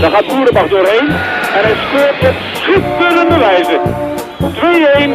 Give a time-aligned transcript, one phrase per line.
[0.00, 1.08] Daar gaat Boerenbach doorheen.
[1.56, 3.80] En hij scoort op schitterende wijze.
[4.38, 5.10] 2-1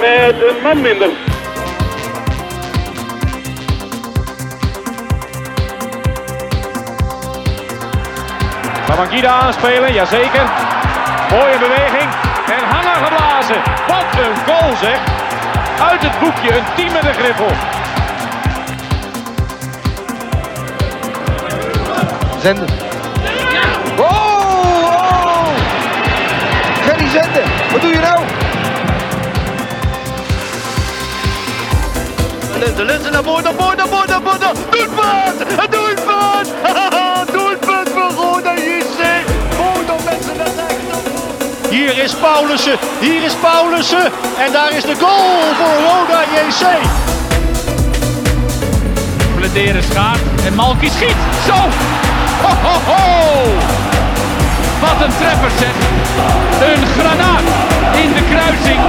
[0.00, 1.08] met een man minder.
[8.86, 10.50] Babangida aanspelen, jazeker.
[11.30, 12.10] Mooie beweging.
[12.46, 13.62] En hangen geblazen.
[13.86, 14.98] Wat een goal zeg.
[15.90, 17.50] Uit het boekje, een team met een griffel.
[22.40, 22.83] Zenden.
[27.14, 28.24] Wat doe je nou?
[32.58, 34.56] Linzen, Linzen naar voren, naar voren, naar voren, naar voren.
[34.70, 35.70] Doelpunt!
[35.70, 36.48] Doelpunt!
[37.32, 39.00] doelpunt voor Roda JC.
[39.56, 40.64] Roda met z'n rechter.
[41.70, 44.12] Hier is Paulussen, hier is Paulussen.
[44.38, 46.66] En daar is de goal voor Roda JC.
[49.34, 51.16] Blederen schaart en Malky schiet.
[51.46, 51.54] Zo!
[52.42, 53.93] Ho, ho, ho!
[54.84, 55.74] Wat een treffer zeg.
[56.68, 57.42] Een granaat
[58.02, 58.80] in de kruising.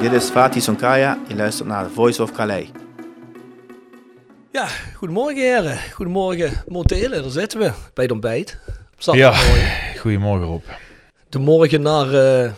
[0.00, 1.18] Dit is Fatih Sonkaya.
[1.28, 2.68] Je luistert naar Voice of Calais.
[4.52, 5.78] Ja, goedemorgen heren.
[5.92, 8.58] Goedemorgen Motelen, daar zitten we bij het ontbijt.
[8.66, 9.98] Ja, Zaterdagmorgen.
[9.98, 10.62] goedemorgen Rob.
[11.28, 12.50] De morgen naar uh,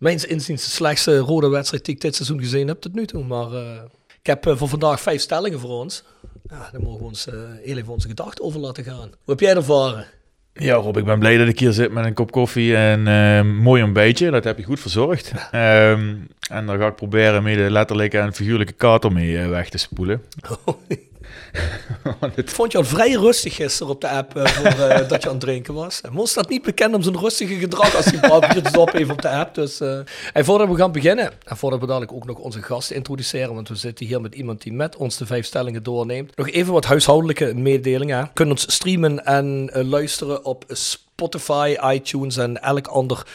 [0.00, 3.24] mijns inziens de slechtste rode wedstrijd die ik dit seizoen gezien heb tot nu toe.
[3.24, 3.82] Maar uh,
[4.20, 6.04] ik heb uh, voor vandaag vijf stellingen voor ons.
[6.48, 7.28] Ja, daar mogen we ons
[7.62, 9.08] heel even onze gedachten over laten gaan.
[9.08, 10.06] Hoe heb jij ervaren?
[10.52, 13.56] Ja Rob, ik ben blij dat ik hier zit met een kop koffie en een
[13.56, 14.30] mooi ontbijtje.
[14.30, 15.32] Dat heb je goed verzorgd.
[15.54, 19.78] um, en daar ga ik proberen mee de letterlijke en figuurlijke kater mee weg te
[19.78, 20.22] spoelen.
[22.36, 25.28] Ik vond je al vrij rustig gisteren op de app uh, voor, uh, dat je
[25.28, 26.00] aan het drinken was.
[26.00, 28.92] En Mos staat niet bekend om zijn rustige gedrag als hij een paar biertjes op
[28.92, 29.54] heeft op de app.
[29.54, 29.98] Dus, uh,
[30.32, 33.68] en voordat we gaan beginnen, en voordat we dadelijk ook nog onze gasten introduceren, want
[33.68, 36.36] we zitten hier met iemand die met ons de vijf stellingen doorneemt.
[36.36, 38.18] Nog even wat huishoudelijke mededelingen.
[38.18, 43.26] Je kunt ons streamen en luisteren op Spotify, iTunes en elk ander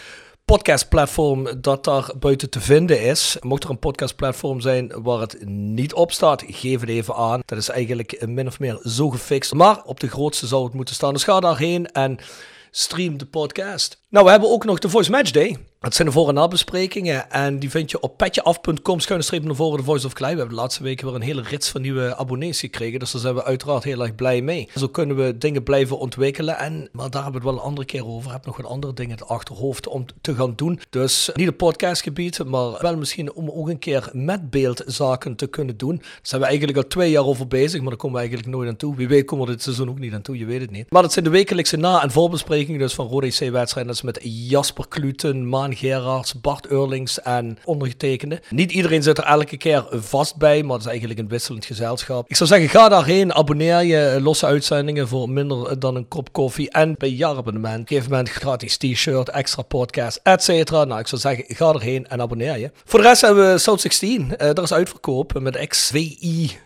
[0.45, 3.37] podcastplatform dat daar buiten te vinden is.
[3.41, 7.41] Mocht er een podcastplatform zijn waar het niet op staat, geef het even aan.
[7.45, 9.53] Dat is eigenlijk min of meer zo gefixt.
[9.53, 11.13] Maar op de grootste zou het moeten staan.
[11.13, 12.17] Dus ga daarheen en
[12.71, 14.03] stream de podcast.
[14.15, 15.57] Nou, we hebben ook nog de Voice Match Day.
[15.79, 17.31] Dat zijn de voor- en nabesprekingen.
[17.31, 20.31] En die vind je op petjeaf.com schuine streep naar voren de Voice of Clay.
[20.31, 22.99] We hebben de laatste weken weer een hele rits van nieuwe abonnees gekregen.
[22.99, 24.69] Dus daar zijn we uiteraard heel erg blij mee.
[24.75, 26.57] Zo kunnen we dingen blijven ontwikkelen.
[26.57, 28.27] En, maar daar hebben we het wel een andere keer over.
[28.27, 30.79] Ik heb nog wat andere dingen in het achterhoofd om te gaan doen.
[30.89, 35.47] Dus niet een podcastgebied, maar wel misschien om ook een keer met beeld zaken te
[35.47, 35.95] kunnen doen.
[35.95, 38.69] Daar zijn we eigenlijk al twee jaar over bezig, maar daar komen we eigenlijk nooit
[38.69, 38.95] aan toe.
[38.95, 40.91] Wie weet komen we dit seizoen ook niet aan toe, je weet het niet.
[40.91, 43.95] Maar dat zijn de wekelijkse na- en voorbesprekingen dus van Rode C-wedstrijden.
[44.05, 48.41] Dat met Jasper Kluten, Maan Gerards, Bart Eurlings en ondergetekende.
[48.49, 52.29] Niet iedereen zit er elke keer vast bij, maar het is eigenlijk een wisselend gezelschap.
[52.29, 56.69] Ik zou zeggen, ga daarheen, abonneer je, losse uitzendingen voor minder dan een kop koffie.
[56.69, 60.83] En bij jaarabonnement, geef men gratis t-shirt, extra podcast, et cetera.
[60.83, 62.71] Nou, ik zou zeggen, ga erheen en abonneer je.
[62.85, 66.57] Voor de rest hebben we South 16, uh, daar is uitverkoop met XVI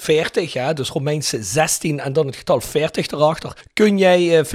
[0.00, 4.48] 40, ja, dus Romeinse 16 en dan het getal 40 erachter, kun jij 40%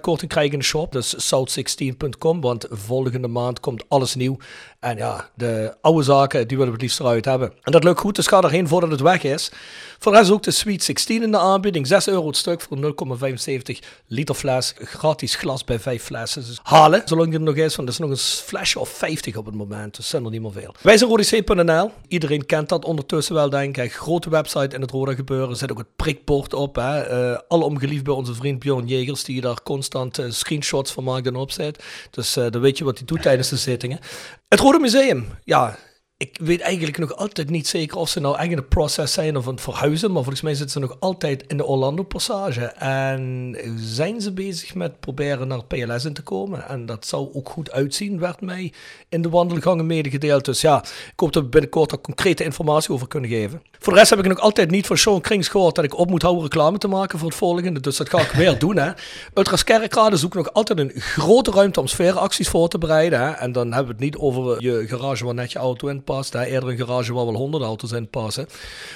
[0.00, 0.92] korting krijgen in de shop.
[0.92, 4.36] Dus south16.com, want volgende maand komt alles nieuw.
[4.80, 7.52] En ja, de oude zaken, die willen we het liefst eruit hebben.
[7.62, 9.50] En dat lukt goed, dus ga erheen voordat het weg is.
[9.98, 11.86] Voor de rest ook de Sweet 16 in de aanbieding.
[11.86, 12.94] 6 euro het stuk voor
[13.76, 14.74] 0,75 liter fles.
[14.76, 16.44] Gratis glas bij 5 flessen.
[16.46, 17.76] Dus halen, zolang er nog is.
[17.76, 19.96] Want er is nog een flesje of 50 op het moment.
[19.96, 20.74] Dus zijn er niet meer veel.
[20.82, 21.92] Wij zijn.
[22.08, 23.92] Iedereen kent dat ondertussen wel, denk ik.
[23.92, 25.50] Grote website in het Roda gebeuren.
[25.50, 26.76] Er zit ook het prikbord op.
[26.76, 27.30] Hè.
[27.30, 29.24] Uh, alle omgeliefd bij onze vriend Bjorn Jegers.
[29.24, 31.84] Die daar constant uh, screenshots van maakt en opzet.
[32.10, 33.98] Dus uh, dan weet je wat hij doet tijdens de zittingen.
[34.48, 35.26] Het Rode Museum.
[35.44, 35.76] Ja,
[36.18, 39.52] ik weet eigenlijk nog altijd niet zeker of ze nou echt in zijn of aan
[39.52, 40.12] het verhuizen.
[40.12, 42.64] Maar volgens mij zitten ze nog altijd in de Orlando Passage.
[42.64, 46.68] En zijn ze bezig met proberen naar PLS in te komen.
[46.68, 48.72] En dat zou ook goed uitzien, werd mij
[49.08, 50.44] in de wandelgangen medegedeeld.
[50.44, 53.62] Dus ja, ik hoop dat we binnenkort daar concrete informatie over kunnen geven.
[53.78, 56.10] Voor de rest heb ik nog altijd niet van Sean Krings gehoord dat ik op
[56.10, 57.80] moet houden reclame te maken voor het volgende.
[57.80, 58.76] Dus dat ga ik weer doen.
[58.76, 58.90] Hè.
[59.34, 63.20] Ultras Kerkrade zoekt nog altijd een grote ruimte om sfeeracties voor te bereiden.
[63.20, 63.30] Hè.
[63.30, 66.34] En dan hebben we het niet over je garage waar net je auto in past.
[66.34, 68.46] Eerder een garage waar wel 100 auto's in passen.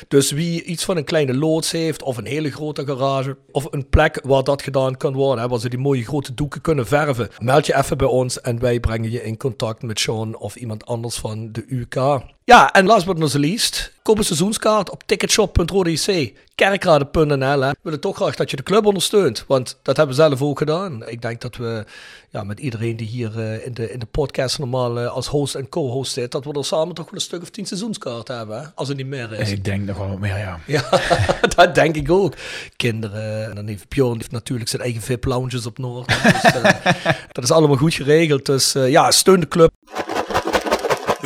[0.08, 3.88] Dus wie iets van een kleine loods heeft, of een hele grote garage, of een
[3.88, 7.28] plek waar dat gedaan kan worden, hè, waar ze die mooie grote doeken kunnen verven,
[7.38, 10.86] meld je even bij ons en wij brengen je in contact met Sean of iemand
[10.86, 11.96] anders van de UK.
[12.44, 17.60] Ja, en last but not least, koop een seizoenskaart op ticketshop.rodec, kerkrade.nl.
[17.60, 20.58] We willen toch graag dat je de club ondersteunt, want dat hebben we zelf ook
[20.58, 21.08] gedaan.
[21.08, 21.84] Ik denk dat we
[22.30, 25.54] ja, met iedereen die hier uh, in, de, in de podcast normaal uh, als host
[25.54, 28.60] en co-host zit, dat we er samen toch wel een stuk of tien seizoenskaarten hebben,
[28.60, 28.66] hè?
[28.74, 29.50] als er niet meer is.
[29.50, 30.60] Ik denk nog wel wat meer, ja.
[30.66, 30.84] Ja,
[31.56, 32.34] dat denk ik ook.
[32.76, 36.08] Kinderen, en dan heeft Bjorn heeft natuurlijk zijn eigen VIP-lounges op Noord.
[36.22, 36.64] Dus, uh,
[37.32, 39.72] dat is allemaal goed geregeld, dus ja, steun de club.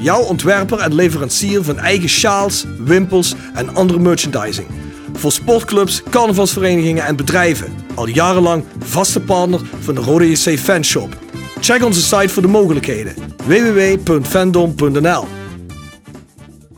[0.00, 4.66] Jouw ontwerper en leverancier van eigen sjaals, wimpels en andere merchandising.
[5.12, 7.74] Voor sportclubs, carnavalsverenigingen en bedrijven.
[7.94, 11.16] Al jarenlang vaste partner van de Rode JC Fanshop.
[11.60, 13.14] Check onze site voor de mogelijkheden.
[13.46, 15.39] www.fandom.nl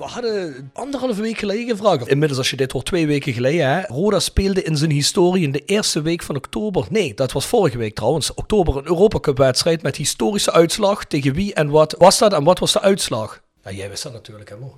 [0.03, 2.09] we hadden anderhalve week geleden gevraagd.
[2.09, 3.69] Inmiddels, als je dit hoort, twee weken geleden.
[3.69, 3.83] Hè?
[3.83, 6.87] Roda speelde in zijn historie in de eerste week van oktober.
[6.91, 8.35] Nee, dat was vorige week trouwens.
[8.35, 11.05] Oktober een Europa Cup wedstrijd met historische uitslag.
[11.05, 13.41] Tegen wie en wat was dat en wat was de uitslag?
[13.65, 14.77] Ja, jij wist dat natuurlijk, hè, Mo?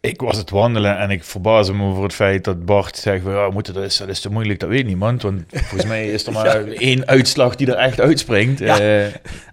[0.00, 3.50] Ik was het wandelen en ik verbaas me over het feit dat Bart zegt: ja,
[3.50, 5.22] moeten, dat, is, dat is te moeilijk, dat weet niemand.
[5.22, 8.58] Want volgens mij is er maar één uitslag die er echt uitspringt.
[8.58, 8.80] Ja.
[8.80, 9.04] Uh,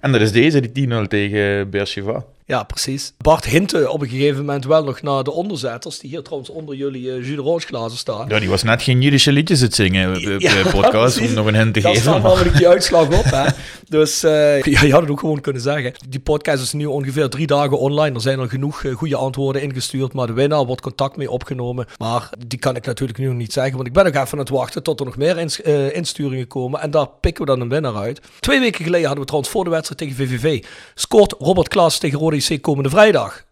[0.02, 2.24] en dat is deze, die 10-0 tegen Beersheva.
[2.48, 3.14] Ja, precies.
[3.18, 6.76] Bart hintte op een gegeven moment wel nog naar de onderzetters, die hier trouwens onder
[6.76, 8.26] jullie uh, Jus glazen staan.
[8.30, 11.56] Ja, die was net geen Jiddische liedjes het zingen op ja, podcast, om nog een
[11.56, 12.12] hint te dat geven.
[12.12, 13.50] Daar namelijk die uitslag op, hè.
[13.88, 15.94] Dus uh, ja, je had het ook gewoon kunnen zeggen.
[16.10, 18.16] Die podcast is nu ongeveer drie dagen online.
[18.16, 21.86] Er zijn al genoeg uh, goede antwoorden ingestuurd, maar de winnaar wordt contact mee opgenomen.
[21.98, 24.40] Maar die kan ik natuurlijk nu nog niet zeggen, want ik ben nog even aan
[24.40, 25.60] het wachten tot er nog meer ins
[25.92, 26.82] insturingen komen.
[26.82, 28.22] En daar pikken we dan een winnaar uit.
[28.40, 30.64] Twee weken geleden hadden we trouwens voor de wedstrijd tegen VVV.
[30.96, 33.46] Scoort Robert Klaas tegen Rode Komende vrijdag.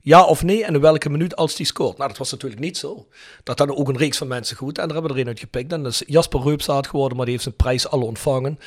[0.00, 1.96] Ja of nee en in welke minuut als die scoort?
[1.96, 3.06] Nou, dat was natuurlijk niet zo.
[3.42, 5.40] Dat hadden ook een reeks van mensen goed en daar hebben we er een uit
[5.40, 5.72] gepikt.
[5.72, 8.58] En dat is Jasper Reupsaat geworden, maar die heeft zijn prijs al ontvangen.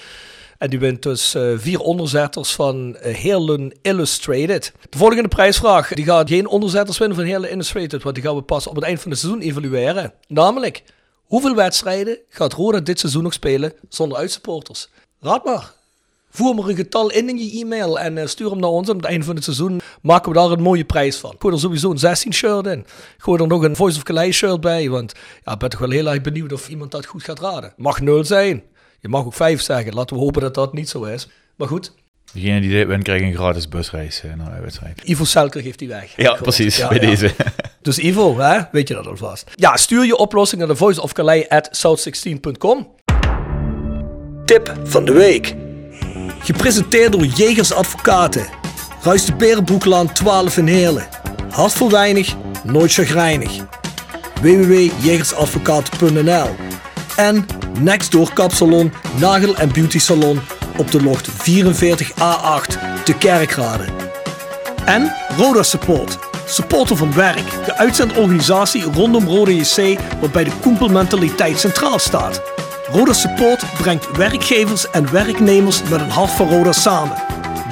[0.57, 4.73] En die wint dus uh, vier onderzetters van uh, Heerlen Illustrated.
[4.89, 8.41] De volgende prijsvraag, die gaat geen onderzetters winnen van Heerlen Illustrated, want die gaan we
[8.41, 10.13] pas op het eind van het seizoen evalueren.
[10.27, 10.83] Namelijk,
[11.23, 14.89] hoeveel wedstrijden gaat Roda dit seizoen nog spelen zonder uitsupporters?
[15.19, 15.73] Raad maar.
[16.31, 18.87] Voer maar een getal in in je e-mail en uh, stuur hem naar ons.
[18.87, 21.35] En aan het einde van het seizoen maken we daar een mooie prijs van.
[21.39, 22.85] Gooi er sowieso een 16 shirt in.
[23.17, 24.89] Gooi er nog een Voice of Calais shirt bij.
[24.89, 25.13] Want
[25.43, 27.73] ja, ik ben toch wel heel erg benieuwd of iemand dat goed gaat raden.
[27.77, 28.63] Mag nul zijn.
[28.99, 29.93] Je mag ook 5 zeggen.
[29.93, 31.27] Laten we hopen dat dat niet zo is.
[31.55, 31.93] Maar goed.
[32.33, 35.01] Degene die dit wint, krijgt een gratis busreis uh, naar de wedstrijd.
[35.03, 36.13] Ivo Selker geeft die weg.
[36.15, 36.77] Ja, precies.
[36.77, 37.07] Ja, bij ja.
[37.07, 37.31] deze.
[37.81, 38.59] Dus Ivo, hè?
[38.71, 39.51] weet je dat alvast.
[39.55, 42.95] Ja, stuur je oplossing naar de Voice of Calais at south16.com.
[44.45, 45.55] Tip van de week.
[46.43, 48.45] Gepresenteerd door Jegers Advocaten.
[49.01, 51.07] Ruist de Berenbroeklaan 12 in Heerlen.
[51.49, 53.51] Hart voor weinig, nooit chagrijnig.
[54.41, 56.55] www.jegersadvocaten.nl
[57.15, 57.45] En
[57.79, 60.39] Nextdoor Kapsalon, Nagel en Beauty Salon
[60.77, 63.85] op de locht 44A8 te Kerkrade.
[64.85, 71.99] En Roda Support, supporter van werk, de uitzendorganisatie rondom Roda JC waarbij de koempelmentaliteit centraal
[71.99, 72.41] staat.
[72.91, 77.17] Roda Support brengt werkgevers en werknemers met een hart voor Roda samen.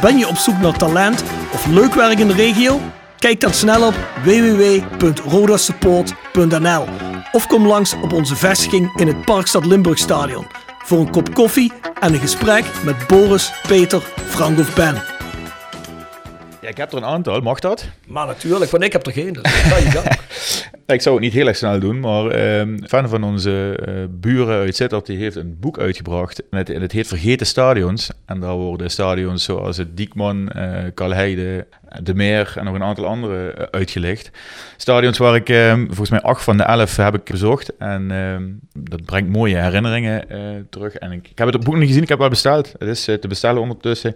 [0.01, 1.23] Ben je op zoek naar talent
[1.53, 2.79] of leuk werk in de regio?
[3.17, 6.85] Kijk dan snel op www.rodasupport.nl
[7.31, 10.47] of kom langs op onze vestiging in het Parkstad Limburgstadion
[10.85, 15.18] voor een kop koffie en een gesprek met Boris, Peter, Frank of Ben.
[16.69, 17.89] Ik heb er een aantal, mag dat?
[18.07, 19.33] Maar natuurlijk, want ik heb er geen.
[19.33, 24.03] Dus ik zou het niet heel erg snel doen, maar een fan van onze uh,
[24.09, 26.49] buren uit Sittard die heeft een boek uitgebracht.
[26.49, 28.11] En het, het, heet Vergeten Stadions.
[28.25, 31.67] En daar worden stadions zoals het Diekman, uh, Kalheide,
[32.03, 34.31] De Meer en nog een aantal andere uh, uitgelegd.
[34.77, 35.47] Stadions waar ik
[35.87, 37.77] volgens mij acht van de elf heb ik bezocht.
[37.77, 40.27] En dat brengt mooie herinneringen
[40.69, 40.95] terug.
[40.95, 42.73] En ik, ik, heb het op boek niet gezien, ik heb wel besteld.
[42.77, 44.15] Het is te bestellen ondertussen.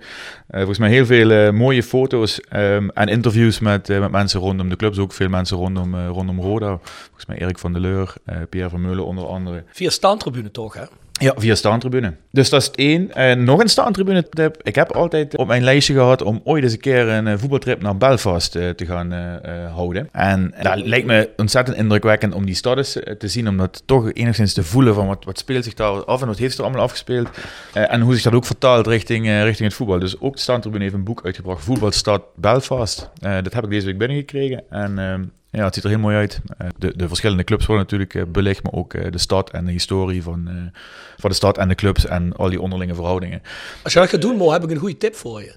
[0.49, 4.97] volgens mij heel veel mooie foto's um, en interviews met, met mensen rondom de clubs.
[4.97, 6.79] Ook veel mensen rondom, rondom Roda.
[6.83, 8.13] Volgens mij Erik van der Leur,
[8.49, 9.63] Pierre van Meulen onder andere.
[9.71, 10.83] Via staantribune toch, hè?
[11.23, 12.13] Ja, via staantribune.
[12.31, 13.13] Dus dat is het één.
[13.13, 14.57] En nog een staantribune tip.
[14.63, 17.81] Ik heb altijd op mijn lijstje gehad om ooit eens een keer een eh, voetbaltrip
[17.81, 20.09] naar Belfast eh, te gaan eh, houden.
[20.11, 23.47] En dat lijkt me ontzettend indrukwekkend om die stad eens te zien.
[23.47, 26.37] Om dat toch enigszins te voelen van wat, wat speelt zich daar af en wat
[26.37, 27.29] heeft er allemaal afgespeeld.
[27.73, 29.99] En hoe zich dat ook vertaalt richting, richting het voetbal.
[29.99, 31.63] Dus ook de staantribune heeft een boek uitgebracht.
[31.63, 33.09] Voetbalstad Belfast.
[33.19, 34.63] Dat heb ik deze week binnengekregen.
[34.69, 35.23] En ehm,
[35.57, 36.39] ja, het ziet er heel mooi uit.
[36.57, 39.65] Eh, de, de verschillende clubs worden natuurlijk eh, belicht, maar ook eh, de stad en
[39.65, 40.71] de historie van,
[41.17, 43.41] van de stad en de clubs en al die onderlinge verhoudingen.
[43.83, 45.55] Als je dat gaat doen, Mo, heb ik een goede tip voor je.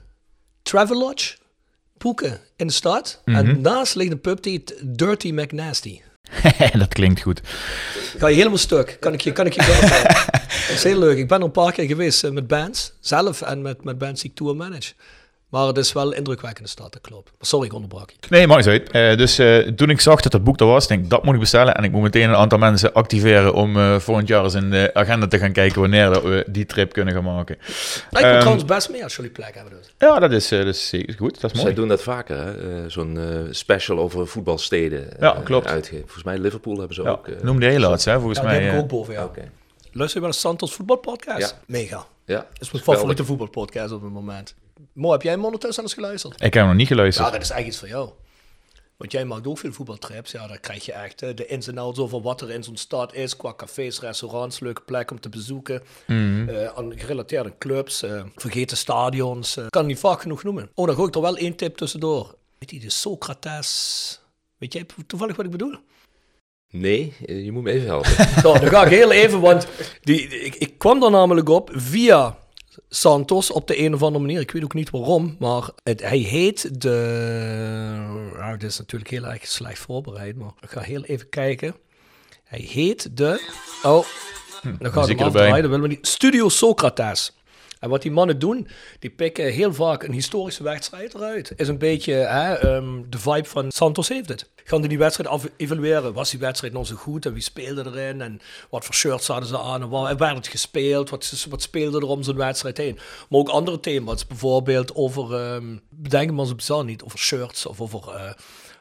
[0.63, 1.37] Travelodge,
[1.99, 3.23] boeken in de stad.
[3.25, 6.01] En naast ligt een pub die heet Dirty McNasty.
[6.79, 7.41] dat klinkt goed.
[8.19, 8.97] Ga je helemaal stuk.
[9.01, 9.61] Kan ik je, kan ik je.
[10.67, 11.19] Dat is heel leuk.
[11.19, 12.93] Ik ben er een paar keer geweest met bands.
[13.01, 14.93] Zelf en met, met bands die ik tour manage.
[15.51, 17.25] Maar het is wel een indrukwekkende stad, dat klopt.
[17.25, 18.17] Maar sorry, ik onderbrak je.
[18.29, 18.91] Nee, maakt niet uit.
[18.91, 21.35] Eh, dus eh, toen ik zag dat het boek er was, denk ik, dat moet
[21.35, 21.75] ik bestellen.
[21.75, 24.91] En ik moet meteen een aantal mensen activeren om eh, volgend jaar eens in de
[24.95, 27.57] agenda te gaan kijken wanneer dat we die trip kunnen gaan maken.
[28.11, 29.73] Lijkt me Ehm, trouwens best mee als jullie plek hebben.
[29.79, 29.93] Dus.
[29.99, 31.41] Ja, dat is, dat is zeker goed.
[31.41, 31.75] Dat is Zij mooi.
[31.75, 32.83] doen dat vaker, hè?
[32.85, 33.19] Eh, zo'n
[33.51, 35.09] special over voetbalsteden.
[35.21, 35.67] Ja, klopt.
[35.67, 36.03] uitgeven.
[36.05, 37.29] Volgens mij Liverpool hebben ze Ja, ook.
[37.29, 38.63] eh, noemde je laatst, hè, volgens Ja, die mij.
[38.65, 39.25] heb ik ook boven, ja.
[39.25, 39.43] Oké.
[39.93, 41.51] Luister je wel eens Santos voetbalpodcast?
[41.51, 41.59] Ja.
[41.67, 42.07] Mega.
[42.25, 44.55] Ja, Dat is mijn favoriete voetbalpodcast op het moment.
[44.93, 46.35] Mo, heb jij ondertussen eens geluisterd?
[46.35, 47.27] ik heb hem nog niet geluisterd.
[47.27, 48.11] Ja, dat is eigenlijk iets voor jou.
[48.97, 50.31] Want jij maakt ook veel voetbaltrips.
[50.31, 53.15] Ja, dan krijg je echt de ins en outs over wat er in zo'n stad
[53.15, 53.37] is.
[53.37, 55.83] Qua cafés, restaurants, leuke plekken om te bezoeken.
[56.75, 59.57] Aan gerelateerde clubs, eh, vergeten stadions.
[59.57, 60.71] eh, kan niet vaak genoeg noemen.
[60.75, 62.35] Oh, dan gooi ik er wel één tip tussendoor.
[62.59, 64.21] Weet je, de Socrates...
[64.59, 65.75] Weet jij toevallig wat ik bedoel?
[66.71, 68.11] Nee, je moet me even helpen.
[68.43, 69.67] Nou, dan ga ik heel even, want
[70.01, 72.39] die, ik, ik kwam er namelijk op via
[72.89, 74.41] Santos op de een of andere manier.
[74.41, 76.97] Ik weet ook niet waarom, maar het, hij heet de...
[78.37, 81.75] Nou, dit is natuurlijk heel erg slecht voorbereid, maar ik ga heel even kijken.
[82.45, 83.51] Hij heet de...
[83.83, 84.07] Oh,
[84.79, 86.07] dan gaat hem afdraaien, dat willen we niet.
[86.07, 87.36] Studio Socrates.
[87.81, 88.69] En wat die mannen doen,
[88.99, 91.53] die pikken heel vaak een historische wedstrijd eruit.
[91.57, 94.51] Is een beetje hè, ehm, de vibe van Santos heeft het.
[94.65, 96.13] Gaan die die wedstrijd evalueren.
[96.13, 98.21] Was die wedstrijd nou zo goed en wie speelde erin?
[98.21, 98.41] En
[98.71, 99.83] wat voor shirts hadden ze aan?
[99.83, 101.11] En waar werd het gespeeld?
[101.11, 102.99] Wat, wat speelde er om zo'n wedstrijd heen?
[103.29, 104.27] Maar ook andere thema's.
[104.27, 108.09] Bijvoorbeeld over, ehm bedenken maar zo niet, over shirts of over...
[108.15, 108.31] eh,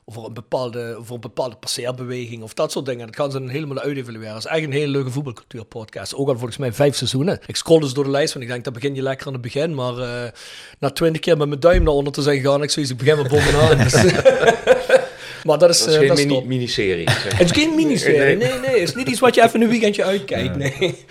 [0.07, 3.05] over een bepaalde, over een bepaalde passeerbeweging of dat soort dingen.
[3.05, 4.33] Dat gaan ze dan helemaal uitevalueren.
[4.33, 6.15] Dat is echt een hele leuke voetbalcultuurpodcast.
[6.15, 7.39] Ook al volgens mij vijf seizoenen.
[7.45, 9.41] Ik scroll dus door de lijst, want ik denk, dat begin je lekker aan het
[9.41, 9.75] begin.
[9.75, 10.31] Maar eh,
[10.79, 13.17] na twintig keer met mijn duim naar onder te zijn gegaan, ik zoiets, ik begin
[13.17, 13.77] met bovenaan.
[13.83, 13.93] Dus,
[15.47, 17.09] maar dat is, Dat is eh, geen dat mini- miniserie.
[17.11, 17.37] zeg.
[17.37, 18.69] Het is geen miniserie, nee, nee.
[18.79, 21.05] Het is niet iets wat je even een weekendje uitkijkt, nee.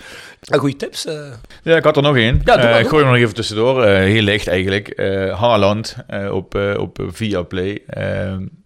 [0.51, 1.05] Goeie tips.
[1.05, 1.31] eh.
[1.63, 2.41] Ja, ik had er nog één.
[2.43, 3.83] Ja, Eh, ik gooi hem nog even tussendoor.
[3.83, 4.87] Eh, heel licht eigenlijk.
[4.87, 5.95] Eh Haaland
[6.31, 7.81] op, op Viaplay.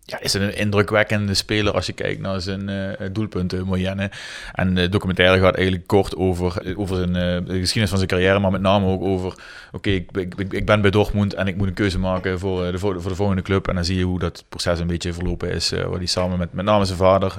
[0.09, 4.09] Ja, is een indrukwekkende speler als je kijkt naar zijn eh doelpunten, Moyenne.
[4.53, 8.39] En de documentaire gaat eigenlijk kort over, over zijn, eh, de geschiedenis van zijn carrière,
[8.39, 9.33] maar met name ook over,
[9.71, 12.71] oké, ik, ik, ik- ben bij Dortmund en ik moet een keuze maken voor, eh,
[12.71, 13.67] de, voor, de volgende club.
[13.67, 16.53] En dan zie je hoe dat proces een beetje verlopen is, waar hij samen met
[16.53, 17.33] met name zijn vader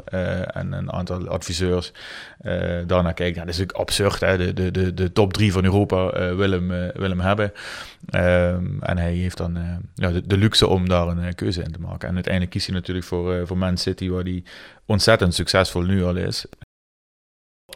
[0.46, 1.92] en een aantal adviseurs
[2.86, 3.36] daarnaar kijkt.
[3.36, 4.52] Dat is natuurlijk absurd, hè?
[4.54, 7.52] De, de, de, top drie van Europa wil, hem, eh, wil hem hebben.
[8.07, 11.62] Ehm, en hij heeft dan eh, ja, de, de luxe om daar een eh, keuze
[11.62, 12.09] in te maken.
[12.09, 14.42] En uiteindelijk kiest hij natuurlijk voor, eh, voor Man City, waar hij
[14.87, 16.47] ontzettend succesvol nu al is.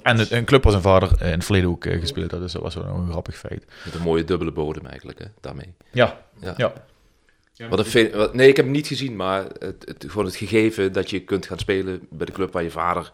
[0.02, 2.62] En het- een club waar zijn vader in het verleden ook gespeeld had, dus dat
[2.62, 3.64] was wel een grappig feit.
[3.84, 5.74] Met een mooie dubbele bodem eigenlijk, hè, daarmee.
[5.92, 6.54] Ja, Ja.
[6.56, 6.72] ja.
[7.68, 10.36] Wat een fe- wat- nee, ik heb hem niet gezien, maar het, het, gewoon het
[10.36, 13.12] gegeven dat je kunt gaan spelen bij de club waar je vader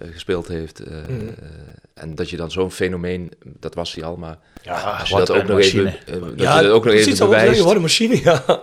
[0.00, 0.80] gespeeld heeft.
[0.80, 1.10] eh, Mhm.
[1.10, 1.48] eh,
[1.94, 5.26] en dat je dan zo'n fenomeen, dat was hij al, maar ja als je wat
[5.26, 5.98] dat ook nog machine.
[6.06, 7.60] even, eh, dat ja, je dat ook nog even dat zeggen, bewijst.
[7.62, 8.60] Wat een machine, ja.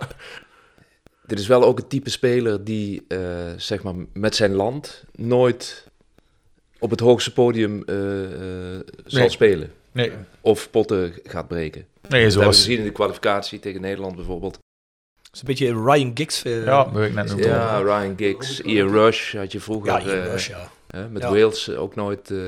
[1.26, 3.18] Dit is wel ook het type speler die, eh,
[3.56, 5.86] zeg maar, met zijn land nooit
[6.78, 9.28] op het hoogste podium eh, eh, zal Nee.
[9.28, 9.72] spelen.
[9.92, 11.80] Nee, Of potten gaat breken.
[11.80, 12.56] nee Dat hebben we zoals...
[12.56, 14.54] gezien in de kwalificatie tegen Nederland bijvoorbeeld.
[15.22, 16.42] Het is een beetje Ryan Giggs.
[16.44, 17.48] eh, Ja, ik net noemen.
[17.48, 19.92] Ja, Ryan Giggs, Ian Rush had je vroeger.
[19.92, 20.70] ja, Ian eh, Rush, ja.
[20.90, 21.28] Hè, met Ja.
[21.30, 22.30] Wales eh, ook nooit.
[22.30, 22.38] eh,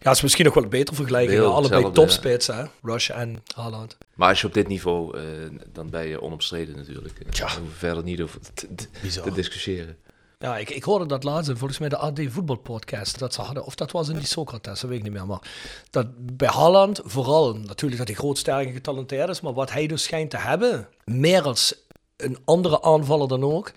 [0.00, 1.40] Ja, is misschien nog wel een betere vergelijking.
[1.40, 2.64] Allebei topspits, hè.
[2.82, 3.96] Rush en Haaland.
[4.14, 5.22] maar als je op dit niveau, eh,
[5.72, 7.14] dan ben je onomstreden natuurlijk.
[7.30, 7.44] Tja.
[7.46, 9.96] Daar hoeven we verder niet over te, discussiëren.
[10.38, 13.74] Ja, ik, ik hoorde dat laatst, volgens mij de AD voetbalpodcast, dat ze hadden, of
[13.74, 15.50] dat was in die Socrates, dat weet ik niet meer, maar
[15.90, 16.06] dat
[16.36, 20.02] bij Haaland vooral, natuurlijk dat hij groot, sterk en getalenteerd is, maar wat hij dus
[20.02, 21.74] schijnt te hebben, meer als
[22.16, 23.72] een andere aanvaller dan ook,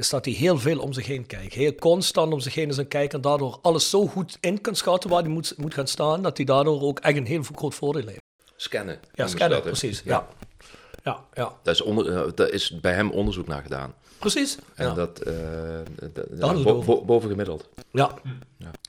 [0.00, 1.54] is dat hij heel veel om zich heen kijkt.
[1.54, 4.74] Heel constant om zich heen is aan kijken en daardoor alles zo goed in kan
[4.76, 7.74] schatten waar hij moet, moet gaan staan, dat hij daardoor ook echt een heel groot
[7.74, 8.20] voordeel heeft.
[8.56, 8.98] Scannen.
[9.14, 10.02] Ja, scannen, precies.
[10.04, 10.28] Ja.
[11.04, 13.94] Ja, ja, Daar is, onder, eh, daar is bij hem onderzoek naar gedaan.
[14.18, 14.58] precies.
[14.74, 14.94] En Ja.
[14.94, 15.34] dat eh,
[16.12, 17.60] dat- ja, bo- bo-.
[17.92, 18.16] Ja.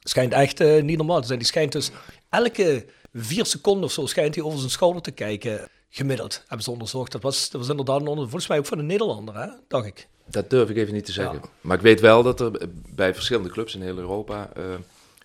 [0.04, 1.40] Schijnt echt eh, niet normaal te zijn.
[1.40, 1.92] Die schijnt dus
[2.30, 5.70] elke vier seconden of zo schijnt hij over zijn schouder te kijken.
[5.90, 7.12] Gemiddeld hebben ze onderzocht.
[7.12, 9.48] Dat was, dat was inderdaad een volgens mij ook van een Nederlander, hè?
[9.68, 10.08] dacht ik.
[10.32, 11.36] Dat durf ik even niet te zeggen.
[11.44, 11.50] Ja.
[11.62, 12.52] Maar ik weet wel dat er
[12.90, 14.64] bij verschillende clubs in heel Europa eh,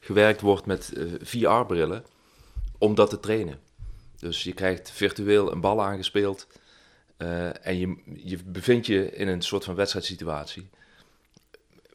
[0.00, 2.04] gewerkt wordt met eh, VR-brillen
[2.78, 3.58] om dat te trainen.
[4.18, 6.46] Dus je krijgt virtueel een bal aangespeeld
[7.16, 10.68] eh, en je, je bevindt je in een soort van wedstrijdsituatie.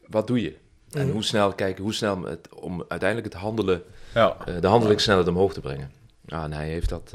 [0.06, 0.56] Wat doe je?
[0.90, 1.12] En Mhm.
[1.12, 3.82] hoe snel kijken, hoe snel het, om uiteindelijk het handelen,
[4.14, 4.36] Ja.
[4.60, 5.92] de handelingsnelheid omhoog te brengen.
[6.26, 7.14] Ja, en hij heeft dat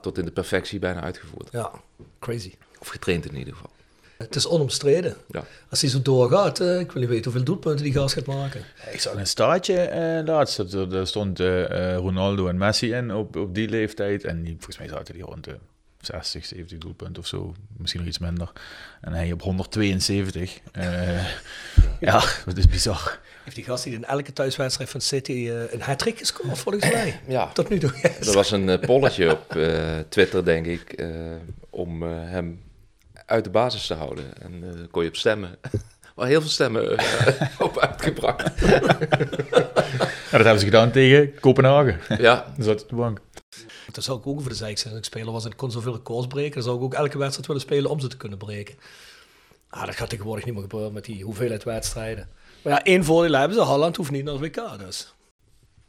[0.00, 1.48] tot in de perfectie bijna uitgevoerd.
[1.52, 1.70] Ja,
[2.18, 2.52] crazy.
[2.80, 3.70] Of getraind in ieder geval.
[4.24, 5.16] Het is onomstreden.
[5.30, 5.44] Ja.
[5.70, 8.60] Als hij zo doorgaat, eh, ik wil niet weten hoeveel doelpunten die gast gaat maken.
[8.92, 10.56] Ik zag een staartje eh, laatst.
[10.56, 14.24] dat Er, er stond eh, eh, Ronaldo en Messi in op, op die leeftijd.
[14.24, 15.56] En die, volgens mij zaten die rond de
[16.00, 17.54] 60, 70 doelpunten of zo.
[17.76, 18.52] Misschien nog iets minder.
[19.00, 20.60] En hij op 172.
[20.72, 21.26] Eh,
[22.00, 23.20] ja, dat is bizar.
[23.44, 27.20] Heeft die gast die in elke thuiswedstrijd van City een hat-trick gescoord, volgens mij?
[27.28, 27.92] Ja, Tot nu toe.
[28.00, 31.08] Er was een polletje op eh, Twitter, denk ik, eh,
[31.70, 32.60] om hem
[33.26, 34.42] uit de basis te houden.
[34.42, 35.58] En eh kon je op stemmen.
[36.16, 38.60] Wel heel veel stemmen eh, op uitgebracht.
[38.60, 38.78] Ja,
[40.30, 42.00] dat hebben ze gedaan tegen Kopenhagen.
[42.22, 43.20] Ja, Dan zat op de bank.
[43.92, 45.92] Dat zou ik ook voor de zijn als ik speler was en ik kon zoveel
[45.92, 46.54] records breken.
[46.54, 48.74] Dan zou ik ook elke wedstrijd willen spelen om ze te kunnen breken.
[49.68, 52.28] Ah, dat gaat tegenwoordig niet meer gebeuren met die hoeveelheid wedstrijden.
[52.62, 53.64] Maar ja, één voordeel hebben ze.
[53.64, 55.14] Haaland hoeft niet naar het WK, dus.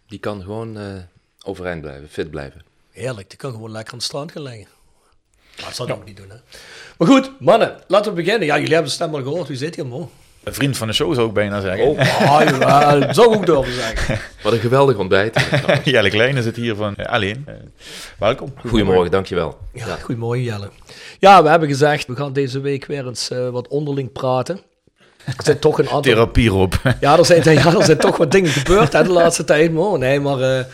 [0.07, 0.93] die kan gewoon eh,
[1.43, 2.63] overeind blijven, fit blijven.
[2.91, 4.67] Heerlijk, die kan gewoon lekker aan het strand gaan liggen.
[5.55, 6.35] Maar dat zou ik ook niet doen, hè.
[6.97, 8.47] Maar goed, mannen, laten we beginnen.
[8.47, 9.47] Ja, jullie hebben de stem al gehoord.
[9.47, 10.09] Wie zit hier, man?
[10.43, 11.85] Een vriend van de show zou ik bijna zeggen.
[11.85, 14.19] Oh, Ah, jawel, dat zou ik ook durven zeggen.
[14.43, 15.47] wat een geweldig ontbijt.
[15.83, 17.43] Jelle Kleine zit hier van eh, alleen.
[17.45, 17.53] Eh,
[18.19, 18.53] welkom.
[18.67, 19.57] Goedemorgen, dankjewel.
[19.73, 19.95] Ja, Ja.
[19.95, 20.69] goedemorgen Jelle.
[21.19, 24.59] Ja, we hebben gezegd, we gaan deze week weer eens eh, wat onderling praten.
[25.25, 26.01] Er zijn toch een aantal...
[26.01, 26.73] Therapie Rob.
[26.99, 29.73] Ja, er zijn, ja, er zijn toch wat dingen gebeurd hè, de laatste tijd.
[29.73, 30.65] Maar, nee, maar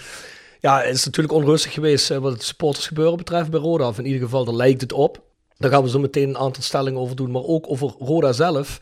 [0.61, 3.87] ja, het is natuurlijk onrustig geweest eh, wat het supportersgebeuren betreft bij Roda.
[3.87, 5.21] Of in ieder geval, daar lijkt het op.
[5.57, 8.79] Daar gaan we zo meteen een aantal stellingen over doen, maar ook over Roda zelf.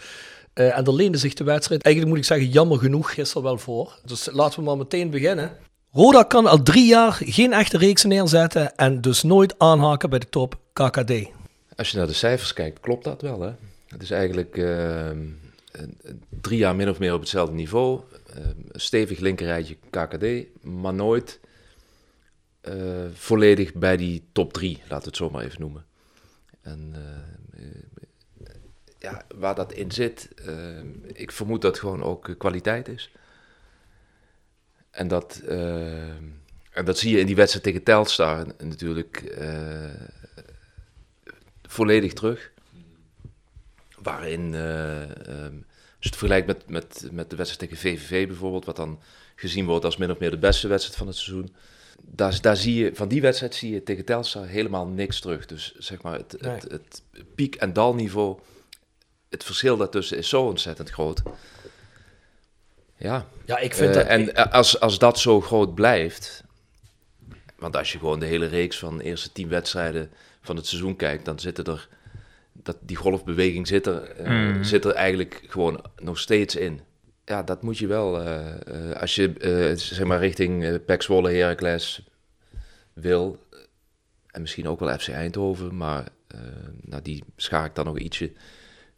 [0.54, 3.58] Eh, en daar leende zich de wedstrijd, eigenlijk moet ik zeggen, jammer genoeg gisteren wel
[3.58, 4.00] voor.
[4.06, 5.52] Dus laten we maar meteen beginnen.
[5.92, 10.30] Roda kan al drie jaar geen echte reeks neerzetten en dus nooit aanhaken bij de
[10.30, 11.12] top KKD.
[11.76, 13.42] Als je naar de cijfers kijkt, klopt dat wel.
[13.42, 13.52] Hè?
[13.88, 15.10] Het is eigenlijk eh,
[16.42, 18.00] drie jaar min of meer op hetzelfde niveau.
[18.72, 20.26] Stevig linkerrijtje KKD,
[20.62, 21.40] maar nooit
[22.62, 25.86] eh, volledig bij die top drie, laten we het zo maar even noemen.
[26.62, 28.54] En eh, eh,
[29.00, 30.30] ja, waar dat in zit,
[31.14, 33.12] ik vermoed dat gewoon ook kwaliteit is.
[34.92, 35.42] En dat,
[36.72, 39.38] en dat zie je in die wedstrijd tegen Telstar natuurlijk
[41.70, 42.52] volledig terug.
[44.02, 45.56] Waarin, eh, ehm,
[45.96, 49.00] als je het vergelijkt met, met, met de wedstrijd tegen VVV bijvoorbeeld, wat dan
[49.36, 51.56] gezien wordt als min of meer de beste wedstrijd van het seizoen.
[52.02, 55.46] Daar, daar zie je, van die wedstrijd zie je tegen Telstar helemaal niks terug.
[55.46, 56.52] Dus zeg maar, het, Nee.
[56.54, 57.02] het, het
[57.36, 58.40] piek- en dalniveau,
[59.30, 61.22] het verschil daartussen is zo ontzettend groot.
[62.98, 64.06] Ja, Ja, ik vind eh, dat...
[64.08, 66.44] en als, als dat zo groot blijft.
[67.58, 70.96] Want als je gewoon de hele reeks van de eerste tien wedstrijden van het seizoen
[70.96, 71.88] kijkt, dan zitten er.
[72.54, 74.64] Dat, die golfbeweging zit er, eh, Mm.
[74.64, 76.82] zit er eigenlijk gewoon nog steeds in.
[77.30, 78.22] Ja, dat moet je wel.
[78.22, 82.02] eh, eh, als je eh, zeg maar richting uh, Pek Zwolle, Heracles
[82.94, 83.48] wil.
[84.28, 85.78] En misschien ook wel FC Eindhoven.
[85.78, 86.08] Maar
[86.82, 88.32] nou, die schaar ik dan nog ietsje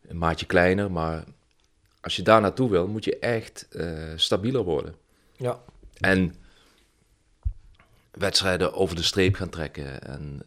[0.07, 0.91] een maatje kleiner.
[0.91, 1.23] Maar
[2.01, 3.67] als je daar naartoe wil, moet je echt
[4.15, 4.95] stabieler worden.
[5.37, 5.59] Ja.
[5.99, 6.35] En
[8.11, 10.01] wedstrijden over de streep gaan trekken.
[10.01, 10.41] En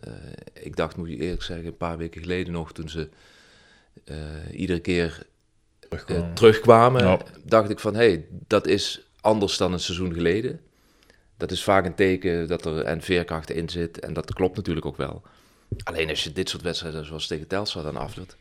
[0.52, 3.08] ik dacht, moet je eerlijk zeggen, een paar weken geleden nog, toen ze
[4.50, 5.26] iedere keer
[6.02, 7.18] eh, terugkwamen, Ja.
[7.44, 10.60] dacht ik van, hé, hey, dat is anders dan een seizoen geleden.
[11.36, 14.00] Dat is vaak een teken dat er en veerkracht in zit.
[14.00, 15.22] En dat klopt natuurlijk ook wel.
[15.84, 18.36] Alleen als je dit soort wedstrijden zoals tegen Telstar dan afdoet,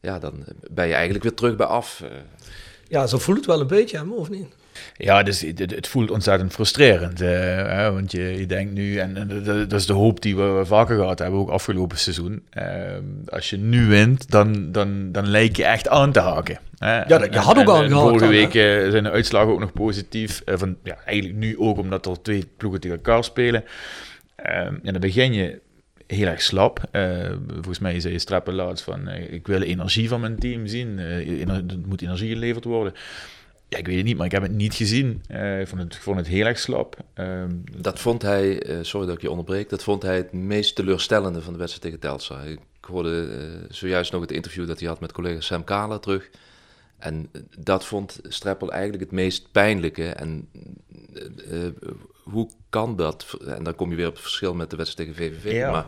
[0.00, 2.00] ja, dan ben je eigenlijk weer terug bij af.
[2.00, 2.10] eh.
[2.88, 4.54] ja, zo voelt het wel een beetje, hè, of niet?
[4.96, 7.20] Ja, dus het, het voelt ontzettend frustrerend.
[7.20, 7.28] eh,
[7.66, 10.96] hè, want je, je denkt nu, en, en dat- is de hoop die we vaker
[10.96, 12.42] gehad hebben, ook afgelopen seizoen.
[12.50, 16.58] Ehm, als je nu wint, dan, dan, dan lijkt je echt aan te haken.
[16.78, 16.96] hè.
[16.96, 18.30] Ja, dat- je had ook En- aangehaakt en Vorige hè?
[18.30, 20.42] week eh, zijn de uitslagen ook nog positief.
[20.44, 23.64] eh, van, ja, eigenlijk nu ook omdat er twee ploegen tegen elkaar spelen.
[24.36, 25.60] Ehm, en dan begin je
[26.06, 26.80] heel erg slap.
[26.90, 27.10] Eh,
[27.52, 30.98] volgens mij zei je Strappen laatst van, eh, ik wil energie van mijn team zien.
[30.98, 32.92] Eh, ener- er moet energie geleverd worden.
[33.70, 35.22] Ja, ik weet het niet, maar ik heb het niet gezien.
[35.28, 36.96] Eh, ik, vond het, ik vond het heel erg slap.
[37.14, 40.74] Ehm, Dat vond hij, eh, sorry dat ik je onderbreek, dat vond hij het meest
[40.74, 42.46] teleurstellende van de wedstrijd tegen Telstar.
[42.46, 46.30] Ik hoorde eh, zojuist nog het interview dat hij had met collega Sam Kala terug.
[46.98, 50.08] En dat vond Streppel eigenlijk het meest pijnlijke.
[50.08, 50.48] En
[52.22, 53.36] hoe kan dat?
[53.46, 55.52] En dan kom je weer op het verschil met de wedstrijd tegen VVV.
[55.52, 55.70] Ja.
[55.70, 55.86] Maar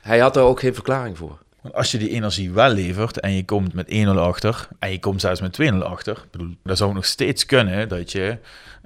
[0.00, 1.38] hij had daar ook geen verklaring voor.
[1.64, 4.98] Want als je die energie wel levert en je komt met 1-0 achter en je
[4.98, 8.38] komt zelfs met 2-0 achter, bedoel, dan zou het nog steeds kunnen dat je,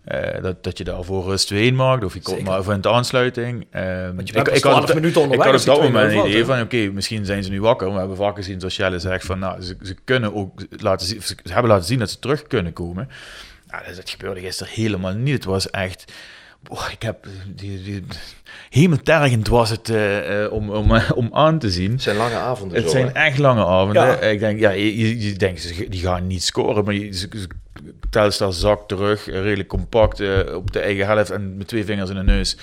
[0.04, 2.64] eh, dat, dat je daarvoor rust 2 maakt of je komt Zeker.
[2.64, 3.66] maar in de aansluiting.
[3.70, 3.82] Eh,
[4.14, 6.26] Want je ik, ik had 12 op- minuten ik had op dat 2-0 moment een
[6.28, 7.92] idee van, oké, misschien zijn ze nu wakker.
[7.92, 11.22] We hebben vaak gezien, zoals Jelle zegt, van, nou, ze, ze kunnen ook laten zien,
[11.22, 13.08] ze hebben laten zien dat ze terug kunnen komen.
[13.66, 15.34] Nou, dat, dat gebeurde gisteren helemaal niet.
[15.34, 16.12] Het was echt...
[16.62, 17.26] boah, ik heb...
[17.54, 18.04] Die, die,
[18.70, 21.90] hemeltergend was het eh, eh, om, om, eh, om aan te zien.
[21.92, 23.12] Het zijn lange avonden Het zo, zijn hè?
[23.12, 24.02] echt lange avonden.
[24.02, 24.16] Ja.
[24.20, 27.46] Ik denk, ja, je, je, denkt, ze- die gaan niet scoren, maar je, ze, ze,
[28.10, 30.20] Telstar zakt terug, redelijk compact
[30.54, 32.56] op de eigen helft en met twee vingers in de neus.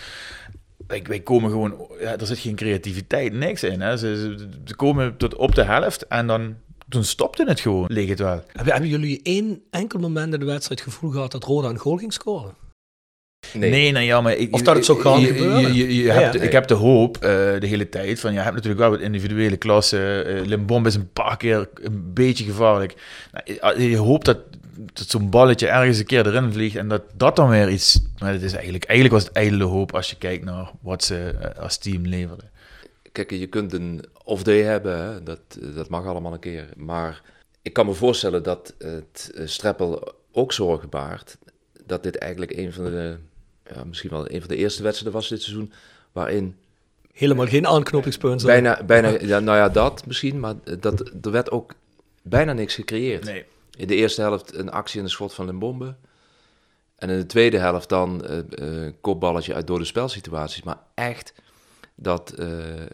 [0.87, 3.81] Wij, wij komen gewoon, ja, er zit geen creativiteit, niks in.
[3.81, 3.97] Hè.
[3.97, 6.55] Ze, ze, ze komen tot op de helft en dan,
[6.89, 8.43] toen stopte het gewoon, leek het wel.
[8.51, 11.77] Hebben, hebben jullie één enkel moment in de wedstrijd het gevoel gehad dat Roda een
[11.77, 12.53] goal ging scoren?
[13.53, 13.69] Nee.
[13.69, 15.61] Nee, nee, ja, maar ik, Of dat het zo kan je- gebeuren.
[15.61, 16.41] je- je- je Ja, hebt, ja.
[16.41, 17.21] Ik heb de hoop eh,
[17.59, 20.25] de hele tijd van, ja, je hebt natuurlijk wel wat individuele klassen.
[20.25, 22.93] eh Limbombe is een paar keer een beetje gevaarlijk.
[23.61, 24.37] Nou, je, je hoopt dat,
[24.93, 28.01] dat zo'n balletje ergens een keer erin vliegt en dat dat dan weer iets...
[28.19, 31.35] Maar het is eigenlijk, eigenlijk was het ijdele hoop als je kijkt naar wat ze
[31.41, 32.49] eh, als team leverden.
[33.11, 35.23] Kijk, je kunt een off-day hebben, hè?
[35.23, 35.39] Dat,
[35.75, 36.65] dat mag allemaal een keer.
[36.77, 37.21] Maar
[37.61, 41.37] ik kan me voorstellen dat het Streppel ook zorgen baart.
[41.85, 43.15] Dat dit eigenlijk een van de,
[43.73, 45.73] ja, misschien wel een van de eerste wedstrijden was dit seizoen.
[46.11, 46.55] Waarin
[47.15, 48.41] Helemaal geen aanknopingspunt.
[48.41, 48.47] zo.
[48.47, 51.73] bijna, bijna ja, nou ja, dat misschien, maar dat, er werd ook
[52.21, 53.23] bijna niks gecreëerd.
[53.23, 53.45] Nee.
[53.77, 55.95] In de eerste helft een actie en een schot van Limbombe.
[56.95, 60.63] En in de tweede helft dan eh eh, kopballetje uit door de spelsituaties.
[60.63, 61.33] Maar echt
[61.95, 62.87] dat eh eh,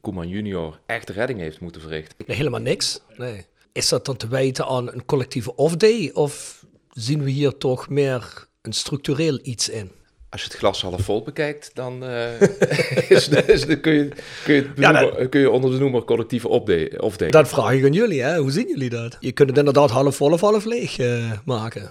[0.00, 2.16] Koeman junior echt de redding heeft moeten verrichten.
[2.26, 3.00] Nee, helemaal niks.
[3.16, 3.46] Nee.
[3.72, 6.10] Is dat dan te wijten aan een collectieve off-day?
[6.14, 9.90] Of zien we hier toch meer een structureel iets in?
[10.30, 12.04] Als je het glas half vol bekijkt, dan
[13.08, 14.08] is, is kun, je,
[14.44, 17.30] kun, je het Ja, benoemen- kun je onder de noemer collectieve off-day.
[17.30, 18.38] Dat vraag ik aan jullie, hè?
[18.38, 19.16] Hoe zien jullie dat?
[19.20, 21.90] Je kunt het inderdaad half vol of half leeg eh, maken.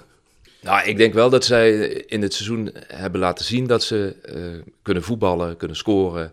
[0.61, 4.41] Nou, ik denk wel dat zij in het seizoen hebben laten zien dat ze eh,
[4.81, 6.31] kunnen voetballen, kunnen scoren.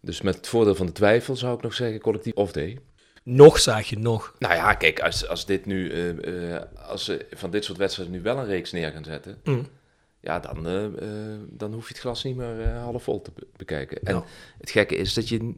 [0.00, 2.78] Dus met het voordeel van de twijfel zou ik nog zeggen collectief off-day.
[3.24, 4.34] Nog, zeg je, nog.
[4.38, 6.56] Nou ja, kijk, als, als, dit nu, eh,
[6.88, 9.66] als ze van dit soort wedstrijden nu wel een reeks neer gaan zetten, Mm.
[10.20, 10.92] Ja, dan, eh, eh,
[11.48, 14.02] dan hoef je het glas niet meer eh, half vol te be- bekijken.
[14.02, 14.24] En Ja.
[14.58, 15.52] het gekke is dat je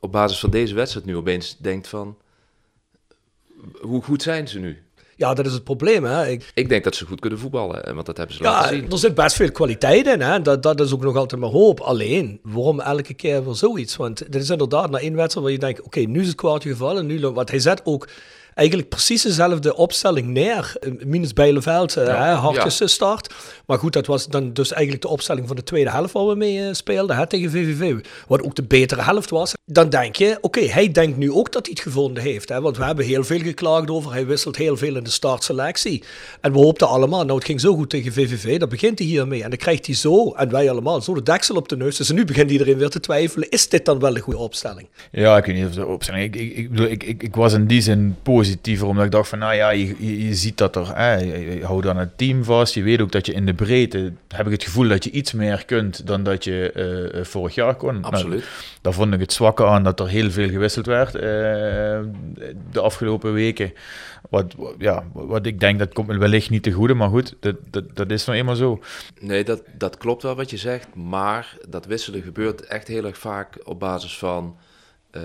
[0.00, 2.16] op basis van deze wedstrijd nu opeens denkt van,
[3.80, 4.82] hoe goed zijn ze nu?
[5.16, 6.28] Ja, dat is het probleem, hè?
[6.28, 8.90] Ik, Ik denk dat ze goed kunnen voetballen, want dat hebben ze laten ja, zien.
[8.90, 10.42] er zit best veel kwaliteit in, hè?
[10.42, 11.80] Dat, dat is ook nog altijd maar hoop.
[11.80, 13.96] Alleen, waarom elke keer weer zoiets?
[13.96, 16.70] Want dit is inderdaad na één wedstrijd waar je denkt, oké, nu is het kwartje
[16.70, 17.06] gevallen.
[17.06, 18.08] Nu, want hij zet ook
[18.58, 20.76] eigenlijk precies dezelfde opstelling neer.
[21.04, 22.86] Minus Bijleveld, eh, Ja, hè, hartjes ja.
[22.86, 23.34] start.
[23.66, 26.34] Maar goed, dat was dan dus eigenlijk de opstelling van de tweede helft waar we
[26.34, 27.94] mee eh, speelden, hè, tegen VVV.
[28.26, 29.54] Wat ook de betere helft was.
[29.64, 32.48] Dan denk je, oké, hij denkt nu ook dat hij het gevonden heeft.
[32.48, 34.12] Hè, want we hebben heel veel geklaagd over.
[34.12, 36.02] Hij wisselt heel veel in de startselectie.
[36.40, 39.42] En we hoopten allemaal, nou het ging zo goed tegen VVV, dan begint hij hiermee.
[39.42, 41.96] En dan krijgt hij zo, en wij allemaal, zo de deksel op de neus.
[41.96, 44.88] Dus nu begint iedereen weer te twijfelen, is dit dan wel een goede opstelling?
[45.12, 46.22] Ja, ik weet niet of erop zijn.
[46.22, 48.16] Ik, ik, ik, ik, ik, ik was in die zin
[48.48, 51.64] positiever, omdat ik dacht van, nou ja, je, je, je ziet dat er, hè, je,
[51.64, 52.74] houdt aan het team vast.
[52.74, 55.32] Je weet ook dat je in de breedte, heb ik het gevoel dat je iets
[55.32, 58.00] meer kunt dan dat je eh, vorig jaar kon.
[58.00, 58.44] Nou, Absoluut.
[58.80, 61.20] daar vond ik het zwakke aan dat er heel veel gewisseld werd eh,
[62.72, 63.72] de afgelopen weken.
[64.30, 67.56] Wat, ja, wat ik denk, dat komt me wellicht niet te goede, maar goed, dat,
[67.70, 68.80] dat, dat is nou eenmaal zo.
[69.20, 73.18] Nee, dat, dat klopt wel wat je zegt, maar dat wisselen gebeurt echt heel erg
[73.18, 74.56] vaak op basis van
[75.10, 75.22] eh,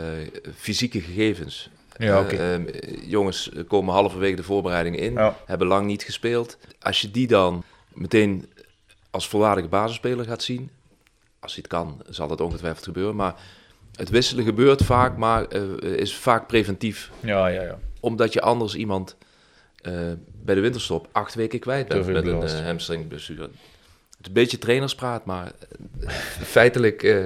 [0.55, 1.69] fysieke gegevens.
[1.97, 2.35] Ja, Eh, oké.
[2.35, 2.63] ehm,
[3.09, 5.37] jongens komen halverwege de voorbereiding in, Ja.
[5.45, 6.57] hebben lang niet gespeeld.
[6.79, 8.51] Als je die dan meteen
[9.11, 10.69] als volwaardige basisspeler gaat zien,
[11.39, 13.15] als hij het kan, zal dat ongetwijfeld gebeuren.
[13.15, 13.35] Maar
[13.95, 17.11] het wisselen gebeurt vaak, maar eh, is vaak preventief.
[17.19, 17.79] Ja, ja, ja.
[17.99, 19.15] Omdat je anders iemand
[19.81, 19.93] eh,
[20.43, 23.41] bij de winterstop acht weken kwijt bent met een uh, hamstringblessure.
[23.41, 23.51] Het
[24.21, 25.51] is een beetje trainerspraat, maar
[25.99, 26.09] eh,
[26.55, 27.25] feitelijk eh,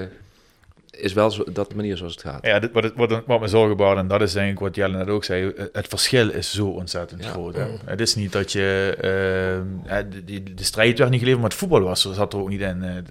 [0.97, 2.45] is wel zo, dat de manier zoals het gaat.
[2.45, 4.75] Ja, dit, wat, het, wat, wat me zorgen baart, en dat is denk ik wat
[4.75, 7.29] Jelle net ook zei, eh, het verschil is zo ontzettend Ja.
[7.29, 7.55] groot.
[7.55, 7.65] Hè.
[7.85, 9.55] Het is niet dat je, eh,
[9.99, 12.39] eh, de, die- de strijd werd niet geleverd, maar het voetbal was, er zat er
[12.39, 12.83] ook niet in.
[12.83, 13.03] Er,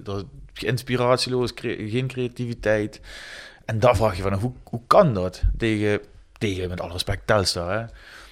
[0.55, 3.01] inspiratieloos, cre- geen creativiteit.
[3.65, 6.01] En daar vraag je van, hoe, hoe kan dat tegen,
[6.39, 7.85] tegen, met alle respect, Telstar, hè?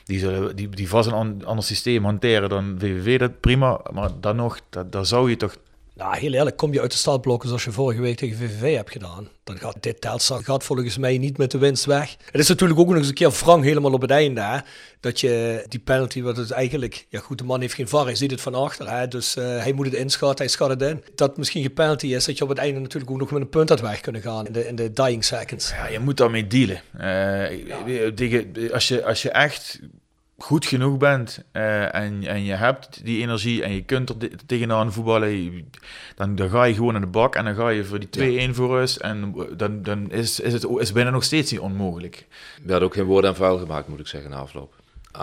[0.04, 3.80] Die, zullen, die, die vast een an- ander systeem hanteren dan VVV, dat prima.
[3.92, 5.56] Maar dan nog, dat, daar zou je toch
[5.96, 8.90] Nou, heel eerlijk, kom je uit de startblokken zoals je vorige week tegen VVV hebt
[8.90, 12.16] gedaan, dan gaat dit Telstar gaat volgens mij niet met de winst weg.
[12.30, 14.58] Het is natuurlijk ook nog eens een keer wrang helemaal op het einde, hè?
[15.00, 18.14] dat je die penalty, wat het eigenlijk, ja goed, de man heeft geen var, hij
[18.14, 19.08] ziet het van achter, hè?
[19.08, 21.04] dus uh, hij moet het inschatten, hij schat het in.
[21.14, 23.48] Dat misschien geen penalty is, dat je op het einde natuurlijk ook nog met een
[23.48, 25.70] punt had weg kunnen gaan in de, in de dying seconds.
[25.70, 26.80] Ja, je moet daarmee dealen.
[27.00, 28.12] Uh, ja.
[28.14, 29.80] tegen, als, je, als je echt
[30.38, 34.92] goed genoeg bent uh, en, en je hebt die energie en je kunt er tegenaan
[34.92, 35.70] voetballen,
[36.16, 38.54] dan, dan ga je gewoon in de bak en dan ga je voor die 2-1
[38.54, 42.26] voor us en dan, dan is, is het is bijna nog steeds niet onmogelijk.
[42.62, 44.74] We hadden ook geen woord aan vuil gemaakt, moet ik zeggen, na afloop.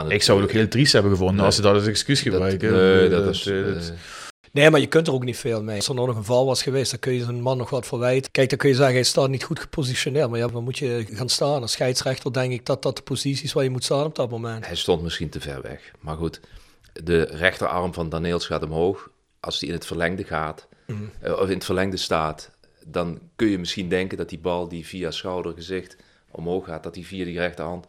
[0.07, 1.45] ik zou het ook heel triest hebben gevonden nee.
[1.45, 2.71] als ze dat als excuus gebruiken.
[2.71, 3.43] Nee, dat, dat is...
[3.43, 3.93] Dat,
[4.51, 5.75] Nee, maar je kunt er ook niet veel mee.
[5.75, 8.31] Als er nog een val was geweest, dan kun je zo'n man nog wat verwijten.
[8.31, 10.29] Kijk, dan kun je zeggen, hij staat niet goed gepositioneerd.
[10.29, 11.61] Maar ja, dan moet je gaan staan?
[11.61, 14.29] Als scheidsrechter denk ik dat dat de positie is waar je moet staan op dat
[14.29, 14.65] moment.
[14.65, 15.91] Hij stond misschien te ver weg.
[15.99, 16.39] Maar goed,
[17.03, 19.09] de rechterarm van Daneels gaat omhoog.
[19.39, 21.09] Als hij in het verlengde gaat, mm.
[21.23, 22.51] uh, of in het verlengde staat,
[22.85, 25.95] dan kun je misschien denken dat die bal die via schouder, gezicht
[26.31, 27.85] omhoog gaat, dat die via die rechterhand...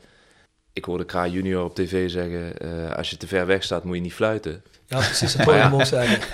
[0.74, 3.94] Ik hoorde Kraai junior op tv zeggen, uh, als je te ver weg staat, moet
[3.94, 4.62] je niet fluiten.
[4.86, 5.32] Ja, precies.
[5.32, 5.70] Dat ja.
[5.72, 6.20] ook zeggen.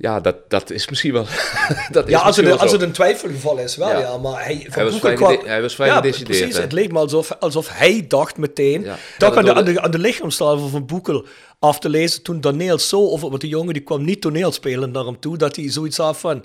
[0.00, 1.26] Ja, dat, dat is misschien wel.
[1.90, 3.98] dat is ja, als het, als het een twijfelgeval is, wel ja.
[3.98, 6.38] ja maar hij, hij, was vrij, kwam, hij was vrij ja, gedecideerd.
[6.38, 8.82] Precies, het leek me alsof, alsof hij dacht meteen.
[8.82, 8.96] Ja.
[9.18, 11.26] Dat aan de, aan, de, aan de lichaamstaal van Boekel
[11.58, 13.28] af te lezen toen Daniel zo over.
[13.28, 16.44] Want de jongen die kwam niet toneelspelen naar hem toe, dat hij zoiets had van.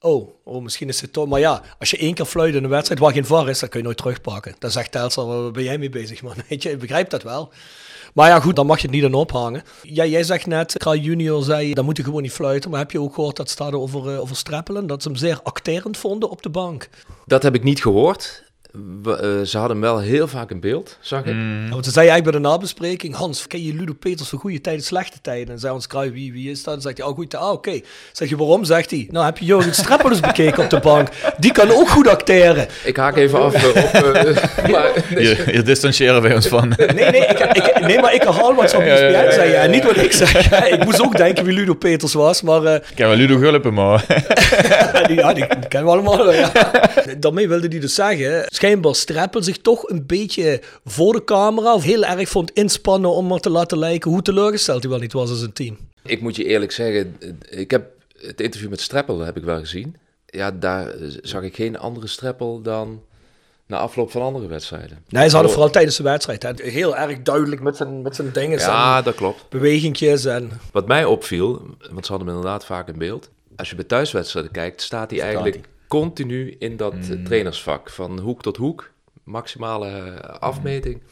[0.00, 1.26] Oh, oh, misschien is het toch.
[1.26, 3.68] Maar ja, als je één keer fluit in een wedstrijd waar geen var is, dan
[3.68, 4.54] kun je nooit terugpakken.
[4.58, 6.34] Dan zegt Telstar, waar ben jij mee bezig, man?
[6.48, 7.52] Weet je, ik begrijp dat wel.
[8.14, 9.62] Maar ja, goed, dan mag je het niet aan ophangen.
[9.82, 12.70] Ja, jij zegt net, Kraal Junior zei, dan moet je gewoon niet fluiten.
[12.70, 14.86] Maar heb je ook gehoord dat staat over, uh, over Streppelen?
[14.86, 16.88] Dat ze hem zeer acterend vonden op de bank.
[17.26, 18.49] Dat heb ik niet gehoord.
[19.02, 21.34] We, uh, ze hadden wel heel vaak een beeld, zag ik.
[21.34, 21.64] Mm.
[21.64, 24.60] Ja, want ze zei eigenlijk bij de nabespreking, Hans, ken je Ludo Peters van goede
[24.60, 25.54] tijden, slechte tijden?
[25.54, 26.72] En zei ons Kruij, wie, wie is dat?
[26.74, 27.52] Dan zegt hij, oh goed, ah oké.
[27.52, 27.84] Okay.
[28.12, 28.64] Zeg je, waarom?
[28.64, 31.08] Zegt hij, nou heb je Jurgen Streppel eens bekeken op de bank.
[31.38, 32.66] Die kan ook goed acteren.
[32.84, 33.78] Ik haak even af uh, op...
[34.00, 36.68] Uh, maar, je, je distancieren wij ons van.
[36.76, 39.70] nee, nee, ik, ik, nee, maar ik herhaal wat ze op ESPN ja, zei, en
[39.70, 40.68] niet wat ik zeg.
[40.70, 42.62] ik moest ook denken wie Ludo Peters was, maar...
[42.62, 44.04] Uh, ik ken wel Ludo Gulpen, maar...
[45.06, 46.52] die, ja, die, die kennen we allemaal, ja.
[47.18, 51.82] Daarmee wilde hij dus zeggen, schijnbaar Streppel zich toch een beetje voor de camera of
[51.82, 55.30] heel erg vond inspannen om maar te laten lijken hoe teleurgesteld hij wel niet was
[55.30, 55.78] als een team.
[56.02, 57.16] Ik moet je eerlijk zeggen,
[57.48, 59.96] ik heb het interview met Streppel heb ik wel gezien.
[60.26, 63.02] Ja, daar zag ik geen andere Streppel dan
[63.66, 65.04] na afloop van andere wedstrijden.
[65.08, 68.30] Nee, ze hadden vooral tijdens de wedstrijd hè, heel erg duidelijk met zijn, met zijn
[68.32, 68.58] dingen.
[68.58, 69.48] Ja, dat klopt.
[69.48, 70.50] Bewegingjes en...
[70.72, 73.30] Wat mij opviel, want ze hadden hem inderdaad vaak in beeld.
[73.56, 77.24] Als je bij thuiswedstrijden kijkt, staat hij eigenlijk continu in dat mm.
[77.24, 77.90] trainersvak.
[77.90, 78.90] Van hoek tot hoek
[79.24, 81.02] maximale eh, afmeting.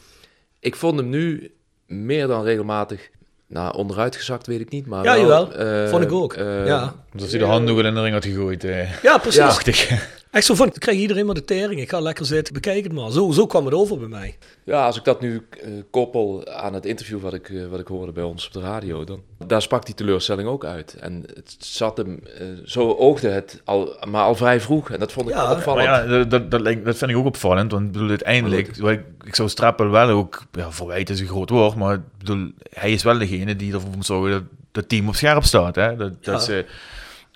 [0.59, 1.51] Ik vond hem nu
[1.85, 3.09] meer dan regelmatig
[3.47, 5.83] nou, onderuitgezakt weet ik niet, maar Ja, wel, jawel.
[5.83, 6.95] Uh, vond ik ook, uh, ja.
[7.13, 8.63] Dat hij de handdoek in de ring had gegooid.
[8.63, 9.01] Uh.
[9.01, 9.87] Ja, precies.
[9.89, 9.99] Ja.
[10.31, 11.81] Echt zo van, ik krijg iedereen maar de tering.
[11.81, 13.11] Ik ga lekker zitten, bekijk het maar.
[13.11, 14.37] Zo, zo kwam het over bij mij.
[14.63, 17.87] Ja, als ik dat nu uh, koppel aan het interview wat ik, uh, wat ik
[17.87, 20.95] hoorde bij ons op de radio, dan daar sprak die teleurstelling ook uit.
[20.99, 24.91] En het zat hem, uh, zo oogde het al, maar al vrij vroeg.
[24.91, 25.87] En dat vond ik ja, opvallend.
[25.87, 27.71] Ja, dat, dat, dat, dat, vind ik ook opvallend.
[27.71, 31.75] Want bedoel, uiteindelijk, ik, ik zou Strappel wel ook, ja, verwijt is een groot woord,
[31.75, 35.43] maar bedoel, hij is wel degene die ervoor moet zorgen dat het team op scherp
[35.43, 35.75] staat.
[35.75, 35.95] Hè?
[35.95, 36.31] Dat, ja.
[36.31, 36.65] dat ze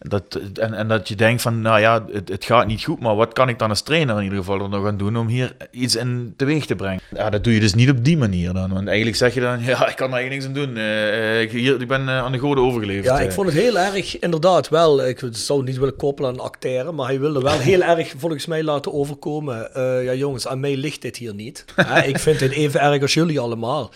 [0.03, 3.15] dat, en, en dat je denkt van, nou ja, het, het, gaat niet goed, maar
[3.15, 5.55] wat kan ik dan als trainer in ieder geval er nog aan doen om hier
[5.71, 7.01] iets in teweeg te brengen?
[7.15, 8.73] Ja, dat doe je dus niet op die manier dan.
[8.73, 10.77] Want eigenlijk zeg je dan, ja, ik kan er eigenlijk niks aan doen.
[10.77, 13.05] Uh, ik, hier, ik ben uh, aan de goden overgeleverd.
[13.05, 16.95] Ja, ik vond het heel erg, inderdaad wel, ik zou niet willen koppelen aan acteren,
[16.95, 19.69] maar hij wilde wel heel erg volgens mij laten overkomen.
[19.77, 21.65] Uh, ja jongens, aan mij ligt dit hier niet.
[22.05, 23.91] ik vind dit even erg als jullie allemaal.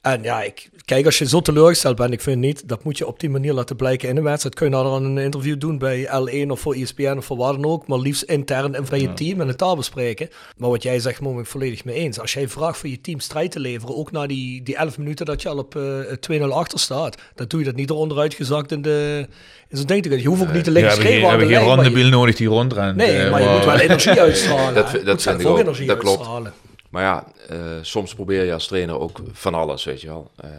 [0.00, 3.06] En ja, ik, kijk, als je zo teleurgesteld bent, ik vind niet, dat moet je
[3.06, 4.54] op die manier laten blijken in een wedstrijd.
[4.54, 7.52] Kun je nou dan een interview doen bij L1 of voor ESPN of voor waar
[7.52, 10.28] dan ook, maar liefst intern en van je team en het taal bespreken.
[10.56, 12.20] Maar wat jij zegt, ik volledig mee eens.
[12.20, 15.26] Als jij vraagt voor je team strijd te leveren, ook na die, die 11 minuten
[15.26, 18.72] dat je al op uh, 2-0 achter staat, dan doe je dat niet eronder uitgezakt
[18.72, 19.26] in de...
[19.68, 21.20] In zo'n ding je hoeft ook niet te liggen schreeuwen.
[21.20, 22.96] We hebben geen rondebiel nodig die rondrent.
[22.96, 24.74] Nee, maar je moet wel energie uitstralen.
[24.74, 25.64] dat, dat, dat, vind ik ook.
[25.64, 26.18] Dat klopt.
[26.18, 26.52] Uitstralen.
[26.88, 30.30] Maar ja, uh, soms probeer je als trainer ook van alles, weet je wel.
[30.44, 30.50] Uh,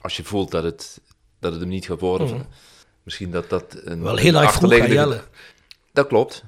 [0.00, 1.00] als je voelt dat het,
[1.40, 2.26] dat het hem niet gaat worden.
[2.26, 2.46] Mm.
[3.02, 5.24] Misschien dat dat een Wel heel erg vroeg
[5.92, 6.44] Dat klopt,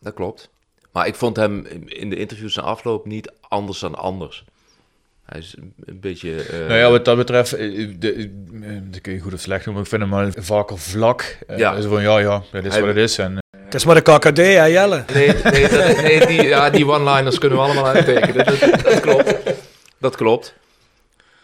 [0.00, 0.50] dat klopt.
[0.92, 4.44] Maar ik vond hem in de interviews en afloop niet anders dan anders.
[5.24, 6.50] Hij is een beetje...
[6.50, 6.58] Uh...
[6.58, 8.30] Nou ja, wat dat betreft, de,
[8.90, 11.38] dat kun je goed of slecht noemen, ik vind hem wel vaker vlak.
[11.56, 11.80] Ja.
[11.80, 13.18] Zo van, ja, ja, dat is hij, wat het is.
[13.18, 15.04] En, het is maar de KKD, hè Jelle?
[15.12, 18.44] Nee, nee, dat, nee die, ja, die one-liners kunnen we allemaal uittekenen.
[18.44, 19.36] Dat, dat, klopt.
[19.98, 20.54] Dat klopt.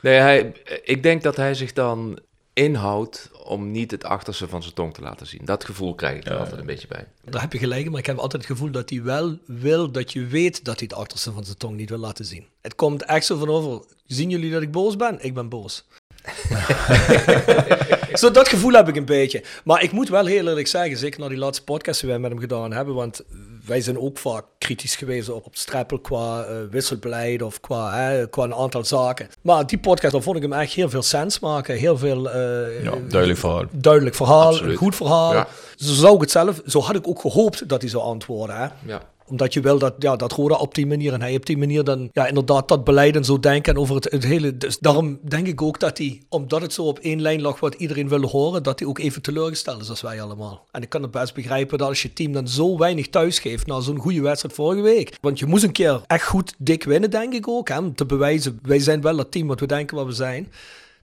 [0.07, 2.19] Nee, hij, ik denk dat hij zich dan
[2.53, 5.41] inhoud om niet het achterste van zijn tong te laten zien.
[5.45, 7.07] Dat gevoel krijg ik er altijd een beetje bij.
[7.25, 9.91] Daar heb je gelijk in, maar ik heb altijd het gevoel dat hij wel wil
[9.91, 12.47] dat je weet dat hij het achterste van zijn tong niet wil laten zien.
[12.61, 15.19] Het komt echt zo van over, zien jullie dat ik boos ben?
[15.21, 15.85] Ik ben boos.
[18.23, 19.43] Zo dat gevoel heb ik een beetje.
[19.65, 22.31] Maar ik moet wel heel eerlijk zeggen, zeker na die laatste podcast die wij met
[22.31, 23.23] hem gedaan hebben, want
[23.67, 28.29] wij zijn ook vaak kritisch geweest op, op Streppel qua uh, wisselbeleid of qua, hè,
[28.29, 29.29] qua een aantal zaken.
[29.43, 31.77] Maar die podcast, daar vond ik hem echt heel veel sens maken.
[31.77, 32.27] Heel veel...
[32.27, 33.65] Uh, ja, duidelijk verhaal.
[33.71, 35.33] Duidelijk verhaal, een goed verhaal.
[35.33, 35.49] Ja.
[35.77, 38.57] Zo zou ik het zelf, zo had ik ook gehoopt dat hij zou antwoorden.
[38.57, 38.67] Hè?
[38.87, 41.59] Ja omdat je wil dat, ja, dat Roda op die manier en hij op die
[41.59, 44.57] manier dan ja, inderdaad dat beleid en zo denken en over het, het hele.
[44.57, 47.75] Dus daarom denk ik ook dat hij, omdat het zo op één lijn lag wat
[47.75, 50.67] iedereen wil horen, dat hij ook even teleurgesteld is als wij allemaal.
[50.71, 53.67] En ik kan het best begrijpen dat als je team dan zo weinig thuis geeft
[53.67, 55.17] na zo'n goede wedstrijd vorige week.
[55.21, 57.69] Want je moest een keer echt goed dik winnen, denk ik ook.
[57.69, 60.49] Hè, om te bewijzen, wij zijn wel dat team wat we denken wat we zijn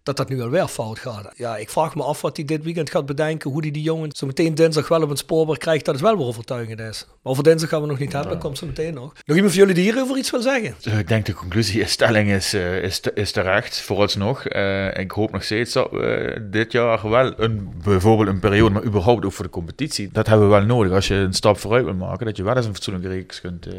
[0.03, 1.31] dat dat nu alweer fout gaat.
[1.35, 3.51] Ja, ik vraag me af wat hij dit weekend gaat bedenken.
[3.51, 5.85] Hoe hij die jongens zo meteen dinsdag wel op een spoorbaar krijgt.
[5.85, 7.05] Dat het wel weer overtuigend is.
[7.07, 8.31] Maar over dinsdag gaan we nog niet hebben.
[8.31, 9.13] Dat komt zo meteen nog.
[9.25, 10.75] Nog iemand van jullie die hierover iets wil zeggen?
[10.81, 13.81] Dus ik denk de conclusie, stelling is, uh, is, is terecht.
[13.81, 14.53] Vooralsnog.
[14.53, 18.83] Uh, ik hoop nog steeds dat we dit jaar wel een, bijvoorbeeld een periode, maar
[18.83, 20.09] überhaupt ook voor de competitie.
[20.11, 20.91] Dat hebben we wel nodig.
[20.91, 23.67] Als je een stap vooruit wil maken, dat je wel eens een fatsoenlijke reeks kunt,
[23.67, 23.73] uh,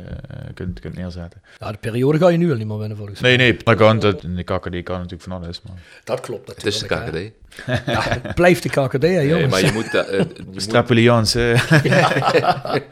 [0.54, 1.42] kunt, kunt neerzetten.
[1.58, 3.36] Ja, de periode ga je nu al niet meer winnen volgens mij.
[3.36, 3.62] Nee, nee.
[3.64, 5.62] Dat kan, dat, in de KKD kan natuurlijk van alles.
[5.62, 5.76] Maar...
[6.14, 6.74] Dat klopt natuurlijk.
[6.74, 7.32] Het is de KKD.
[7.86, 9.40] Ja, het blijft de KKD, hè, jongens.
[9.40, 9.94] Nee, maar je moet...
[9.94, 10.20] Uh,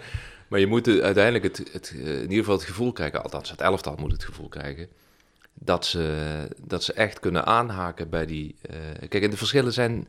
[0.49, 3.97] maar je moet uiteindelijk het, het, in ieder geval het gevoel krijgen, althans het elftal
[3.99, 4.89] moet het gevoel krijgen,
[5.55, 8.55] dat ze, dat ze echt kunnen aanhaken bij die...
[8.71, 8.77] Uh,
[9.09, 10.09] kijk, en de verschillen zijn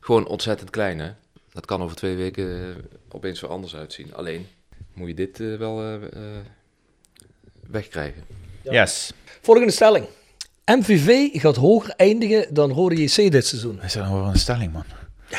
[0.00, 1.12] gewoon ontzettend klein, hè.
[1.52, 2.76] Dat kan over twee weken
[3.08, 4.14] opeens weer anders uitzien.
[4.14, 4.46] Alleen
[4.92, 5.98] moet je dit uh, wel
[7.70, 8.24] wegkrijgen.
[8.62, 9.12] Yes.
[9.40, 10.06] Volgende stelling.
[10.68, 13.82] MVV gaat hoger eindigen dan Rode JC dit seizoen.
[13.82, 14.84] Is dat nou wel een stelling, man?
[15.28, 15.38] Ja.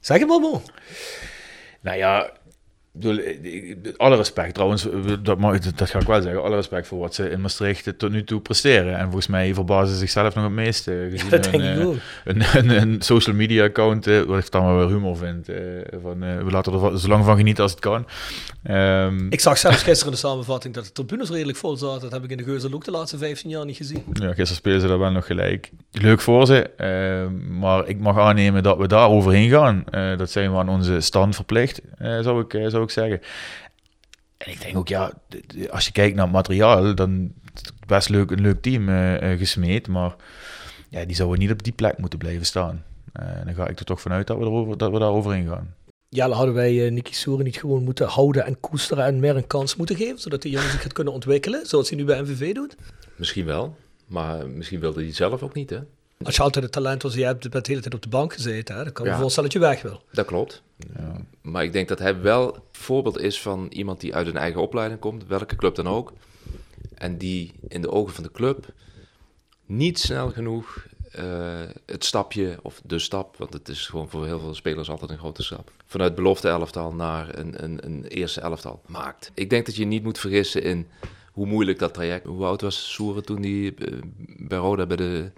[0.00, 0.62] zeg het maar, man.
[1.80, 2.30] Nou ja,
[2.94, 3.20] bedoel,
[3.96, 4.86] alle respect trouwens,
[5.22, 5.38] dat,
[5.76, 8.40] dat ga ik wel zeggen, alle respect voor wat ze in Maastricht tot nu toe
[8.40, 8.96] presteren.
[8.96, 11.08] En volgens mij verbazen ze zichzelf nog het meeste.
[11.10, 11.96] Gezien dat denk ik ook.
[12.24, 15.48] Een, een, een, social media account, eh, wat ik dan wel weer humor vind.
[15.48, 15.56] Eh,
[16.02, 18.06] van, uh, we laten er zo lang van genieten als het kan.
[18.70, 22.00] Um, ik zag zelfs gisteren de samenvatting dat de tribunes redelijk vol zaten.
[22.00, 24.04] Dat heb ik in de Geuzel ook de laatste 15 jaar niet gezien.
[24.12, 25.70] Ja, gisteren spelen ze daar wel nog gelijk.
[25.90, 29.84] Leuk voor ze, uh, maar ik mag aannemen dat we daar overheen gaan.
[29.90, 33.20] Uh, dat zijn we aan onze stand verplicht, zou, ik, zou ik zeggen.
[34.36, 35.12] En ik denk ook, ja,
[35.70, 37.32] als je kijkt naar het materiaal, dan
[37.86, 38.88] best leuk, een leuk team
[39.38, 40.14] gesmeed, maar
[40.88, 42.84] ja, die zouden niet op die plek moeten blijven staan.
[43.12, 45.74] En dan ga ik er toch vanuit dat we, erover, dat we daar overheen gaan.
[46.08, 49.36] Ja, dan hadden wij uh, Nicky Soeren niet gewoon moeten houden en koesteren en meer
[49.36, 52.22] een kans moeten geven, zodat de jongen zich gaat kunnen ontwikkelen, zoals hij nu bij
[52.22, 52.76] MVV doet?
[53.16, 55.78] Misschien wel, maar misschien wilde hij zelf ook niet, hè?
[56.24, 58.76] Als je altijd het talent was, je hebt de hele tijd op de bank gezeten,
[58.76, 58.84] hè?
[58.84, 60.02] dan kan je ja, voorstellen dat je weg wil.
[60.12, 60.62] Dat klopt.
[60.96, 61.16] Ja.
[61.40, 65.00] Maar ik denk dat hij wel voorbeeld is van iemand die uit een eigen opleiding
[65.00, 66.12] komt, welke club dan ook.
[66.94, 68.66] En die in de ogen van de club
[69.66, 70.86] niet snel genoeg
[71.18, 75.10] uh, het stapje, of de stap, want het is gewoon voor heel veel spelers altijd
[75.10, 79.30] een grote stap, vanuit belofte elftal naar een, een, een eerste elftal maakt.
[79.34, 80.86] Ik denk dat je niet moet vergissen in
[81.32, 82.26] hoe moeilijk dat traject.
[82.26, 83.98] Hoe oud was Soeren toen hij uh,
[84.36, 85.30] bij Roda bij de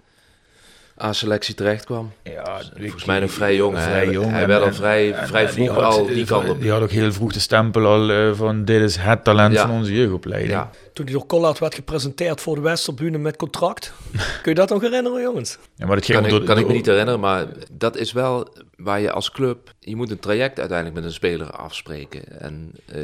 [1.01, 2.11] A-selectie terecht kwam.
[2.23, 3.79] Ja, volgens mij nog vrij jong.
[3.79, 6.61] Vrij jong hij werd al vrij, vrij vroeg die al die kant op.
[6.61, 9.67] Die had ook heel vroeg de stempel al uh, van dit is het talent ja.
[9.67, 10.51] van onze jeugdopleiding.
[10.51, 10.69] Ja.
[10.97, 13.93] Toen hij door Collard werd gepresenteerd voor de Westerbune met contract.
[14.41, 15.57] Kun je dat nog herinneren, jongens?
[15.75, 18.47] Ja, maar dat kan, ik, door, kan ik me niet herinneren, maar dat is wel
[18.77, 19.75] waar je als club...
[19.79, 23.03] Je moet een traject uiteindelijk met een speler afspreken en, uh,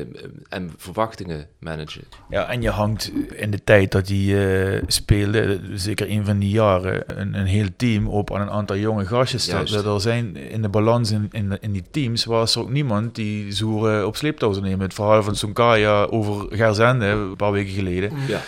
[0.50, 2.04] en verwachtingen managen.
[2.30, 6.50] Ja, en je hangt in de tijd dat hij uh, speelde, zeker een van die
[6.50, 9.46] jaren, een, een heel team op aan een aantal jonge gastjes.
[9.46, 13.16] Dat er zijn in de balans in, in, in, die teams was er ook niemand
[13.16, 14.80] die Zoeren op sleeptouw zou nemen.
[14.80, 17.83] Het verhaal van Sunkaya over Gerzende, een paar weken geleden.
[18.28, 18.42] Ja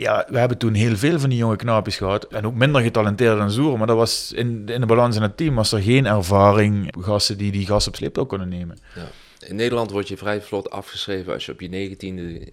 [0.00, 2.24] ja, we hebben toen heel veel van die jonge knaapjes gehad.
[2.24, 3.78] En ook minder getalenteerd dan Zoer.
[3.78, 6.94] Maar dat was in, in de balans in het team was er geen ervaring.
[7.00, 8.78] Gasten die die gasten op sleeptouw kunnen nemen.
[8.94, 9.08] Ja.
[9.46, 12.52] In Nederland word je vrij vlot afgeschreven als je op je negentiende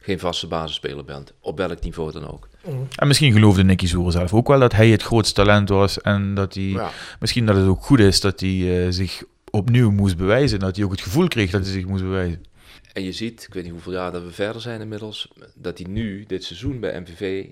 [0.00, 1.32] geen vaste basisspeler bent.
[1.40, 2.48] Op welk niveau dan ook.
[2.64, 2.88] Mm.
[2.96, 6.00] En misschien geloofde Nicky Zoer zelf ook wel dat hij het grootste talent was.
[6.00, 6.80] En dat hij,
[7.20, 10.58] misschien dat het ook goed is dat hij uh, zich opnieuw moest bewijzen.
[10.58, 12.44] Dat hij ook het gevoel kreeg dat hij zich moest bewijzen.
[12.92, 15.86] En je ziet, ik weet niet hoeveel jaar dat we verder zijn inmiddels, dat hij
[15.86, 17.46] nu, dit seizoen bij MVV,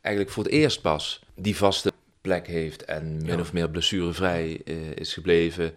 [0.00, 4.76] eigenlijk voor het eerst pas die vaste plek heeft en min of meer blessurevrij uh,
[4.94, 5.74] is gebleven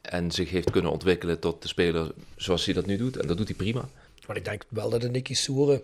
[0.00, 3.16] en zich heeft kunnen ontwikkelen tot de speler zoals hij dat nu doet.
[3.16, 3.88] En dat doet hij prima.
[4.26, 5.82] Maar ik denk wel dat de Nicky Soeren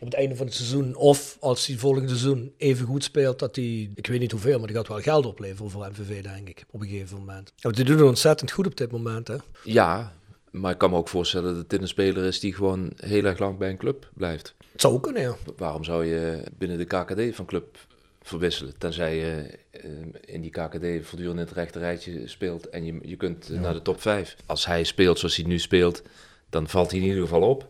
[0.00, 0.94] op het einde van het seizoen.
[0.94, 4.66] Of als hij volgende seizoen even goed speelt, dat hij, ik weet niet hoeveel, maar
[4.66, 7.52] die gaat wel geld opleveren voor MVV, denk ik, op een gegeven moment.
[7.56, 9.36] Ja, die doen het ontzettend goed op dit moment, hè?
[9.64, 10.12] Ja,
[10.54, 13.38] maar ik kan me ook voorstellen dat dit een speler is die gewoon heel erg
[13.38, 14.54] lang bij een club blijft.
[14.72, 15.36] Het zou ook kunnen, ja.
[15.56, 17.78] Waarom zou je binnen de KKD van club
[18.22, 18.78] verwisselen?
[18.78, 19.90] Tenzij je eh,
[20.20, 23.72] in die KKD voortdurend in het rechte rijtje speelt en je, je kunt eh, naar
[23.72, 24.36] de top 5.
[24.46, 26.02] Als hij speelt zoals hij nu speelt,
[26.50, 27.68] dan valt hij in ieder geval op.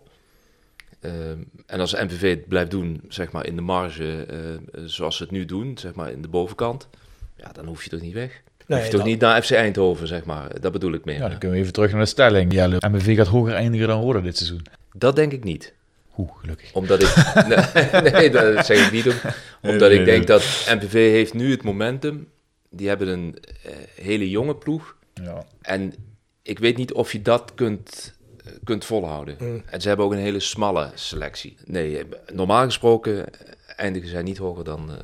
[1.01, 5.23] Ehm, en als MVV het blijft doen, zeg maar in de marge eh, zoals ze
[5.23, 6.89] het nu doen, zeg maar in de bovenkant,
[7.37, 8.43] ja, dan hoef je toch niet weg.
[8.67, 10.61] Nee, je toch dat- niet naar FC Eindhoven, zeg maar.
[10.61, 11.15] Dat bedoel ik meer.
[11.19, 12.53] Ja, dan kunnen we even terug naar de stelling.
[12.53, 14.63] Jelle, MVV gaat hoger eindigen dan Roda dit seizoen.
[14.93, 15.73] Dat denk ik niet.
[16.19, 16.73] Oeh, gelukkig.
[16.73, 17.15] Omdat ik.
[18.03, 19.07] nee, nee, dat zeg ik niet.
[19.07, 19.15] Om,
[19.63, 20.43] omdat nee, ik denk dat
[20.75, 22.29] MPV heeft nu het momentum.
[22.71, 24.97] Die hebben een eh, hele jonge ploeg.
[25.15, 25.45] Ja.
[25.63, 25.95] En
[26.43, 29.37] ik weet niet of je dat kunt, eh, kunt volhouden.
[29.39, 29.63] Mm.
[29.67, 31.57] En ze hebben ook een hele smalle selectie.
[31.65, 32.03] Nee,
[32.33, 34.99] normaal gesproken eh, eindigen zij niet hoger dan eh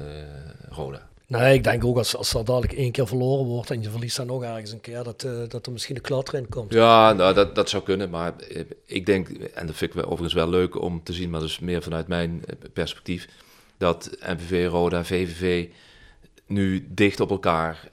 [0.68, 1.08] Roda.
[1.30, 4.16] Nee, ik denk ook als, als dat dadelijk één keer verloren wordt en je verliest
[4.16, 6.72] dan nog ergens een keer, dat, eh, dat er misschien een klatter in komt.
[6.72, 8.10] Ja, nou, dat, dat zou kunnen.
[8.10, 11.40] Maar eh, ik denk, en dat vind ik overigens wel leuk om te zien, maar
[11.40, 13.28] dat is meer vanuit mijn eh, perspectief,
[13.78, 15.68] dat MVV, Roda, VVV
[16.46, 17.88] nu dicht op elkaar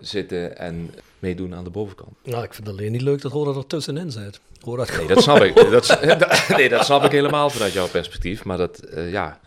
[0.00, 2.16] zitten en meedoen aan de bovenkant.
[2.24, 4.40] Nou, ik vind het alleen niet leuk dat Roda er tussenin zit.
[4.60, 5.54] Roda Nee, dat snap ik.
[5.70, 5.98] Dat,
[6.56, 8.44] nee, dat snap ik helemaal vanuit jouw perspectief.
[8.44, 9.40] Maar dat, ja,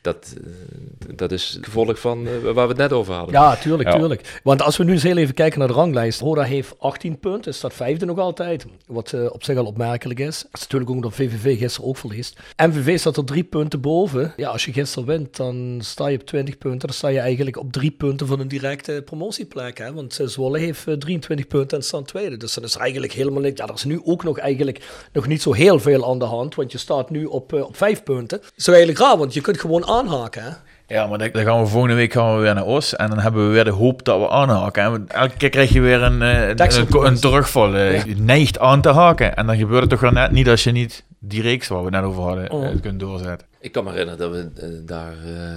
[0.00, 3.34] dat, eh, dat is het gevolg van eh, waar we het net over hadden.
[3.34, 3.98] Ja, tuurlijk, Ja.
[3.98, 4.40] tuurlijk.
[4.42, 6.20] Want als we nu eens heel even kijken naar de ranglijst.
[6.20, 8.66] Roda heeft 18 punten, staat vijfde nog altijd.
[8.86, 10.38] Wat eh, op zich al opmerkelijk is.
[10.42, 12.38] Dat is natuurlijk ook omdat VVV gisteren ook verliest.
[12.56, 14.32] MVV staat er drie punten boven.
[14.36, 16.88] Ja, als je gisteren wint, dan sta je op 20 punten.
[16.88, 19.78] Dan sta je eigenlijk op drie punten van een directe promotieplek.
[19.78, 19.92] Hè?
[19.92, 22.36] Want Zwolle heeft eh, 23 punten en staat tweede.
[22.36, 23.60] Dus dat is eigenlijk helemaal niks.
[23.60, 26.54] Ja, er is nu ook nog eigenlijk nog niet zo heel veel aan de hand.
[26.54, 28.38] Want je staat nu op, op vijf punten.
[28.40, 30.56] Dat is eigenlijk raar, want je kunt gewoon aanhaken.
[30.86, 32.96] Ja, maar dan, dan gaan we volgende week gaan we weer naar Os.
[32.96, 34.82] En dan hebben we weer de hoop dat we aanhaken.
[34.82, 37.74] En elke keer krijg je weer een, eh, een, een, terugval.
[37.76, 38.04] eh.
[38.04, 39.36] Je neigt aan te haken.
[39.36, 41.84] En dan gebeurt het toch wel net niet als je niet die reeks waar we
[41.84, 42.66] het net over hadden Oh.
[42.66, 43.46] eh, kunt doorzetten.
[43.60, 45.52] Ik kan me herinneren dat we daar eh,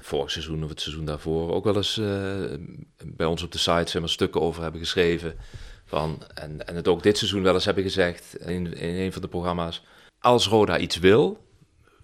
[0.00, 2.06] vorig seizoen of het seizoen daarvoor ook wel eens eh,
[3.04, 5.34] bij ons op de site zeg maar, stukken over hebben geschreven.
[5.84, 9.22] Van, en, en het ook dit seizoen wel eens hebben gezegd in, in een van
[9.22, 9.82] de programma's.
[10.20, 11.38] Als Roda iets wil,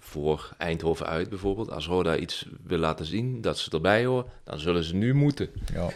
[0.08, 4.58] voor Eindhoven uit bijvoorbeeld, als Roda iets wil laten zien dat ze erbij horen, dan
[4.58, 5.48] zullen ze nu moeten.
[5.74, 5.88] Ja.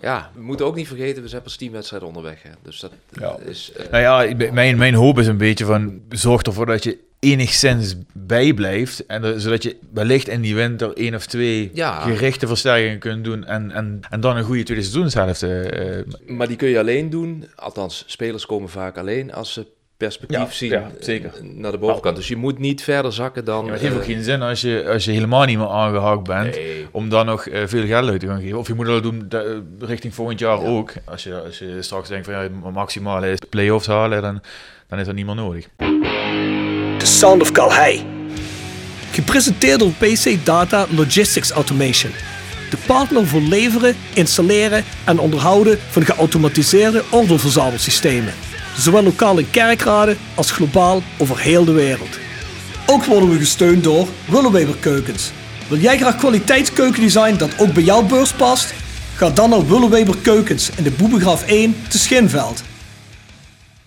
[0.00, 2.42] Ja, we moeten ook niet vergeten, we zijn pas tien wedstrijden onderweg.
[2.42, 2.50] Hè.
[2.62, 3.36] Dus dat Ja.
[3.38, 3.72] is...
[3.72, 6.00] eh, Nou ja, mijn, mijn hoop is een beetje van...
[6.08, 9.06] Zorg ervoor dat je enigszins bijblijft.
[9.06, 12.00] En er- zodat je wellicht in die winter één of twee Ja.
[12.00, 13.44] gerichte versterkingen kunt doen.
[13.44, 15.42] En, en, en dan een goede tweede seizoenshelft.
[15.42, 17.44] eh, eh, Maar die kun je alleen doen.
[17.54, 19.66] Althans, spelers komen vaak alleen als ze
[19.96, 21.32] perspectief Ja, zien ja, zeker.
[21.42, 22.16] naar de bovenkant.
[22.16, 23.64] Dus je moet niet verder zakken dan.
[23.66, 26.22] Ja, het heeft ook eh, geen zin als je, als je helemaal niet meer aangehaakt
[26.22, 26.86] bent, Nee.
[26.90, 28.58] om dan nog eh, veel geld uit te gaan geven.
[28.58, 29.40] Of je moet dat doen eh,
[29.78, 30.92] richting volgend jaar ook.
[31.04, 34.40] Als je, als je straks denkt van ja, het maximale is play-offs halen, dan,
[34.88, 35.68] dan is dat niet meer nodig.
[36.98, 38.04] The Sound of Calhei.
[39.12, 42.12] Gepresenteerd door PC Data Logistics Automation.
[42.70, 48.32] De partner voor leveren, installeren en onderhouden van geautomatiseerde ordeelverzamelsystemen.
[48.78, 52.18] Zowel lokaal in kerkraden als globaal over heel de wereld.
[52.86, 55.30] Ook worden we gesteund door Willeweber Keukens.
[55.68, 58.74] Wil jij graag kwaliteitskeukendesign dat ook bij jouw beurs past?
[59.14, 62.62] Ga dan naar Willeweber Keukens in de Boebegraaf 1 te Schinveld.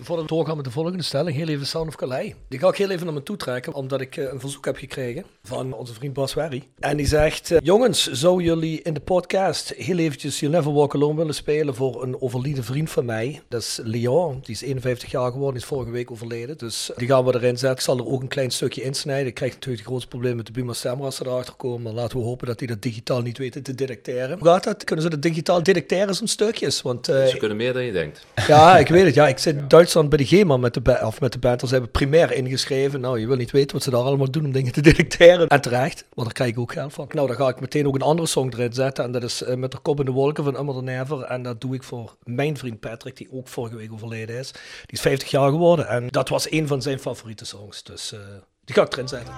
[0.10, 2.34] Voordat we doorgaan met de volgende stelling, heel even Sound of Calais.
[2.48, 4.78] Die ga ik heel even naar me toe trekken, omdat ik eh, een verzoek heb
[4.78, 6.64] gekregen van onze vriend Bas Werry.
[6.80, 10.96] En die zegt, eh, jongens, zou jullie in de podcast heel eventjes You Never Walk
[10.96, 13.42] Alone willen spelen voor een overleden vriend van mij?
[13.48, 16.58] Dat is Leon, die is 51 jaar geworden, die is vorige week overleden.
[16.58, 17.72] Dus eh, die gaan we erin zetten.
[17.72, 19.28] Ik zal er ook een klein stukje insnijden.
[19.28, 21.82] Ik krijg natuurlijk het grootste probleem met de Buma Stemra als ze erachter komen.
[21.82, 24.38] Maar laten we hopen dat die dat digitaal niet weten te detecteren.
[24.38, 24.84] Hoe gaat dat?
[24.84, 26.82] Kunnen ze dat digitaal detecteren, zo'n stukjes?
[26.82, 28.26] Want Ze kunnen meer dan je denkt.
[28.48, 29.16] ja, ik weet het.
[29.16, 31.62] Ja, ik zit in Duitsland bij de GEMA met de, of met de band.
[31.62, 33.02] Ze hebben primair ingeschreven.
[33.02, 35.48] Nou, je wil niet weten wat ze daar allemaal doen om dingen te detecteren.
[35.48, 37.08] En terecht, want daar krijg ik ook geld van.
[37.10, 39.04] Nou, dan ga ik meteen ook een andere song erin zetten.
[39.04, 41.22] En dat is eh, met de kop in de wolken van Ummer de Never.
[41.22, 44.52] En dat doe ik voor mijn vriend Patrick, die ook vorige week overleden is.
[44.52, 44.62] Die
[44.98, 45.88] is 50 jaar geworden.
[45.88, 47.84] En dat was een van zijn favoriete songs.
[47.84, 48.20] Dus eh,
[48.66, 49.34] die ga ik erin zetten.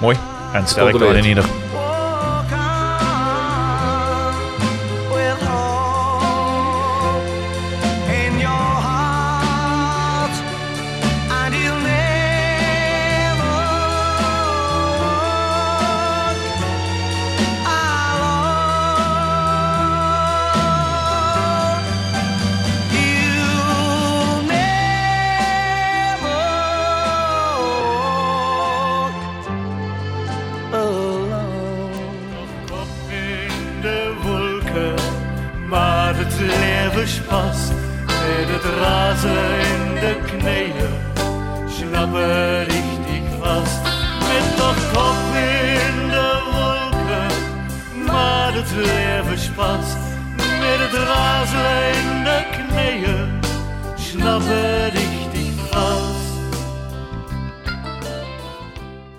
[0.00, 0.16] Mooi.
[0.52, 1.44] En sterk er in ieder.
[38.36, 40.92] Het razen in de knieën,
[41.68, 43.82] schnappen richtig vast.
[44.28, 49.96] Met nog kop in de wolken, maar het leven spaßt.
[50.36, 53.40] Met het razen in de knieën,
[53.96, 56.22] schnappen richtig vast.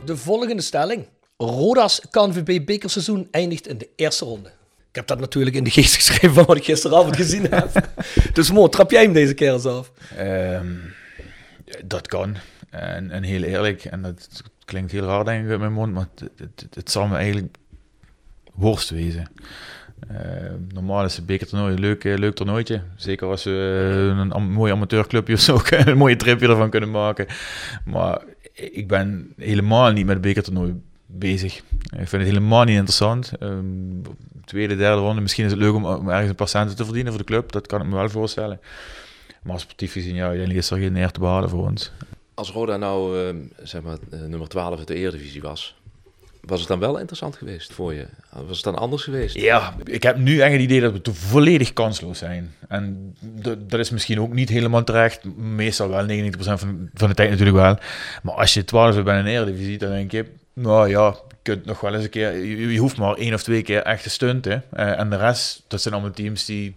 [0.05, 1.07] De volgende stelling.
[1.37, 4.51] Roda's KNVB bekerseizoen eindigt in de eerste ronde.
[4.95, 7.89] Ik heb dat natuurlijk in de geest geschreven van wat ik gisteravond gezien heb.
[8.33, 9.91] Dus Mo, trap jij hem deze keer eens af?
[10.17, 10.67] Ehm,
[11.85, 12.35] dat kan.
[12.69, 16.07] En, en heel eerlijk, en dat klinkt heel raar denk ik uit mijn mond, maar
[16.15, 17.55] het, het, het zal me eigenlijk
[18.53, 19.31] worst wezen.
[20.09, 22.81] Ehm, normaal is een bekertoernooi een leuk, eh, leuk toernooitje.
[22.95, 26.91] Zeker als we eh, een am- mooi amateurclubje of zo een mooie tripje ervan kunnen
[26.91, 27.25] maken.
[27.85, 28.21] Maar
[28.53, 30.81] ik ben helemaal niet met het bekertoernooi
[31.19, 31.55] bezig.
[31.81, 33.31] Ik vind het helemaal niet interessant.
[33.39, 33.63] Ehm,
[34.45, 37.11] tweede, derde ronde, misschien is het leuk om, om ergens een paar centen te verdienen
[37.11, 37.51] voor de club.
[37.51, 38.59] Dat kan ik me wel voorstellen.
[39.43, 41.91] Maar sportief gezien, ja, uiteindelijk is er geen eer te behalen voor ons.
[42.33, 45.75] Als Roda nou eh, zeg maar, eh, nummer 12 uit de Eredivisie was,
[46.45, 48.05] was het dan wel interessant geweest voor je?
[48.31, 49.35] Was het dan anders geweest?
[49.35, 52.55] Ja, ik heb nu echt het idee dat we te volledig kansloos zijn.
[52.67, 53.15] En
[53.59, 55.23] dat is misschien ook niet helemaal terecht.
[55.35, 57.77] Meestal wel, 99% van, van de tijd natuurlijk wel.
[58.23, 60.25] Maar als je 12 bent in de Eredivisie, dan denk je...
[60.55, 62.35] Nou ja, je kunt nog wel eens een keer...
[62.35, 64.63] Je, je hoeft maar één of twee keer echt te stunten.
[64.71, 66.75] Eh, en de rest, dat zijn allemaal teams die...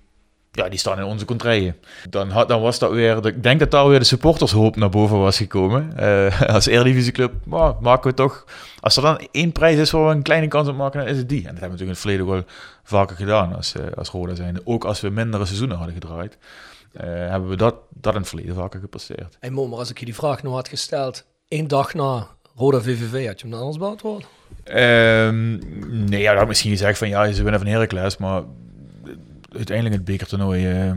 [0.53, 1.76] Ja, die staan in onze contraien.
[2.11, 3.26] Dan, dan was dat weer...
[3.26, 5.97] Ik denk dat daar weer de supportershoop naar boven was gekomen.
[5.97, 8.45] Eh, als Eredivisieclub, maar maken we toch...
[8.81, 11.16] Als er dan één prijs is waar we een kleine kans op maken, dan is
[11.16, 11.47] het die.
[11.47, 14.35] En dat hebben we natuurlijk in het verleden wel vaker gedaan als, eh, als Roda
[14.35, 14.61] zijnde.
[14.64, 16.39] Ook als we mindere seizoenen hadden gedraaid,
[16.93, 19.37] hebben we dat, dat in het verleden vaker gepasseerd.
[19.41, 22.26] Hey Mo, maar als ik je die vraag nou had gesteld, één dag na
[22.59, 24.27] Roda VVV, had je hem dan anders beantwoord?
[24.65, 25.59] Ehm,
[26.09, 28.43] nee, ja, dat had ik misschien gezegd van ja, ze winnen van Heracles, maar
[29.57, 30.67] uiteindelijk het bekertoernooi...
[30.71, 30.93] eh,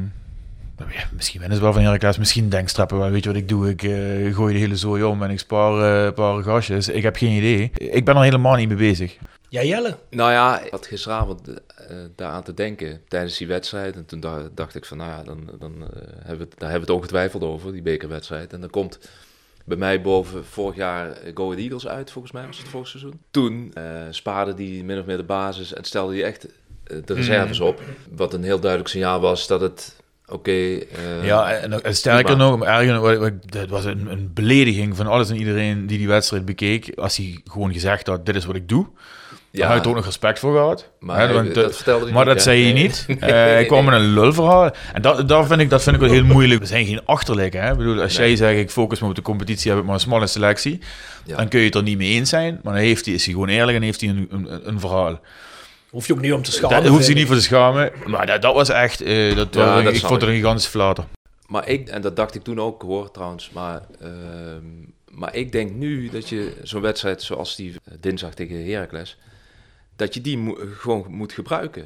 [0.78, 3.10] nou ja, misschien winnen ze wel van Heracles, misschien denkstrappen wel.
[3.10, 3.70] Weet je wat ik doe?
[3.70, 6.88] Ik eh, gooi de hele zooi om en ik spaar eh, een paar gastjes.
[6.90, 7.72] Ik heb geen idee.
[7.74, 9.18] Ik ben er helemaal niet mee bezig.
[9.50, 9.98] Ja, Jelle?
[10.10, 13.96] Nou ja, ik had gisteravond eh, daaraan te denken tijdens die wedstrijd.
[13.96, 15.74] En toen da- dacht ik van, nou ja, dan, dan
[16.18, 18.54] hebben we het, daar hebben we het ongetwijfeld over, die bekerwedstrijd.
[18.54, 19.00] En dan komt
[19.72, 23.20] bij mij boven vorig jaar Go Ahead Eagles uit, volgens mij was het vorig seizoen.
[23.32, 27.14] Toen eh spaarde die min of meer de basis en stelde hij echt eh, de
[27.14, 27.82] reserves op.
[28.16, 29.96] Wat een heel duidelijk signaal was dat het,
[30.28, 30.52] oké...
[30.52, 32.50] eh, Ja, en, en sterker prima.
[32.50, 36.92] nog, erger, dat was een, een belediging van alles en iedereen die die wedstrijd bekeek.
[36.96, 38.88] Als hij gewoon gezegd had, dit is wat ik doe.
[39.54, 39.60] Ja.
[39.60, 40.90] Daar had je er ook nog respect voor gehad.
[41.00, 42.84] Maar Hè, hij- want, dat eh, vertelde hij Maar niet, dat zei je Nee.
[42.84, 43.06] niet.
[43.08, 44.72] Nee, Eh, nee, ik kwam met een lulverhaal.
[44.94, 46.60] En dat, dat, vind ik, dat vind ik wel heel moeilijk.
[46.60, 47.62] We zijn geen achterlijken.
[47.62, 47.72] Hè?
[47.72, 48.28] Ik bedoel, als Nee.
[48.28, 50.80] jij zegt, ik focus me op de competitie, heb ik maar een smalle selectie.
[51.26, 51.38] Ja.
[51.38, 52.60] Dan kun je het er niet mee eens zijn.
[52.64, 55.20] Maar dan heeft hij, is hij gewoon eerlijk en heeft hij een, een, een verhaal.
[55.90, 56.82] Hoef je ook niet om te schamen.
[56.82, 57.92] Daar hoeft hij niet voor te schamen.
[58.06, 60.28] Maar dat, dat was echt, eh, dat Ja, was- dat ik vond het ik.
[60.30, 61.04] een gigantische flater.
[61.48, 64.66] Maar ik, en dat dacht ik toen ook hoor trouwens, maar, ehm,
[65.10, 69.18] maar ik denk nu dat je zo'n wedstrijd zoals die dinsdag tegen Heracles,
[70.02, 71.86] dat je die mo- gewoon moet gebruiken.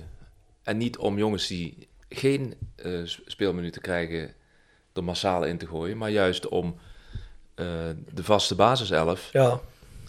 [0.64, 4.34] En niet om jongens die geen eh, s- speelminuten krijgen
[4.94, 6.76] er massaal in te gooien, maar juist om
[7.56, 7.66] eh,
[8.14, 9.60] de vaste basiself Ja,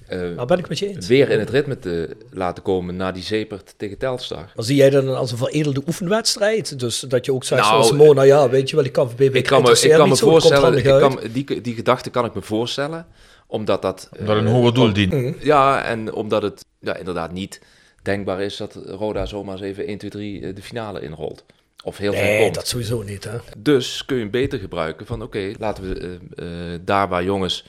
[0.07, 1.07] eh, daar ben ik met je eens.
[1.07, 4.53] weer in het ritme te laten komen na die zepert tegen Telstar.
[4.55, 6.79] Maar zie jij dat dan als een veredelde oefenwedstrijd?
[6.79, 9.35] Dus dat je ook zegt Nou, zoals Mo, nou ja, weet je wel, die KVB
[9.35, 12.43] Ik kan me, ik kan me voorstellen, ik kan, die, die gedachte kan ik me
[12.43, 13.07] voorstellen,
[13.47, 14.09] omdat dat...
[14.19, 15.43] Dat een eh, hoger doel dient.
[15.43, 17.61] Ja, en omdat het ja, inderdaad niet
[18.07, 21.45] denkbaar is dat Roda zomaar eens even 1, 2, 3 de finale inrolt.
[21.85, 22.55] Of heel Nee, komt.
[22.55, 23.39] dat sowieso niet, hè.
[23.59, 27.67] Dus kun je hem beter gebruiken van oké, laten we eh, eh, daar waar jongens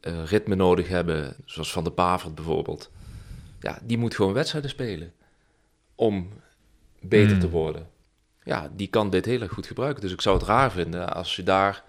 [0.00, 2.90] eh, ritme nodig hebben, zoals Van de Pavert bijvoorbeeld.
[3.60, 5.12] Ja, die moet gewoon wedstrijden spelen
[5.94, 6.28] om
[7.00, 7.40] beter Hmm.
[7.40, 7.86] te worden.
[8.44, 10.02] Ja, die kan dit heel erg goed gebruiken.
[10.02, 11.84] Dus ik zou het raar vinden als je daar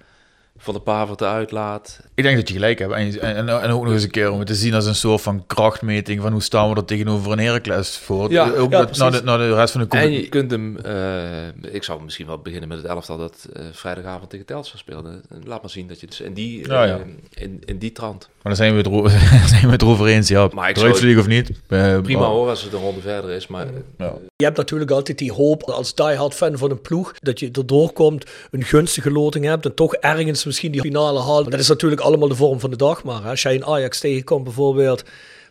[0.58, 2.00] Van de Pavert eruit laat.
[2.14, 2.94] Ik denk dat je gelijk hebt.
[2.94, 5.22] En, en, en ook nog eens een keer om het te zien als een soort
[5.22, 8.32] van krachtmeting van hoe staan we er tegenover een Heracles voor.
[8.32, 10.24] Ja, ook ja, dat- naar, de, naar de rest van de En competitie.
[10.24, 14.30] je kunt hem, eh, ik zou misschien wel beginnen met het elftal dat eh, vrijdagavond
[14.30, 15.22] tegen Telstar speelde.
[15.44, 16.96] Laat maar zien dat je dus in die, Ja, ja.
[16.98, 18.22] eh, in, in die trant.
[18.42, 19.10] Maar dan zijn we het, erover,
[19.54, 20.28] zijn we het erover eens.
[20.28, 21.50] Ja, Maar ik zou- of niet.
[21.68, 23.48] Eh, Prima maar- hoor, als het een ronde verder is.
[23.48, 24.14] Maar Ja.
[24.36, 27.94] Je hebt natuurlijk altijd die hoop als diehard fan van een ploeg dat je erdoor
[27.94, 31.42] komt, een gunstige loting hebt en toch ergens misschien die finale haalt.
[31.42, 33.22] Maar dat is natuurlijk allemaal de vorm van de dag maar.
[33.22, 35.04] Als jij een Ajax tegenkomt bijvoorbeeld,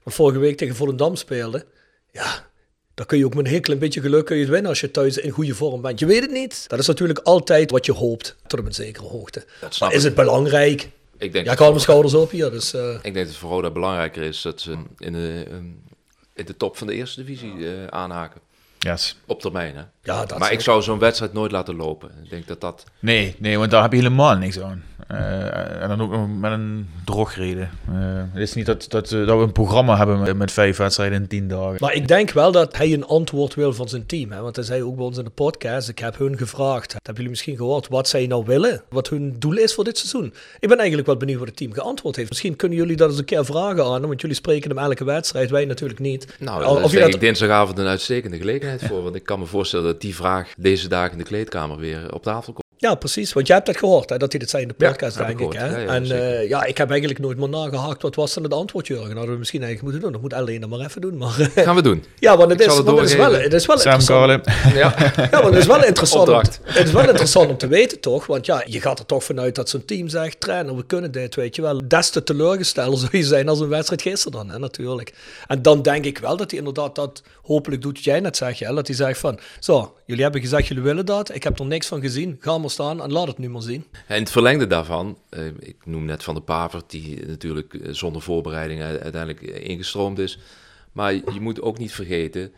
[0.03, 1.65] wat vorige week tegen Volendam speelde,
[2.11, 2.47] ja,
[2.95, 4.81] dan kun je ook met een heel klein beetje geluk kun je het winnen als
[4.81, 5.99] je thuis in goede vorm bent.
[5.99, 6.65] Je weet het niet.
[6.69, 9.45] Dat is natuurlijk altijd wat je hoopt, tot op een zekere hoogte.
[9.81, 10.89] Maar is het belangrijk?
[11.19, 12.75] Ik denk, Ja, ik haal mijn schouders op hier, dus...
[12.75, 15.65] eh, ik denk dat het voor Roda belangrijker is dat ze in de, ehm,
[16.35, 18.41] in de top van de eerste divisie eh, aanhaken.
[18.85, 19.17] Yes.
[19.27, 19.83] Op termijn, hè?
[20.03, 22.11] Ja, dat maar ik zou zo'n wedstrijd nooit laten lopen.
[22.23, 22.85] Ik denk dat dat...
[22.99, 24.85] Nee, nee, want daar heb je helemaal niks aan.
[25.07, 27.71] Eh, en dan ook nog met een drogreden.
[27.89, 27.95] Eh,
[28.33, 31.21] het is niet dat, dat, eh, dat we een programma hebben met, met vijf wedstrijden
[31.21, 31.77] in tien dagen.
[31.79, 34.33] Maar ik denk wel dat hij een antwoord wil van zijn team.
[34.33, 34.41] Hè?
[34.41, 37.15] Want hij zei ook bij ons in de podcast, ik heb hun gevraagd, dat hebben
[37.15, 38.83] jullie misschien gehoord, wat zij nou willen.
[38.89, 40.35] Wat hun doel is voor dit seizoen.
[40.59, 42.29] Ik ben eigenlijk wel benieuwd wat het team geantwoord heeft.
[42.29, 45.05] Misschien kunnen jullie dat eens een keer vragen aan hem, want jullie spreken hem elke
[45.05, 46.37] wedstrijd, wij natuurlijk niet.
[46.39, 49.03] Nou, daar is ik dinsdagavond een uitstekende gelegenheid voor.
[49.03, 52.23] Want ik kan me voorstellen dat die vraag deze dagen in de kleedkamer weer op
[52.23, 52.64] tafel komt.
[52.85, 53.33] Ja, precies.
[53.33, 55.53] Want jij hebt dat gehoord, hè, dat hij dat zei in de podcast, denk ik.
[55.53, 55.67] Hè?
[55.67, 58.53] Ja, ja, en eh, ja, ik heb eigenlijk nooit meer nagehakt wat was dan het
[58.53, 59.07] antwoord, Jurgen.
[59.07, 60.23] Dat hadden we misschien eigenlijk moeten doen.
[60.23, 61.17] Dat moet alleen dan maar even doen.
[61.17, 62.05] Maar, eh, Gaan we doen.
[62.19, 64.43] ja, want het Ik is, het want het is wel, het is wel Sam interessant.
[64.45, 64.75] Carlin.
[64.83, 66.29] Ja, Ja, maar het is wel interessant.
[66.29, 68.27] Om, het is wel interessant om te weten, toch?
[68.27, 71.35] Want ja, je gaat er toch vanuit dat zo'n team zegt: trainer, we kunnen dit,
[71.35, 71.89] weet je wel.
[71.89, 75.13] Des te teleurgesteld zou je zijn als een wedstrijd gisteren dan, hè, natuurlijk.
[75.47, 78.59] En dan denk ik wel dat hij inderdaad dat hopelijk doet, wat jij net zegt,
[78.59, 81.35] ja, dat hij zegt van: zo, jullie hebben gezegd, jullie willen dat.
[81.35, 82.37] Ik heb er niks van gezien.
[82.41, 83.85] Ga maar staan en laat het nu maar zien.
[84.07, 88.23] En het verlengde daarvan, eh, ik noem net Van de Pavert, die natuurlijk eh, zonder
[88.23, 90.39] voorbereiding uiteindelijk eh, ingestroomd is.
[90.93, 92.53] Maar je moet ook niet vergeten,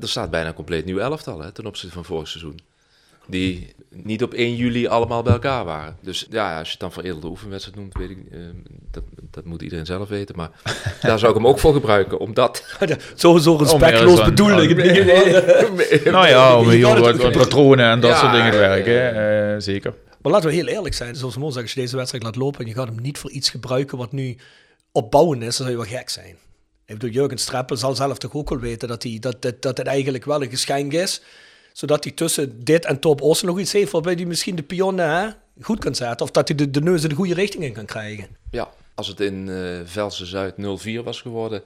[0.00, 2.60] er staat bijna een compleet nieuw elftal hè, ten opzichte van vorig seizoen.
[3.26, 5.96] Die niet op 1 juli allemaal bij elkaar waren.
[6.00, 8.38] Dus ja, als je het dan veredelde oefenwedstrijd noemt, weet ik, eh,
[8.90, 10.36] dat, dat moet iedereen zelf weten.
[10.36, 10.50] Maar
[11.02, 12.64] daar zou ik hem ook voor gebruiken, omdat...
[13.14, 16.00] Sowieso respectloos Nee, nee.
[16.04, 19.14] Nou ja, om Je heel wat, patronen en dat Ja, soort dingen werken.
[19.54, 19.94] eh, zeker.
[20.22, 21.16] Maar laten we heel eerlijk zijn.
[21.16, 23.30] Zoals Mo zegt, als je deze wedstrijd laat lopen en je gaat hem niet voor
[23.30, 24.36] iets gebruiken wat nu
[24.92, 26.36] opbouwend is, dan zou je wel gek zijn.
[26.86, 29.78] Ik bedoel, Jurgen Streppel zal zelf toch ook wel weten dat, hij, dat, dat, dat
[29.78, 31.22] het eigenlijk wel een geschenk is.
[31.72, 35.10] Zodat hij tussen dit en Top Oosten nog iets heeft waarbij hij misschien de pionnen
[35.10, 35.28] hè,
[35.60, 36.26] goed kan zetten.
[36.26, 38.26] Of dat hij de, de neus in de goede richting in kan krijgen.
[38.50, 41.62] Ja, als het in eh Velsen Zuid 0-4 was geworden,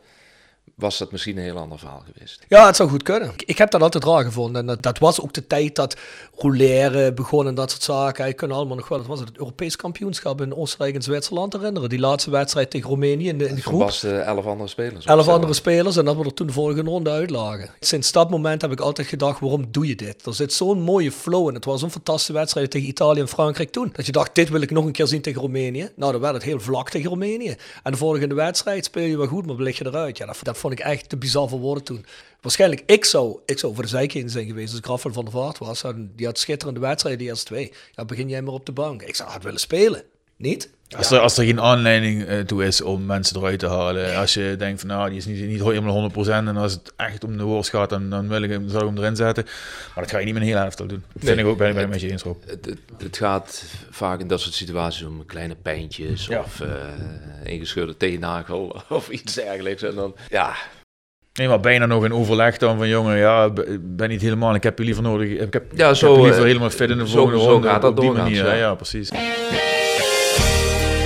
[0.76, 2.44] was dat misschien een heel ander verhaal geweest.
[2.48, 3.30] Ja, het zou goed kunnen.
[3.32, 4.60] Ik, ik heb dat altijd raar gevonden.
[4.60, 5.96] En dat, dat was ook de tijd dat
[6.34, 8.26] rouleren begon en dat soort zaken.
[8.26, 11.88] Ik kan allemaal nog wel, dat was het Europees kampioenschap in Oostenrijk en Zwitserland herinneren.
[11.88, 13.86] Die laatste wedstrijd tegen Roemenië in de, in de Van groep.
[13.86, 15.04] Basten elf andere spelers.
[15.04, 17.70] Elf andere spelers en dat we er toen de volgende ronde uitlagen.
[17.80, 20.26] Sinds dat moment heb ik altijd gedacht, waarom doe je dit?
[20.26, 21.54] Er zit zo'n mooie flow in.
[21.54, 23.90] Het was een fantastische wedstrijd tegen Italië en Frankrijk toen.
[23.92, 25.90] Dat je dacht, dit wil ik nog een keer zien tegen Roemenië.
[25.96, 27.56] Nou, dan werd het heel vlak tegen Roemenië.
[27.82, 30.18] En de volgende wedstrijd speel je wel goed, maar lig je eruit.
[30.18, 32.04] Ja, dat, dat vond ik echt te bizar voor woorden toen.
[32.40, 35.58] Waarschijnlijk, ik zou, ik zou voor de zijkant zijn geweest als ik van der Vaart
[35.58, 35.84] was.
[35.96, 37.72] Die had schitterende wedstrijden, die eerste twee.
[37.92, 39.02] Ja, begin jij maar op de bank.
[39.02, 40.02] Ik zou had willen spelen.
[40.36, 40.70] Niet?
[40.96, 44.16] Als, er, als er geen aanleiding eh, toe is om mensen eruit te halen.
[44.16, 46.14] Als je denkt van nou, die is niet, niet helemaal 100%.
[46.28, 48.86] En als het echt om de worst gaat, dan, dan wil ik hem, zal ik
[48.86, 49.44] hem erin zetten.
[49.94, 51.04] Maar dat ga je niet met een hele elftal doen.
[51.12, 52.36] Dat vind ik ook, ik ik met je eens Rob.
[52.46, 56.38] Het, het, het gaat vaak in dat soort situaties om kleine pijntjes Ja.
[56.38, 56.68] of eh
[57.52, 59.82] ingescheurde teennagel of iets dergelijks.
[59.82, 60.54] En dan, ja,
[61.34, 64.62] Nee, maar bijna nog een overleg dan van jongen, ja, ik ben niet helemaal, ik
[64.62, 65.28] heb je liever nodig.
[65.40, 67.40] Ik heb, Ja, ik zo, heb je liever eh, helemaal fit in de zo- volgende
[67.42, 67.68] zo ronde.
[67.68, 68.44] gaat dat op die manier.
[68.46, 68.52] ja.
[68.54, 69.10] Ja, precies.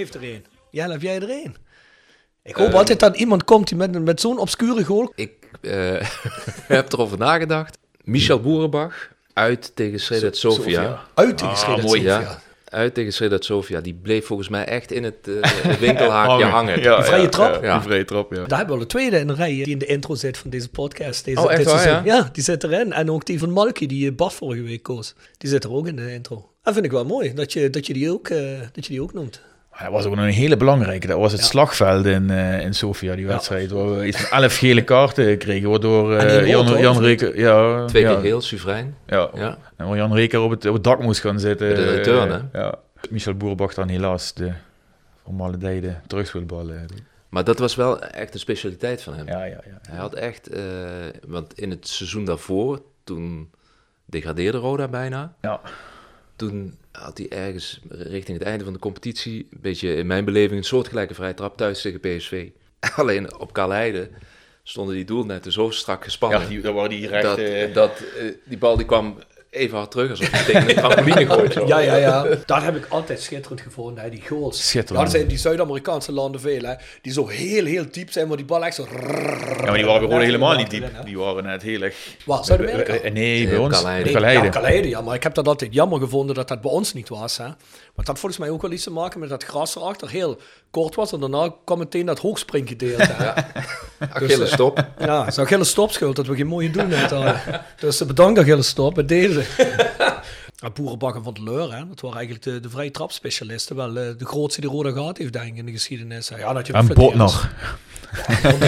[0.00, 0.44] Heeft er een?
[0.70, 1.56] Ja, heb jij er een?
[2.42, 5.12] Ik hoop altijd dat iemand komt die met, met zo'n obscure goal.
[5.14, 5.94] ik eh,
[6.76, 7.78] heb erover nagedacht.
[8.04, 11.00] Michel Boerenbach uit tegen Sredat Sofia.
[11.14, 12.20] Uit tegen Sredat mooi, Sofia.
[12.20, 12.40] ja.
[12.64, 13.80] Uit tegen Sredat Sofia.
[13.80, 16.80] Die bleef volgens mij echt in het, eh, winkelhaakje hangen.
[16.82, 17.54] Ja, Die vrije ja, trap?
[17.62, 17.78] Ja, Ja.
[17.78, 18.44] die vrije trap, ja.
[18.44, 20.50] Daar hebben we al de tweede in de rij die in de intro zit van
[20.50, 21.24] deze podcast.
[21.24, 22.02] Deze, Oh, echt waar, ja?
[22.04, 22.92] Ja, die zit erin.
[22.92, 25.14] En ook die van Malky, die eh, Bas vorige week koos.
[25.38, 26.50] Die zit er ook in de intro.
[26.62, 29.02] Dat vind ik wel mooi, dat je, dat je, die, ook, eh, dat je die
[29.02, 29.40] ook noemt.
[29.70, 31.06] Maar Dat was ook nog een hele belangrijke.
[31.06, 31.46] Dat was het Ja.
[31.46, 33.70] slagveld in, eh, in Sofia, die wedstrijd.
[33.70, 35.70] Waar we iets van elf gele kaarten kregen.
[35.70, 36.46] Waardoor eh,
[36.80, 36.98] Jan?
[37.00, 37.38] Reker...
[37.38, 38.96] Ja, Twee ja, keer heel soeverein.
[39.06, 39.30] Ja.
[39.34, 39.58] Ja.
[39.76, 41.66] En waar Jan Reker op het, op het dak moest gaan zitten.
[41.68, 42.60] Met de return, hè?
[42.60, 42.74] Ja.
[43.10, 44.52] Michel Boerbach dan helaas de
[45.24, 46.86] formale tijden terugspeelballen.
[47.28, 49.26] Maar dat was wel echt een specialiteit van hem.
[49.26, 49.78] Ja, ja, ja.
[49.88, 50.62] Hij had echt, eh,
[51.26, 53.50] want in het seizoen daarvoor, toen
[54.04, 55.34] degradeerde Roda bijna.
[55.40, 55.60] Ja.
[56.36, 60.58] Toen had hij ergens richting het einde van de competitie, een beetje in mijn beleving,
[60.58, 62.48] een soortgelijke vrije trap thuis tegen PSV.
[62.96, 64.10] Alleen op Kaleide
[64.62, 66.40] stonden die doelnetten zo strak gespannen.
[66.40, 67.22] Ja, die, waren die recht...
[67.22, 69.18] dat, eh, dat eh, die bal die kwam
[69.50, 71.52] even hard terug alsof je tegen een trampoline gooit.
[71.52, 71.66] zo.
[71.66, 72.26] Ja, ja, ja.
[72.46, 74.68] Daar heb ik altijd schitterend gevonden, hè, die goals.
[74.68, 75.04] Schitterend.
[75.04, 76.74] Dat zijn die Zuid-Amerikaanse landen veel, hè.
[77.02, 78.86] Die zo heel, heel diep zijn, maar die bal echt zo...
[78.90, 80.90] Ja, maar die waren gewoon helemaal niet diep.
[81.04, 81.96] Die waren net heel erg...
[82.24, 82.92] Waar, Zuid-Amerika?
[82.92, 83.76] Eh, eh, Nee, bij op ons.
[83.76, 84.12] Kaleiden.
[84.22, 87.08] Ja, Kaleiden, ja, maar ik heb dat altijd jammer gevonden dat dat bij ons niet
[87.08, 87.36] was.
[87.36, 87.46] Hè.
[88.00, 90.38] Want dat had volgens mij ook wel iets te maken met dat gras erachter heel
[90.70, 91.12] kort was.
[91.12, 93.14] En daarna kwam meteen dat hoogspringgedeelte.
[93.18, 93.46] Ja.
[94.12, 94.86] Achilles stop.
[94.98, 97.40] ja, het is stopschuld dat we geen mooie doen hadden.
[97.80, 99.42] Dus eh, bedankt Achilles stop bij deze.
[100.60, 101.86] Ja, Boerenbakken van de Leur, hè.
[101.88, 103.76] dat waren eigenlijk de, de vrije trapspecialisten.
[103.76, 106.28] Wel eh, de grootste die Rode gehad heeft, denk ik, in de geschiedenis.
[106.28, 106.36] hè.
[106.36, 107.50] Ja, dat je En Botnar.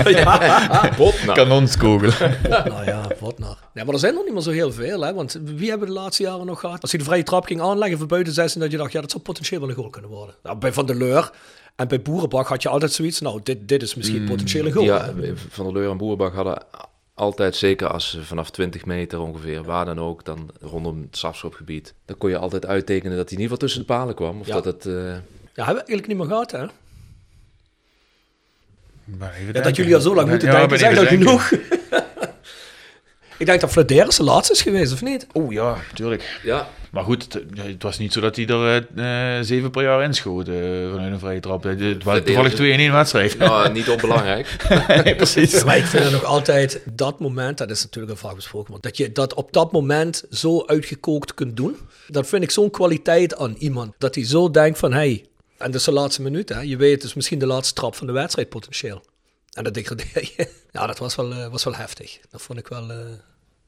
[0.05, 1.32] ja, Botna.
[1.32, 2.28] Kanonskogel.
[2.49, 3.57] nou ja, wat nou.
[3.74, 5.01] Nee, maar er zijn nog niet meer zo heel veel.
[5.01, 5.14] Hè?
[5.14, 6.82] Want wie hebben we de laatste jaren nog gehad?
[6.82, 9.11] Als je de vrije trap ging aanleggen voor buiten 16, dat je dacht, ja, dat
[9.11, 10.34] zou potentieel wel een goal kunnen worden.
[10.43, 11.30] Nou, bij Van der Leur
[11.76, 14.84] en bij Boerenbak had je altijd zoiets, nou, dit, dit is misschien potentieel een goal.
[14.84, 15.11] Ja,
[15.49, 16.62] Van der Leur en Boerenbak hadden
[17.14, 21.94] altijd, zeker als ze vanaf 20 meter ongeveer, waar dan ook, dan rondom het strafschopgebied,
[22.04, 24.40] dan kon je altijd uittekenen dat hij in ieder geval tussen de palen kwam.
[24.40, 24.52] Of Ja.
[24.54, 24.86] dat het...
[24.86, 26.66] eh, Ja, hebben we eigenlijk niet meer gehad, hè?
[29.04, 29.62] Maar even Ja, denken.
[29.62, 31.38] dat jullie al zo lang moeten Ja, denken, eigenlijk denken.
[31.40, 31.60] genoeg.
[33.38, 35.26] ik denk dat Flederis de laatste is geweest, of niet?
[35.34, 36.40] Oeh, ja, tuurlijk.
[36.42, 39.70] ja, Maar goed, het, ja, het was niet zo dat hij er eh, eh, zeven
[39.70, 40.55] per jaar inschoot eh,
[40.90, 41.62] vanuit een vrije trap.
[41.62, 43.38] Het, het waren toevallig twee in één wedstrijd.
[43.38, 44.57] nou, niet onbelangrijk.
[45.05, 45.64] Nee, precies.
[45.64, 48.80] Maar ik vind het nog altijd dat moment, dat is natuurlijk een vaak besproken, maar
[48.80, 51.76] dat je dat op dat moment zo uitgekookt kunt doen,
[52.07, 53.95] dat vind ik zo'n kwaliteit aan iemand.
[53.99, 55.26] Dat hij zo denkt van, hey,
[55.59, 56.61] en dat is de laatste minuut, hè.
[56.61, 59.03] je weet, het is misschien de laatste trap van de wedstrijd potentieel.
[59.53, 60.49] En dat degradeer je.
[60.70, 62.18] Ja, dat was wel, eh, was wel heftig.
[62.30, 62.99] Dat vond ik wel, eh,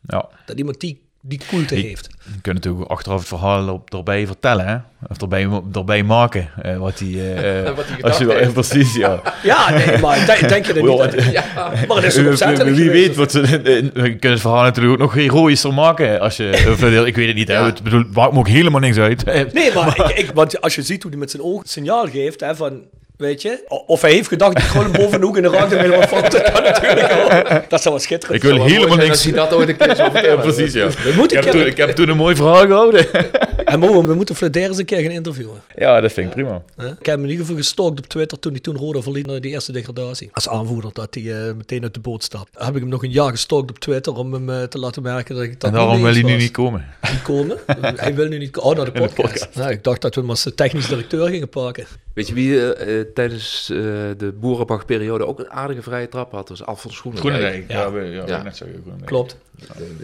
[0.01, 2.09] Ja, dat iemand die, die koelte heeft.
[2.35, 4.77] je kunt natuurlijk achteraf het verhaal op, erbij vertellen, hè?
[5.09, 6.49] of erbij, erbij maken.
[6.63, 7.09] eh, wat hij.
[7.09, 8.53] eh, eh, Wat hij als je, heeft.
[8.63, 9.23] precies, ja.
[9.43, 11.73] Ja, nee, maar denk, denk je er niet aan?
[11.89, 13.07] Maar het is ook opzettelijk Wie geweest.
[13.07, 16.21] weet, wat ze, we kunnen het verhaal natuurlijk ook nog heroïscher maken.
[16.21, 17.55] Als je, of, ik weet het niet, hè?
[17.55, 17.65] Ja.
[17.65, 19.25] Het bedoel, maakt me ook helemaal niks uit.
[19.53, 22.07] Nee, maar ik, ik, want als je ziet hoe hij met zijn ogen het signaal
[22.09, 22.83] geeft, hè, van,
[23.17, 26.09] weet je, of hij heeft gedacht, ik gewoon boven de hoek in de en helemaal
[26.09, 27.71] van, dat natuurlijk.
[27.71, 28.71] Dat zou wel schitterend Ik wil zijn.
[28.71, 29.09] helemaal niks.
[29.11, 30.41] Als hij dat ooit een keer zou Ja, vertellen.
[30.41, 30.89] precies, ja.
[30.89, 33.07] We moeten Ik heb, toen, ik heb toen een mooi verhaal gehouden.
[33.65, 35.63] En Mo, we moeten Flederis een keer gaan interviewen.
[35.77, 36.63] Ja, dat vind ik prima.
[36.77, 39.41] Ik heb hem in ieder geval gestalkt op Twitter toen hij toen Roda verliet naar
[39.41, 40.29] die eerste degradatie.
[40.33, 42.49] Als aanvoerder dat hij eh, meteen uit de boot stapt.
[42.65, 45.35] Heb ik hem nog een jaar gestalkt op Twitter om hem eh, te laten merken
[45.35, 46.85] dat ik dat En daarom wil hij nu eens niet komen.
[47.11, 47.59] Niet komen.
[47.97, 48.71] hij wil nu niet komen.
[48.71, 49.33] Oh, naar de de podcast.
[49.33, 49.57] podcast.
[49.57, 51.87] Nou, ik dacht dat we hem als technisch directeur gingen pakken.
[52.15, 53.77] Weet je wie eh, eh, tijdens eh,
[54.17, 56.49] de Boerenbach-periode ook een aardige vrije trap had?
[56.49, 57.35] Dat was Alfons Groenendijk.
[57.35, 57.71] Groenendijk.
[57.71, 58.01] Ja, Ja.
[58.01, 58.43] ja, ja, Ja.
[58.43, 58.57] net.
[58.57, 59.05] Groenendijk.
[59.05, 59.37] Klopt.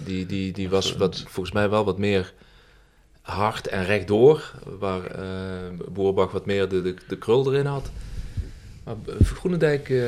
[0.04, 2.32] Die, die, die was wat, volgens mij wel wat meer
[3.20, 4.52] hard en rechtdoor.
[4.78, 5.22] Waar eh
[5.88, 7.90] Boerenbach wat meer de, de, de krul erin had.
[8.84, 9.88] Maar Groenendijk...
[9.90, 9.98] eh,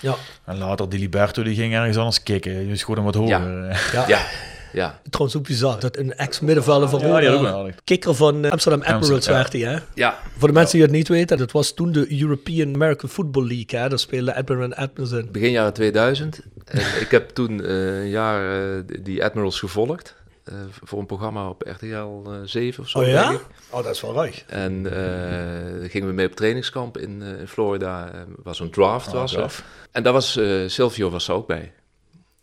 [0.00, 0.14] Ja.
[0.44, 2.66] En later, die Liberto, die ging ergens anders kicken.
[2.68, 3.80] Je schoot hem wat hoger.
[4.08, 4.20] Ja.
[4.72, 5.80] ja, ja, Trouwens ook bizar.
[5.80, 9.78] Dat een ex-middenvelder van Ja, Roda, kikker van eh, Amsterdam Admirals Amsterdam, werd hij, hè?
[9.94, 10.18] ja.
[10.38, 13.80] Voor de mensen die het niet weten, dat was toen de European American Football League,
[13.80, 13.88] hè?
[13.88, 15.28] Daar speelde Admiral en Admirals in.
[15.32, 16.40] Begin jaren 2000.
[16.64, 20.14] En ik heb toen eh, een jaar eh, die Admirals gevolgd.
[20.44, 20.54] eh,
[20.84, 21.86] voor een programma op RTL
[22.30, 22.98] eh 7 of zo.
[22.98, 23.32] Oh ja?
[23.70, 24.44] Oh, dat is wel ruig.
[24.46, 28.12] En eh gingen we mee op trainingskamp in, eh, in Florida.
[28.12, 29.06] Er was een draft.
[29.08, 29.64] Oh, was gaaf.
[29.92, 31.72] En daar was eh, Silvio was er ook bij.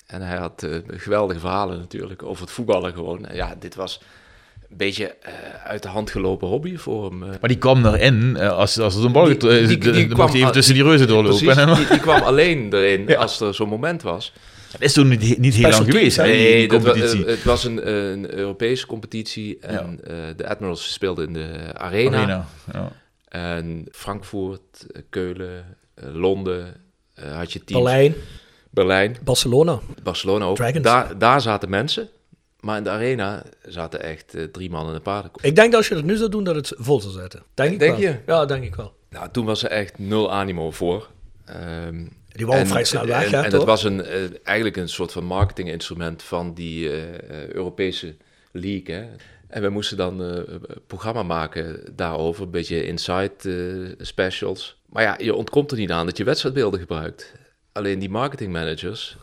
[0.07, 3.25] En hij had eh, geweldige verhalen natuurlijk over het voetballen gewoon.
[3.25, 4.01] En ja, dit was
[4.69, 5.33] een beetje eh,
[5.65, 7.23] uit de hand gelopen hobby voor hem.
[7.23, 7.29] eh.
[7.29, 9.25] Maar die kwam erin als, als er zo'n bal...
[9.25, 11.37] Die- Die, die- die, die dan kwam mocht hij even tussen die reuzen doorlopen.
[11.39, 13.15] Precies, En dan- die, die kwam alleen erin Ja.
[13.19, 14.33] als er zo'n moment was.
[14.71, 18.85] Dat is toen niet, niet heel lang geweest, dat eh, het was een, een Europese
[18.85, 22.17] competitie en eh, de Admirals speelden in de arena.
[22.17, 22.47] Arena.
[22.73, 22.91] Ja.
[23.29, 25.77] En Frankfurt, Keulen,
[26.13, 26.73] Londen
[27.13, 27.83] eh, had je teams.
[27.83, 28.13] Berlijn,
[28.69, 29.79] Berlijn, Barcelona.
[30.03, 30.55] Barcelona ook.
[30.55, 30.83] Dragons.
[30.83, 32.09] Daar, daar zaten mensen,
[32.59, 35.45] maar in de arena zaten echt eh, drie man in een paardenkoets.
[35.45, 37.43] Ik denk dat als je dat nu zou doen, dat het vol zou zetten.
[37.53, 38.01] Denk ik Denk wel.
[38.01, 38.15] je?
[38.25, 38.93] Ja, denk ik wel.
[39.09, 41.09] Nou, toen was er echt nul animo voor.
[41.45, 43.51] Ehm, Die wou en- vrij snel weg, En, hè, en toch?
[43.51, 48.15] dat was een, eh, eigenlijk een soort van marketinginstrument van die eh, Europese
[48.51, 48.95] league.
[48.95, 49.05] Hè.
[49.47, 54.77] En we moesten dan een programma maken daarover, een beetje inside specials.
[54.89, 57.33] Maar ja, je ontkomt er niet aan dat je wedstrijdbeelden gebruikt.
[57.77, 59.17] Alleen die marketingmanagers,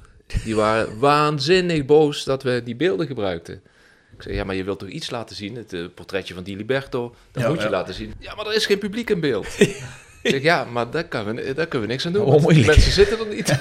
[0.45, 3.55] die waren waanzinnig boos dat we die beelden gebruikten.
[4.17, 5.57] Ik zei, ja, maar je wilt toch iets laten zien?
[5.57, 7.71] Het eh, portretje van Di Liberto, dat Ja, moet je ja.
[7.71, 8.15] laten zien.
[8.19, 9.47] Ja, maar er is geen publiek in beeld.
[10.23, 12.25] Ik zeg, ja, maar daar, kan we, daar kunnen we niks aan doen.
[12.25, 13.49] Oh, mensen zitten er niet.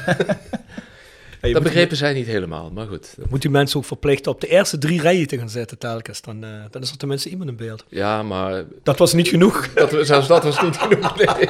[1.51, 3.15] Dat begrepen zij niet helemaal, maar goed.
[3.29, 6.21] moet die mensen ook verplichten op de eerste drie rijen te gaan zitten telkens.
[6.21, 7.83] Dan, eh, dan is er tenminste iemand in beeld.
[7.89, 9.67] Ja, maar Dat was niet genoeg.
[9.73, 11.15] dat, zelfs dat was niet genoeg.
[11.17, 11.27] Nee.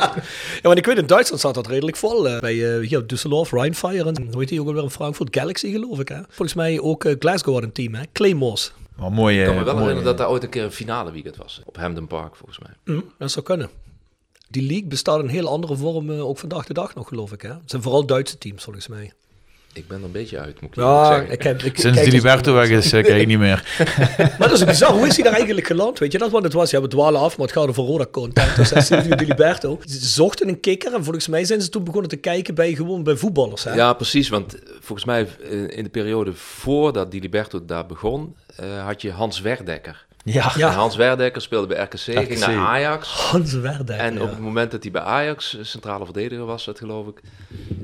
[0.54, 2.30] Ja, want ik weet, in Duitsland zat dat redelijk vol.
[2.30, 5.36] eh, bij uh, hier Düsseldorf, Rheinfire en hoe heet die ook alweer in Frankfurt?
[5.38, 6.20] Galaxy geloof ik, hè?
[6.30, 8.04] Volgens mij ook Glasgow had een team, hè?
[8.14, 8.72] Claymores.
[8.96, 11.36] Mooi, Ik kan me wel mooi, herinneren dat daar ooit een keer een finale weekend
[11.38, 11.62] was.
[11.66, 12.96] Op Hamden Park, volgens mij.
[12.96, 13.70] Hm, dat zou kunnen.
[14.50, 17.32] Die league bestaat in een heel andere vorm, eh, ook vandaag de dag nog, geloof
[17.32, 17.42] ik.
[17.42, 17.50] Hè?
[17.50, 19.12] Het zijn vooral Duitse teams, volgens mij.
[19.76, 21.32] Ik ben er een beetje uit, moet ik Ja, zeggen.
[21.32, 23.64] ik heb, ik, Sinds die eens- Liberto weg is, eh, kijk ik niet meer.
[24.40, 24.92] Maar dat is bizar.
[24.92, 26.00] Hoe is hij daar eigenlijk geland?
[26.00, 26.72] Weet je dat wat het was?
[26.72, 28.56] Ja, we dwalen af, maar het gaat over Roda content.
[28.56, 29.80] Dus Silvio Di Liberto.
[29.86, 33.04] Ze zochten een kikker en volgens mij zijn ze toen begonnen te kijken bij gewoon
[33.04, 33.64] bij voetballers.
[33.64, 33.74] Hè?
[33.74, 34.30] Ja, precies.
[34.30, 39.02] Want eh, volgens mij eh, in de periode voordat Di Liberto daar begon, eh, had
[39.02, 40.06] je Hans Werdekker.
[40.24, 43.10] Ja, Hans Werdekker speelde bij RKC, ging naar Ajax.
[43.10, 43.96] Hans Werder.
[43.96, 47.22] En op het moment dat hij bij Ajax eh, centrale verdediger was, dat geloof ik,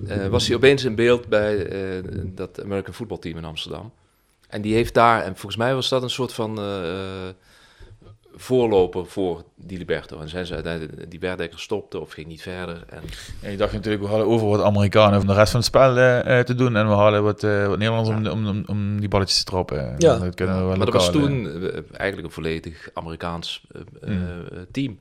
[0.08, 3.92] eh, was hij opeens in beeld bij eh, dat American Football Team in Amsterdam.
[4.50, 6.56] En die heeft daar, en volgens mij was dat een soort van
[8.42, 10.20] voorloper voor Di Liberto.
[10.20, 12.84] En zijn ze uiteindelijk, die Werdekker stopte of ging niet verder.
[12.90, 13.02] En
[13.42, 15.98] En ik dacht natuurlijk, we hadden over wat Amerikanen om de rest van het spel
[15.98, 16.76] eh, eh, te doen.
[16.76, 19.96] En we hadden wat, eh, wat Nederlanders om, om, om, om die balletjes te trappen.
[19.98, 20.18] Ja.
[20.18, 21.80] Dat kunnen we wel maar dat was toen eh.
[21.92, 23.82] eigenlijk een volledig Amerikaans eh,
[24.12, 24.66] eh, Mm.
[24.72, 25.00] team.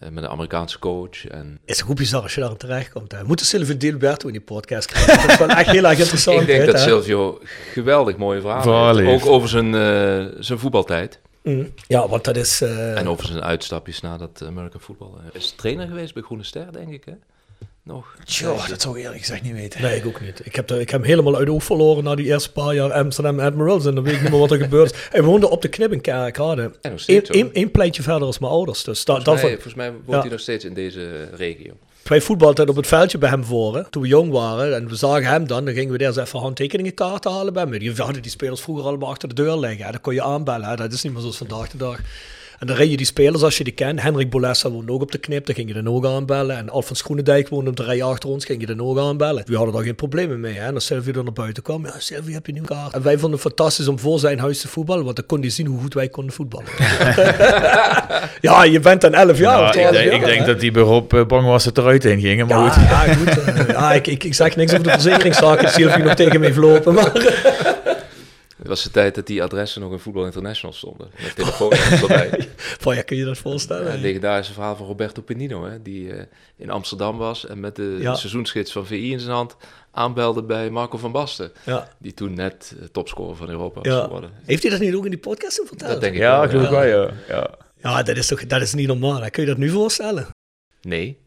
[0.00, 1.26] Eh, met een Amerikaanse coach.
[1.26, 3.12] En is goed bizar als je daar terecht komt.
[3.12, 3.20] Hè.
[3.20, 5.16] We moeten Silvio Di Liberto in die podcast krijgen.
[5.22, 6.40] Dat is wel echt heel erg interessant.
[6.40, 6.80] ik denk hè, dat hè?
[6.80, 7.38] Silvio
[7.72, 9.06] geweldig mooie verhalen.
[9.06, 11.20] Ook over zijn, eh, zijn voetbaltijd.
[11.42, 11.72] Mm.
[11.86, 12.60] Ja, want dat is...
[12.60, 15.08] eh, En over zijn uitstapjes na dat American Football.
[15.20, 17.12] Hij is trainer geweest bij Groene Ster, denk ik, hè?
[17.82, 18.16] Nog.
[18.24, 19.82] Tjoh, dat zou ik eerlijk gezegd niet weten.
[19.82, 20.46] Nee, ik ook niet.
[20.46, 22.74] Ik heb, de- ik heb hem helemaal uit de oog verloren na die eerste paar
[22.74, 23.86] jaar Amsterdam Admirals.
[23.86, 24.98] En dan weet ik niet meer wat er gebeurd is.
[25.10, 26.70] Hij woonde op de knip in Kerkrade.
[26.80, 27.04] En nog
[27.52, 28.84] Eén pleintje verder als mijn ouders.
[28.84, 30.20] Dus da, Volgens, dat mij, van- volgens mij woont Ja.
[30.20, 31.72] hij nog steeds in deze regio.
[32.02, 33.86] Wij voetbalden op het veldje bij hem voor.
[33.90, 34.74] Toen we jong waren.
[34.74, 35.64] En we zagen hem dan.
[35.64, 37.78] Dan gingen we eens even handtekeningen kaarten halen bij hem.
[37.78, 39.84] Die hadden die spelers vroeger allemaal achter de deur liggen.
[39.86, 39.92] hè.
[39.92, 40.76] Dat kon je aanbellen.
[40.76, 41.98] Dat is niet meer zoals vandaag de dag.
[42.60, 44.02] En dan reed je die spelers als je die kent.
[44.02, 45.46] Hendrik Bolessa woonde ook op de knip.
[45.46, 46.56] Dan ging je dan ook aanbellen.
[46.56, 48.44] En Alfons Groenendijk woonde op de rij achter ons.
[48.44, 49.42] Ging je dan ook aanbellen.
[49.46, 50.54] We hadden daar geen problemen mee.
[50.54, 50.66] Hè.
[50.66, 51.86] En als Sylvie er naar buiten kwam.
[51.86, 52.92] Ja, Sylvie, heb je nu kaart?
[52.94, 55.04] En wij vonden het fantastisch om voor zijn huis te voetballen.
[55.04, 56.66] Want dan kon hij zien hoe goed wij konden voetballen.
[58.40, 59.66] ja, je bent dan 11 jaar.
[59.66, 62.20] Ik, 12 denk, jaar, ik denk dat die Berop eh, bang was dat eruit heen
[62.20, 62.46] gingen.
[62.46, 62.82] Maar Ja, goed.
[62.88, 63.44] ja, goed.
[63.44, 65.68] eh, ja, ik, ik, ik zeg niks over de verzekeringszaken.
[65.70, 66.94] Sylvie nog tegen me heeft lopen.
[66.94, 67.12] Maar
[68.70, 71.10] was de tijd dat die adressen nog in Voetbal International stonden.
[71.22, 72.48] Met telefoonnummers erbij.
[72.84, 73.84] van, ja, kun je dat voorstellen?
[73.84, 76.24] Ja, het legendarische verhaal van Roberto Penino, hè, die eh,
[76.56, 78.14] in Amsterdam was en met de Ja.
[78.14, 79.56] seizoensgids van VI in zijn hand
[79.92, 81.52] aanbelde bij Marco van Basten.
[81.66, 81.88] Ja.
[81.98, 84.02] Die toen net eh, topscorer van Europa was Ja.
[84.02, 84.30] geworden.
[84.44, 85.90] Heeft hij dat niet ook in die podcast verteld?
[85.90, 86.48] Dat denk ik Ja, wel.
[86.48, 87.10] geloof ik wel, ja.
[87.28, 87.50] ja.
[87.82, 89.20] Ja, dat is toch dat is niet normaal.
[89.22, 89.30] hè?
[89.30, 90.26] Kun je dat nu voorstellen?
[90.82, 91.18] Nee,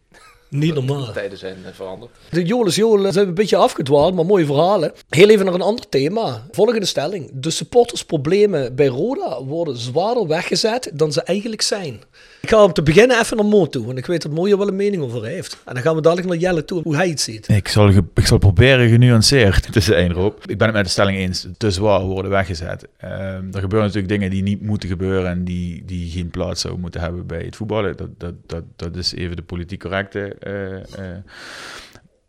[0.53, 1.11] Niet normaal.
[1.11, 2.11] tijden zijn eh, veranderd.
[2.29, 4.91] De Jolis Jolen zijn een beetje afgedwaald, maar mooie verhalen.
[5.09, 6.45] Heel even naar een ander thema.
[6.51, 7.29] Volgende stelling.
[7.33, 12.01] De supportersproblemen bij Roda worden zwaarder weggezet dan ze eigenlijk zijn.
[12.41, 14.57] Ik ga om te beginnen even naar Mo toe, want ik weet dat Mo hier
[14.57, 15.57] wel een mening over heeft.
[15.65, 17.47] En dan gaan we dadelijk naar Jelle toe, hoe hij het ziet.
[17.49, 20.37] Ik zal, ge- ik zal proberen genuanceerd te zijn, Rob.
[20.45, 21.47] Ik ben het met de stelling eens.
[21.57, 22.87] Te zwaar worden weggezet.
[22.97, 23.13] Ehm,
[23.51, 27.01] er gebeuren natuurlijk dingen die niet moeten gebeuren en die, die geen plaats zouden moeten
[27.01, 27.97] hebben bij het voetballen.
[27.97, 30.35] Dat, dat, dat, dat is even de politiek correcte.
[30.43, 31.17] Eh, eh.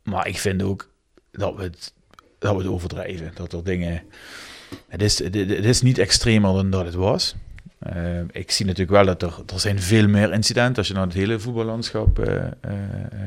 [0.02, 0.90] Maar ik vind ook
[1.30, 1.92] dat we het,
[2.38, 3.30] dat we overdrijven.
[3.34, 4.02] Dat er dingen...
[4.88, 5.34] Het is, het,
[5.64, 7.34] is niet extremer dan dat het was.
[7.78, 11.06] Eh, ik zie natuurlijk wel dat er, er zijn veel meer incidenten als je naar
[11.06, 12.28] het hele voetballandschap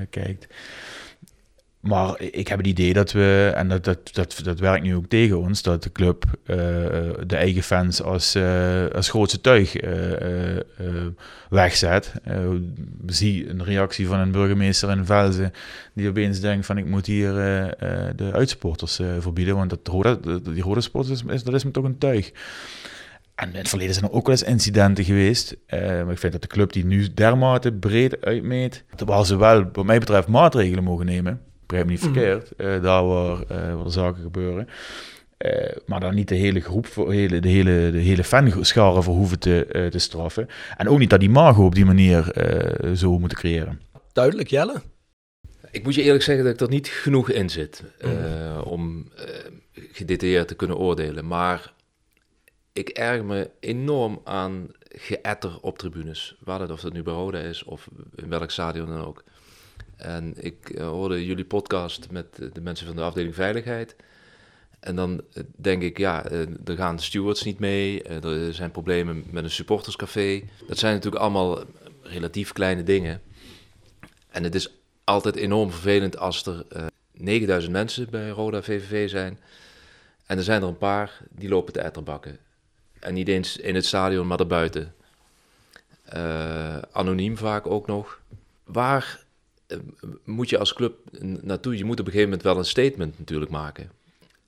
[0.10, 0.48] kijkt.
[1.80, 5.08] Maar ik heb het idee dat we, en dat, dat, dat, dat werkt nu ook
[5.08, 6.56] tegen ons, dat de club eh,
[7.26, 10.64] de eigen fans als, eh, als grootste tuig eh, eh, eh,
[11.50, 12.14] wegzet.
[12.24, 12.50] Eh,
[13.06, 15.52] zie een reactie van een burgemeester in Velzen
[15.94, 19.86] die opeens denkt van ik moet hier eh, eh, de uitsporters eh, verbieden, want dat
[20.54, 22.32] die rode sport is, dat is me toch een tuig.
[23.36, 25.56] En in het verleden zijn er ook wel eens incidenten geweest.
[25.66, 29.70] Eh, maar ik vind dat de club die nu dermate breed uitmeet, waar ze wel,
[29.74, 31.42] wat mij betreft, maatregelen mogen nemen.
[31.68, 32.14] Begrijp me niet Mhm.
[32.14, 34.68] verkeerd, eh, daar waar, eh, waar de zaken gebeuren.
[35.38, 39.16] Eh, maar dan niet de hele groep, voor, hele, de, hele, de hele fanscharen voor
[39.16, 40.48] hoeven te, eh, te straffen.
[40.78, 43.82] En ook niet dat die Mago op die manier eh, zo moeten creëren.
[44.14, 44.82] Duidelijk, Jelle?
[45.72, 48.62] Ik moet je eerlijk zeggen dat ik er niet genoeg in zit eh, Mhm.
[48.62, 49.12] om
[49.92, 51.28] gedetailleerd te kunnen oordelen.
[51.28, 51.74] Maar
[52.74, 56.36] ik erg me enorm aan geëtter op tribunes.
[56.44, 59.24] Waar het, of dat nu bij Roda is of in welk stadion dan ook.
[59.98, 63.96] En ik eh, hoorde jullie podcast met eh, de mensen van de afdeling Veiligheid.
[64.80, 66.30] En dan eh, denk ik, ja,
[66.66, 68.04] er gaan de stewards niet mee.
[68.04, 70.44] er zijn problemen met een supporterscafé.
[70.68, 71.60] Dat zijn natuurlijk allemaal
[72.02, 73.22] relatief kleine dingen.
[74.30, 74.70] En het is
[75.04, 76.86] altijd enorm vervelend als er eh
[77.18, 79.40] 9000 mensen bij Roda VVV zijn.
[80.26, 82.38] En er zijn er een paar die lopen te etterbakken.
[83.00, 84.94] En niet eens in het stadion, maar erbuiten.
[86.04, 88.20] Eh, anoniem vaak ook nog.
[88.64, 89.24] Waar
[90.24, 90.96] moet je als club
[91.42, 91.78] naartoe?
[91.78, 93.92] Je moet op een gegeven moment wel een statement natuurlijk maken.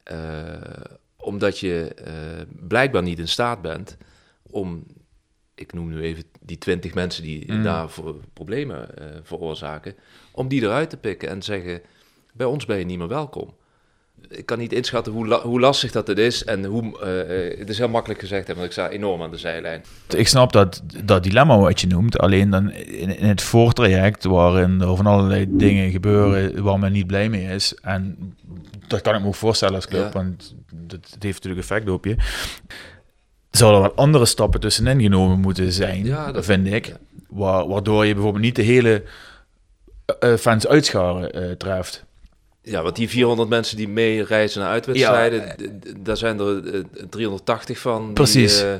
[0.04, 0.62] Eh,
[1.18, 2.14] omdat je eh,
[2.68, 3.98] blijkbaar niet in staat bent
[4.42, 4.84] om,
[5.56, 7.64] ik noem nu even die twintig mensen die Mm.
[7.64, 9.96] daarvoor problemen eh, veroorzaken,
[10.32, 11.82] om die eruit te pikken en zeggen,
[12.34, 13.54] bij ons ben je niet meer welkom.
[14.30, 17.60] Ik kan niet inschatten hoe, la- hoe lastig dat het is en hoe, eh, eh,
[17.60, 19.84] het is heel makkelijk gezegd, hè, want ik sta enorm aan de zijlijn.
[20.16, 24.82] Ik snap dat, dat dilemma wat je noemt, alleen dan in, in het voortraject waarin
[24.82, 27.74] er van allerlei dingen gebeuren waar men niet blij mee is.
[27.82, 28.34] En
[28.88, 30.12] dat kan ik me ook voorstellen als club, Ja.
[30.12, 32.16] want dat, dat heeft natuurlijk effect op je.
[33.52, 36.86] Zouden er wel andere stappen tussenin genomen moeten zijn, Ja, dat- vind ik.
[36.86, 36.98] ja.
[37.30, 39.04] Wa- waardoor je bijvoorbeeld niet de hele
[40.20, 42.06] eh, fans uitscharen eh, treft.
[42.62, 46.82] Ja, want die 400 mensen die mee reizen naar uitwedstrijden, d- daar zijn er eh,
[47.10, 48.04] 380 van.
[48.06, 48.62] die, Precies.
[48.62, 48.74] eh,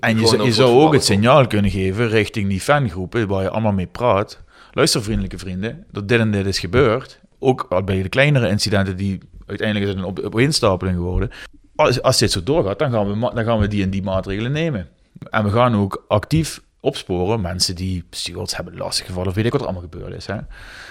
[0.00, 3.72] En je, zou- je ook het signaal kunnen geven richting die fangroepen waar je allemaal
[3.72, 4.40] mee praat.
[4.72, 7.20] Luister, vriendelijke vrienden, dat dit en dit is gebeurd.
[7.38, 11.30] Ook bij de kleinere incidenten die uiteindelijk het een op, opeenstapeling geworden.
[11.76, 14.52] Als, als dit zo doorgaat, dan gaan, we, dan gaan we die en die maatregelen
[14.52, 14.88] nemen.
[15.30, 19.60] En we gaan ook actief opsporen mensen die stewards hebben lastiggevallen, of weet ik wat
[19.60, 20.26] er allemaal gebeurd is.
[20.26, 20.36] Hè.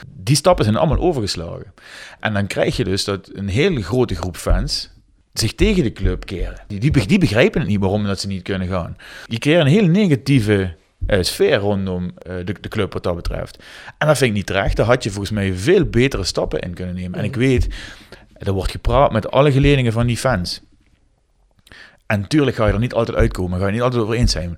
[0.07, 1.73] Die stappen zijn allemaal overgeslagen.
[2.19, 4.89] En dan krijg je dus dat een hele grote groep fans
[5.33, 6.59] zich tegen de club keren.
[6.67, 8.95] Die, die, be- die begrijpen het niet waarom dat ze niet kunnen gaan.
[9.25, 10.75] Je creëert een hele negatieve
[11.05, 13.63] eh, sfeer rondom eh, de, de club wat dat betreft.
[13.97, 14.75] En dat vind ik niet terecht.
[14.75, 17.19] Daar had je volgens mij veel betere stappen in kunnen nemen.
[17.19, 17.67] En ik weet,
[18.33, 20.61] er wordt gepraat met alle geledingen van die fans.
[22.05, 24.57] En natuurlijk ga je er niet altijd uitkomen, ga je niet altijd over eens zijn.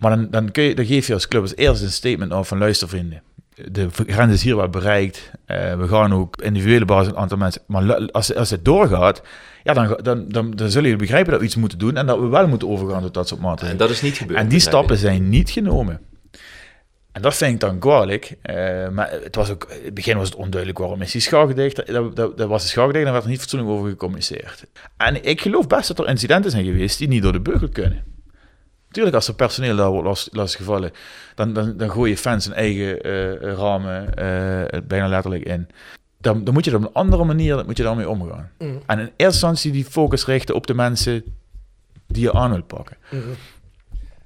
[0.00, 2.48] Maar dan, dan, kun je, dan geef je als club als eerste een statement af
[2.48, 3.22] van luister vrienden.
[3.70, 5.30] De grens is hier wel bereikt.
[5.44, 7.62] Eh, we gaan ook individuele basis een aantal mensen.
[7.66, 9.22] Maar als, als het doorgaat,
[9.62, 12.18] ja, dan, dan, dan, dan zullen jullie begrijpen dat we iets moeten doen en dat
[12.18, 13.78] we wel moeten overgaan tot dat soort en maatregelen.
[13.78, 14.40] dat is niet gebeurd.
[14.40, 16.00] En die stappen zijn niet genomen.
[17.12, 18.36] En dat vind ik dan kwalijk.
[18.42, 21.46] Eh, maar het was ook, in het begin was het onduidelijk waarom is die schaal
[21.46, 21.86] gedicht.
[21.86, 24.64] Dat, dat, dat was de schaal gedicht en werd er niet fatsoenlijk over gecommuniceerd.
[24.96, 28.09] En ik geloof best dat er incidenten zijn geweest die niet door de beugel kunnen.
[28.90, 30.90] Natuurlijk, als er personeel daar wordt last, lastiggevallen,
[31.34, 35.68] dan, dan, dan gooi je fans hun eigen eh, ramen eh, bijna letterlijk in.
[36.18, 38.50] Dan, dan moet je er op een andere manier moet je daarmee omgaan.
[38.58, 38.70] Mhm.
[38.86, 41.24] En in eerste instantie die focus richten op de mensen
[42.06, 42.96] die je aan wilt pakken.
[43.10, 43.22] Mhm.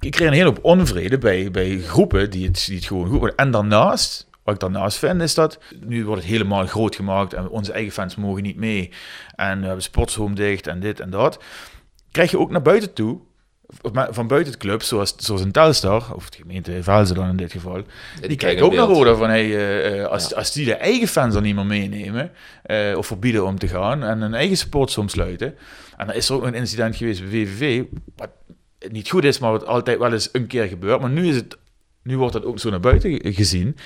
[0.01, 3.19] Ik kreeg een hele hoop onvrede bij, bij groepen die het, die het gewoon goed
[3.19, 3.37] worden.
[3.37, 7.49] En daarnaast, wat ik daarnaast vind, is dat nu wordt het helemaal groot gemaakt en
[7.49, 8.91] onze eigen fans mogen niet mee.
[9.35, 11.43] En we hebben sportshome dicht en dit en dat.
[12.11, 13.21] Krijg je ook naar buiten toe,
[14.11, 17.53] van buiten de club, zoals, zoals een Telstar, of de gemeente Velzen dan in dit
[17.53, 17.83] geval, Ja,
[18.29, 18.87] die, krijgen kijken ook naar.
[18.87, 22.31] Roda van, hey, eh, eh, als, als die de eigen fans er niet meer meenemen,
[22.63, 25.55] eh, of verbieden om te gaan, en een eigen sportsom sluiten.
[25.97, 27.83] En dan is er ook een incident geweest bij VVV,
[28.17, 28.31] wat
[28.91, 31.01] niet goed is, maar wat altijd wel eens een keer gebeurt.
[31.01, 31.57] Maar nu, is het,
[32.03, 33.77] nu wordt dat ook zo naar buiten ge- gezien.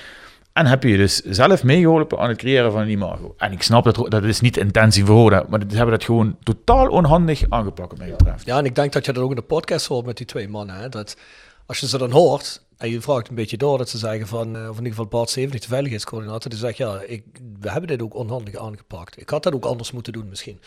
[0.53, 3.33] En heb je dus zelf meegeholpen aan het creëren van een imago.
[3.37, 6.87] En ik snap dat dat is niet intentie Roda, maar ze hebben dat gewoon totaal
[6.87, 8.45] onhandig aangepakt, mij betreft.
[8.45, 10.49] Ja, en ik denk dat je dat ook in de podcast hoort met die twee
[10.49, 10.75] mannen.
[10.75, 10.89] Hè?
[10.89, 11.17] Dat
[11.65, 14.55] als je ze dan hoort en je vraagt een beetje door, dat ze zeggen van,
[14.55, 17.23] eh, of in ieder geval Bart Steven, de veiligheidscoördinator, die zegt ja, ik,
[17.59, 19.21] we hebben dit ook onhandig aangepakt.
[19.21, 20.59] Ik had dat ook anders moeten doen misschien.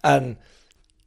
[0.00, 0.38] En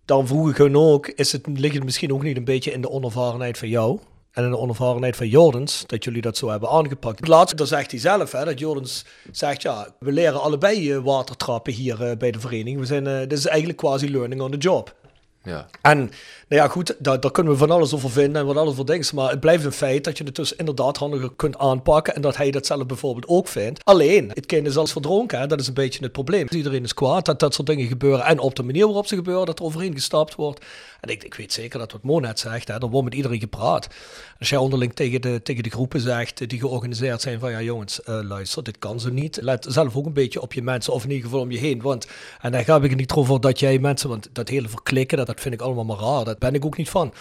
[0.05, 2.81] dan vroeg ik hun ook, is het, ligt het misschien ook niet een beetje in
[2.81, 3.99] de onervarenheid van jou?
[4.31, 7.27] En in de onervarenheid van Jordans, dat jullie dat zo hebben aangepakt.
[7.27, 11.73] Laatst, dan zegt hij zelf, hè, dat Jordans zegt, ja, we leren allebei eh, watertrappen
[11.73, 12.79] hier eh, bij de vereniging.
[12.79, 14.95] We zijn, eh, dit is eigenlijk quasi learning on the job.
[15.43, 15.67] Ja.
[15.81, 16.11] En
[16.51, 18.85] nou ja, goed, daar, daar kunnen we van alles over vinden en wat alles voor
[18.85, 19.05] dingen.
[19.15, 22.15] Maar het blijft een feit dat je het dus inderdaad handiger kunt aanpakken.
[22.15, 23.85] En dat hij dat zelf bijvoorbeeld ook vindt.
[23.85, 25.49] Alleen, het kind is als verdronken.
[25.49, 26.47] Dat is een beetje het probleem.
[26.49, 28.25] Iedereen is kwaad dat dat soort dingen gebeuren.
[28.25, 30.65] En op de manier waarop ze gebeuren, dat er overheen gestapt wordt.
[31.01, 33.39] En ik, ik weet zeker dat wat Mo net zegt, hè, er wordt met iedereen
[33.39, 33.87] gepraat.
[34.39, 38.03] Als jij onderling tegen de, tegen de groepen zegt die georganiseerd zijn van ja jongens,
[38.03, 39.37] eh, luister, dit kan zo niet.
[39.41, 41.81] Let zelf ook een beetje op je mensen of in ieder geval om je heen.
[41.81, 42.07] Want,
[42.41, 45.27] en daar ga ik het niet over dat jij mensen, want dat hele verklikken, dat,
[45.27, 46.39] dat vind ik allemaal maar raar.
[46.41, 47.13] Ben ik ook niet van.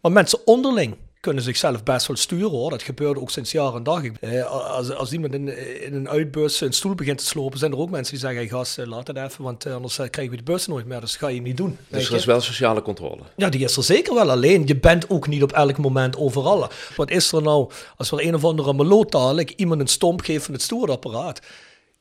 [0.00, 2.70] Maar mensen onderling kunnen zichzelf best wel sturen hoor.
[2.70, 4.02] Dat gebeurt ook sinds jaar en dag.
[4.04, 5.48] Eh, als, als iemand in,
[5.84, 8.48] in een uitbus een stoel begint te slopen, zijn er ook mensen die zeggen: hey,
[8.48, 11.00] gast, eh, laat het even, want eh, anders krijgen we de bus nooit meer.
[11.00, 11.78] Dus ga je niet doen.
[11.88, 13.22] Dus er is wel sociale controle.
[13.36, 14.30] Ja, die is er zeker wel.
[14.30, 16.68] Alleen, je bent ook niet op elk moment overal.
[16.96, 20.54] Wat is er nou als er een of andere melootdalik iemand een stomp geeft van
[20.54, 21.40] het stoerapparaat?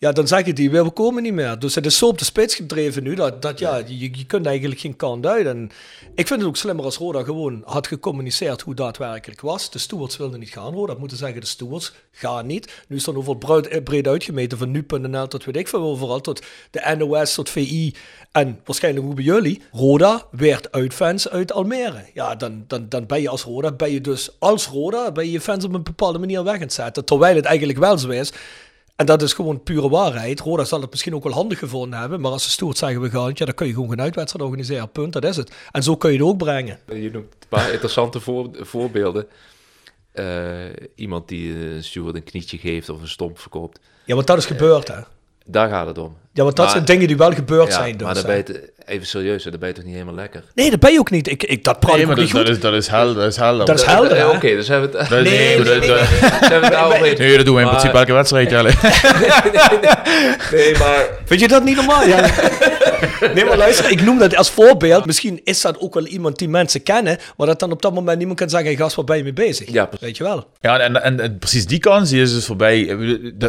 [0.02, 1.60] Ja, dan zeggen die, we komen niet meer.
[1.60, 4.46] Dus het is zo op de spits gedreven nu, dat, dat ja, je, je kunt
[4.46, 5.46] eigenlijk geen kant uit.
[5.46, 5.72] En
[6.16, 9.72] ik vind het ook slimmer als Roda gewoon had gecommuniceerd hoe daadwerkelijk was.
[9.72, 12.84] De stewards wilden niet gaan, Roda moeten zeggen, de stewards gaan niet.
[12.88, 16.22] Nu is er overal breed, eh, breed uitgemeten, van nu.nl tot weet ik veel overal,
[16.22, 17.94] tot de NOS, tot VI
[18.32, 19.62] en waarschijnlijk ook bij jullie.
[19.72, 22.06] Roda werd uit fans uit Almere.
[22.14, 25.32] Ja, dan, dan, dan ben je als Roda, ben je dus als Roda, ben je
[25.32, 27.06] je fans op een bepaalde manier weg aan het zetten.
[27.06, 28.32] Terwijl het eigenlijk wel zo is.
[29.02, 30.40] En dat is gewoon pure waarheid.
[30.40, 32.22] Roda zal het misschien ook wel handig gevonden hebben.
[32.22, 34.92] Maar als ze stoert zeggen we gaan ja, dan kun je gewoon een uitwedstrijd organiseren.
[34.92, 35.52] Punt, dat is het.
[35.72, 36.80] En zo kun je het ook brengen.
[36.88, 39.28] Je noemt een paar interessante voor- voorbeelden.
[40.12, 40.26] Eh,
[40.96, 43.80] iemand die een steward een knietje geeft of een stomp verkoopt.
[44.06, 45.00] Ja, want dat is gebeurd, hè.
[45.46, 46.18] Daar gaat het om.
[46.34, 47.98] Ja, want dat Maar- zijn dingen die wel gebeurd Ja, zijn.
[47.98, 50.44] Dus, maar dan ben je even serieus, hè, dan ben je toch niet helemaal lekker?
[50.56, 51.28] Nee, dat ben je ook niet.
[51.28, 52.48] Ik, ik, dat praat Nee, ik ook maar niet dat, goed.
[52.48, 53.16] dat, is, dat is helder.
[53.24, 53.66] Dat is helder.
[53.66, 54.30] Dat is Eh, helder, eh?
[54.30, 55.10] Oké, dus hebben we het...
[55.10, 57.20] Dat Nee, dat- nee, dat- nee, dat- eens?
[57.20, 58.70] Nee, dat doen we in principe elke wedstrijd, Jelle.
[60.52, 61.08] Nee, maar...
[61.26, 62.08] Vind je dat niet normaal?
[62.08, 62.30] Ja.
[63.36, 65.06] nee, maar luister, ik noem dat als voorbeeld.
[65.06, 68.18] Misschien is dat ook wel iemand die mensen kennen, maar dat dan op dat moment
[68.18, 69.72] niemand kan zeggen, hey, gast, waar ben je mee bezig?
[69.72, 70.06] Ja, precies.
[70.08, 70.48] Weet je wel.
[70.62, 72.96] Ja, en, en, en precies die kans die is dus voorbij.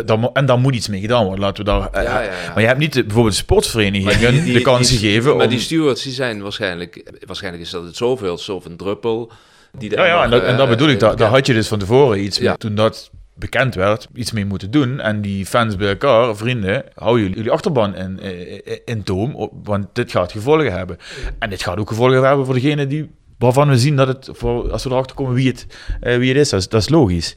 [0.04, 1.40] Da- En daar moet iets mee gedaan worden.
[1.44, 1.88] Laten we daar.
[1.92, 2.30] eh, Ja, ja, ja.
[2.54, 5.36] Maar hebt niet de, bijvoorbeeld de sportverenigingen Maar die- die- de kans die- gegeven.
[5.36, 7.12] Maar om- die stewards die zijn waarschijnlijk...
[7.26, 9.32] Waarschijnlijk is dat het zoveel, zoveel druppel.
[9.78, 11.00] Die ja, ja, en dat, en dat bedoel ik.
[11.00, 12.56] Daar, daar had je dus van tevoren iets Ja.
[12.56, 15.00] toen dat bekend werd, iets mee moeten doen.
[15.00, 19.86] En die fans bij elkaar, vrienden, hou jullie, jullie achterban in, in, in toom, want
[19.92, 20.96] dit gaat gevolgen hebben.
[21.38, 24.70] En dit gaat ook gevolgen hebben voor degene die, waarvan we zien dat het, voor,
[24.72, 25.66] als we erachter komen wie het,
[26.00, 27.36] eh, wie het is, dat is, dat is logisch.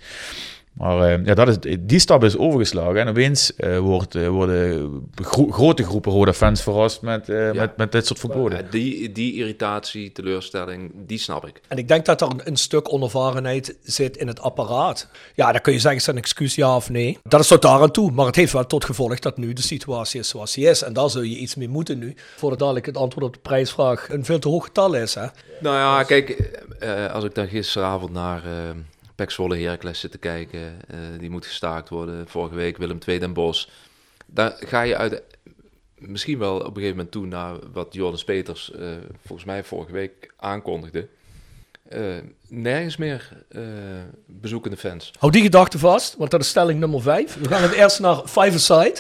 [0.76, 4.92] Maar eh, ja, dat is, die stap is overgeslagen en opeens eh, wordt, eh, worden
[5.16, 8.68] gro- grote groepen rode fans verrast met, met, met dit soort verboden.
[8.70, 11.62] Die, die irritatie, teleurstelling, die snap ik.
[11.68, 15.08] En ik denk dat er een, een stuk onervarenheid zit in het apparaat.
[15.34, 17.18] Ja, dan kun je zeggen, is dat een excuus ja of nee?
[17.24, 18.12] Dat is tot daar aan toe.
[18.12, 20.82] Maar het heeft wel tot gevolg dat nu de situatie is zoals die is.
[20.82, 22.16] En daar zul je iets mee moeten nu.
[22.36, 25.14] Voordat dadelijk het antwoord op de prijsvraag een veel te hoog getal is.
[25.14, 25.26] Hè?
[25.60, 26.30] Nou ja, kijk,
[26.80, 28.52] eh, als ik dan gisteravond naar eh
[29.16, 32.28] Pek Zwolle Heracles zit te kijken, eh, die moet gestaakt worden.
[32.28, 33.68] Vorige week Willem II Den Bosch.
[34.26, 35.24] Daar ga je uit,
[35.96, 38.88] misschien wel op een gegeven moment toe naar wat Joris Peters eh,
[39.26, 41.08] volgens mij vorige week aankondigde.
[41.90, 42.02] Eh,
[42.48, 43.62] nergens meer eh,
[44.26, 45.12] bezoekende fans.
[45.20, 47.38] Hou die gedachte vast, want dat is stelling nummer 5.
[47.38, 48.96] We gaan het eerst naar Five Aside.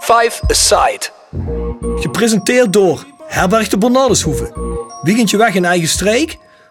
[0.00, 1.06] Five Aside.
[2.00, 4.76] Gepresenteerd door Herberg de Bernardeshoeve.
[5.02, 6.38] Weekendje weg in eigen streek?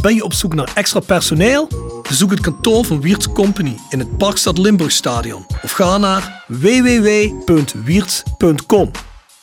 [0.00, 1.68] Ben je op zoek naar extra personeel?
[2.08, 8.90] Bezoek het kantoor van Wiert's Company in het Parkstad Limburgstadion of ga naar www.wierts.com.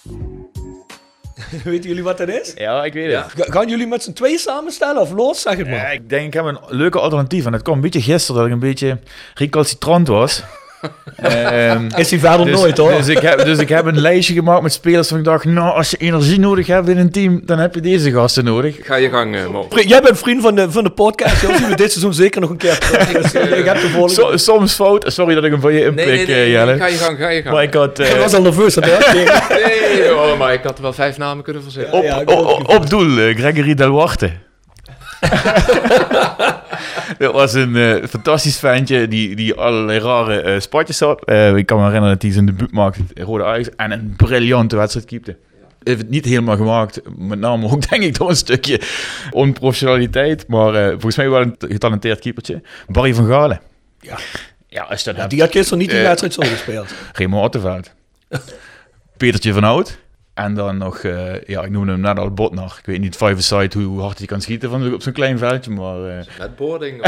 [1.64, 2.51] Weten jullie wat dat is?
[2.56, 3.26] Ja, ik weet het.
[3.36, 5.41] Ga- Gaan jullie met z'n tweeën samenstellen of los?
[5.41, 5.76] Zeg het maar.
[5.76, 7.45] Ja, ik denk, ik heb een leuke alternatief.
[7.45, 8.99] En het kwam een beetje gisteren dat ik een beetje
[9.34, 10.43] recalcitrant was.
[11.16, 12.92] Ehm, Is die verder dus, nooit hoor.
[12.92, 15.76] Dus ik, heb, dus ik heb een lijstje gemaakt met spelers van ik dacht, nou,
[15.76, 18.76] als je energie nodig hebt in een team, dan heb je deze gasten nodig.
[18.82, 19.68] Ga je gang, eh, Mo.
[19.70, 21.40] Jij bent vriend van de, van de podcast.
[21.40, 23.10] Zien we dit seizoen zeker nog een keer terug.
[23.60, 24.14] Ik heb de volgende.
[24.14, 25.04] So- soms fout.
[25.08, 26.78] Sorry dat ik hem van je inpik, Nee, nee, nee, eh, Jelle.
[26.78, 27.54] ga je gang, ga je gang.
[27.56, 28.00] Maar ik had...
[28.00, 29.34] Ik was al nerveus uitkijken.
[29.96, 31.94] Nee, oh, maar ik had er wel vijf namen kunnen verzinnen.
[31.94, 32.22] op, Ja,
[32.76, 34.32] op, doel, Gregory Del Warte.
[37.18, 41.26] dat was een eh, fantastisch ventje die, die allerlei rare eh, spatjes had.
[41.26, 44.14] Eh, ik kan me herinneren dat hij zijn debuut maakte in Rode Ajax en een
[44.16, 45.38] briljante wedstrijd keepte.
[45.84, 48.82] Heeft het niet helemaal gemaakt, met name ook denk ik door een stukje
[49.32, 52.62] onprofessionaliteit, maar eh, volgens mij wel een getalenteerd keepertje.
[52.88, 53.62] Barry van Galen.
[53.99, 54.18] Ja.
[54.68, 55.30] Ja, als je dat hebt.
[55.30, 56.93] Die had gisteren niet die wedstrijd zo gespeeld.
[57.12, 57.93] Raymond Ottenveld.
[59.18, 59.97] Petertje van Hout.
[60.36, 62.76] En dan nog, eh, ja, ik noemde hem net al Botnar.
[62.80, 65.72] Ik weet niet, five side hoe hard hij kan schieten van, op zo'n klein veldje,
[65.72, 66.06] maar...
[66.06, 67.02] eh, Met boarding.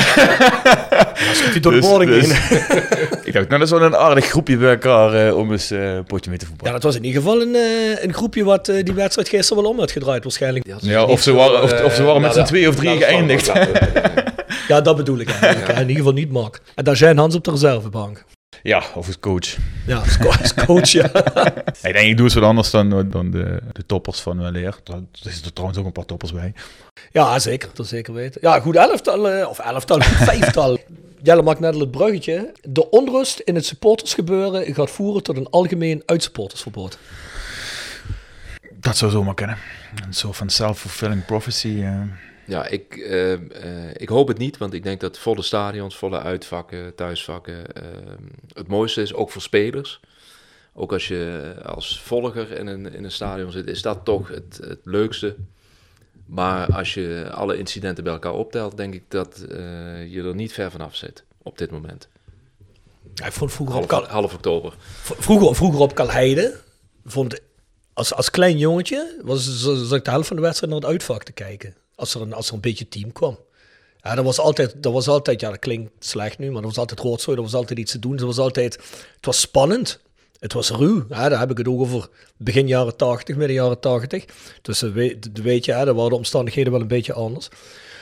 [1.34, 2.30] Schiet hij door de dus- boarding dus-
[3.28, 5.93] ik dacht, nou, dat is wel een aardig groepje bij elkaar eh, om eens eh,
[5.95, 6.73] een potje mee te Ja, voetballen.
[6.73, 9.80] dat was in ieder geval een, eh, een groepje wat die wedstrijd gisteren wel om
[9.80, 10.65] had gedraaid waarschijnlijk.
[10.80, 13.51] Ja, of ze waren, of, of ze waren met z'n twee of drie geëindigd.
[14.67, 15.67] Ja, dat bedoel ik eigenlijk.
[15.73, 16.59] In ieder geval niet Mark.
[16.75, 18.23] En daar zijn Hans op de reservebank.
[18.63, 19.57] Ja, of als coach.
[19.85, 21.05] Ja, als co- als coach, ja.
[21.89, 24.75] Ik denk, ik doe eens wat anders dan, dan de, de toppers van weleer.
[24.83, 26.53] Er zitten er trouwens ook een paar toppers bij.
[27.11, 27.69] Ja, zeker.
[27.73, 28.41] Dat zeker weten.
[28.43, 30.01] Ja, goed elftal, eh, of elftal,
[30.31, 30.77] vijftal.
[31.23, 32.51] Jelle maakt net al het bruggetje.
[32.61, 36.97] De onrust in het supportersgebeuren gaat voeren tot een algemeen uitsupportersverbod.
[38.73, 39.57] Dat zou zomaar kunnen.
[40.07, 41.81] Een soort van self-fulfilling prophecy.
[41.84, 42.01] eh.
[42.48, 46.19] Ja, ik, eh, eh, ik hoop het niet, want ik denk dat volle stadions, volle
[46.19, 47.84] uitvakken, thuisvakken eh,
[48.53, 49.99] het mooiste is, ook voor spelers.
[50.74, 54.60] Ook als je als volger in een, in een stadion zit, is dat toch het,
[54.64, 55.36] het leukste.
[56.26, 59.57] Maar als je alle incidenten bij elkaar optelt, denk ik dat eh,
[60.14, 62.07] je er niet ver vanaf zit op dit moment.
[63.14, 64.74] Ja, ik vond vroeger op, Half, Kal- half oktober.
[65.02, 66.60] vroeger, vroeger op Kalheide,
[67.06, 67.40] vond
[67.94, 71.24] als, als klein jongetje, was, zat ik de helft van de wedstrijd naar het uitvak
[71.24, 71.76] te kijken.
[71.98, 73.38] Als er een, als er een beetje team kwam.
[74.02, 76.78] Ja, dat was altijd, dat was altijd, ja, dat klinkt slecht nu, maar dat was
[76.78, 78.11] altijd roodzooi, er was altijd iets te doen.
[78.11, 78.76] Het was altijd,
[79.15, 79.99] het was spannend.
[80.40, 81.06] Het was ruw.
[81.10, 84.26] Ja, daar heb ik het ook over begin jaren 80, midden jaren 80.
[84.61, 87.49] Dus weet, je, hè, daar waren de omstandigheden wel een beetje anders.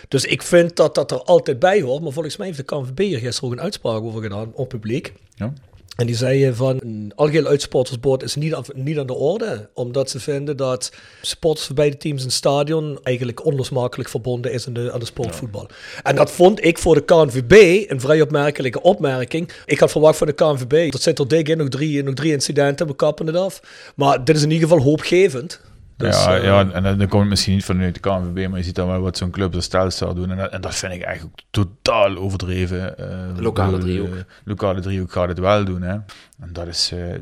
[0.07, 2.03] Dus ik vind dat dat er altijd bij hoort.
[2.03, 5.13] Maar volgens mij heeft de KNVB gisteren ook een uitspraak over gedaan op publiek.
[5.35, 5.53] Ja.
[5.95, 9.69] En die zei van een algeheel uitsportersboord is niet aan, niet aan de orde.
[9.73, 10.91] Omdat ze vinden dat
[11.21, 15.05] sporters van beide teams in het stadion eigenlijk onlosmakelijk verbonden is aan de, aan de
[15.05, 15.67] sportvoetbal.
[16.03, 19.51] En dat vond ik voor de KNVB een vrij opmerkelijke opmerking.
[19.65, 22.31] Ik had verwacht van de KNVB, dat zit er dik in, nog drie, nog drie
[22.31, 23.61] incidenten, we kappen het af.
[23.95, 25.59] Maar dit is in ieder geval hoopgevend.
[25.97, 28.65] Dus, ja, eh, ja, en dan komt het misschien niet vanuit de KNVB, maar je
[28.65, 30.31] ziet dan wel wat zo'n club als Telstar doen.
[30.31, 32.97] En dat, en dat vind ik eigenlijk totaal overdreven.
[32.97, 33.07] Eh,
[33.41, 34.13] Lokale driehoek.
[34.15, 35.81] eh, lokale driehoek gaat het wel doen.
[35.81, 35.93] Hè.
[36.39, 37.13] En dat is eh,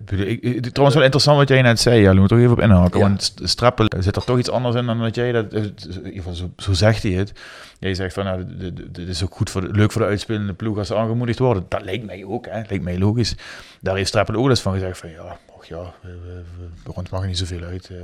[0.54, 2.02] ik trouwens wel interessant wat jij net zei.
[2.02, 3.00] Ja, moet toch even op inhaken.
[3.00, 3.06] Ja.
[3.06, 5.54] Want St- Strappel zit er toch iets anders in dan dat jij dat.
[5.54, 7.34] eh, In ieder geval, zo, zo zegt hij het.
[7.80, 8.44] Jij zegt van, nou,
[8.92, 11.66] dit- is ook goed voor de, leuk voor de uitspelende ploeg als ze aangemoedigd worden.
[11.70, 12.62] Dat lijkt mij ook, hè.
[12.70, 13.36] Lijkt mij logisch.
[13.82, 16.94] Daar heeft Strappel ook eens van gezegd van, ja, och ja, we, we, we, bij
[16.96, 17.90] ons mag niet zoveel uit.
[17.90, 17.98] eh.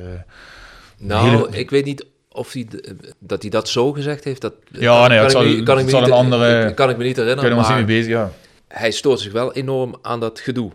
[0.98, 2.68] Nou, Hele- ik weet niet of hij
[3.20, 4.42] dat hij dat zo gezegd heeft.
[4.42, 6.90] Dat, Ja, nee, kan, zal- me- kan ik het me zal niet, een andere- kan
[6.90, 7.50] ik me niet herinneren.
[7.50, 8.32] Kunnen we ons niet maar mee bezig, ja.
[8.68, 10.72] hij stoort zich wel enorm aan dat gedoe.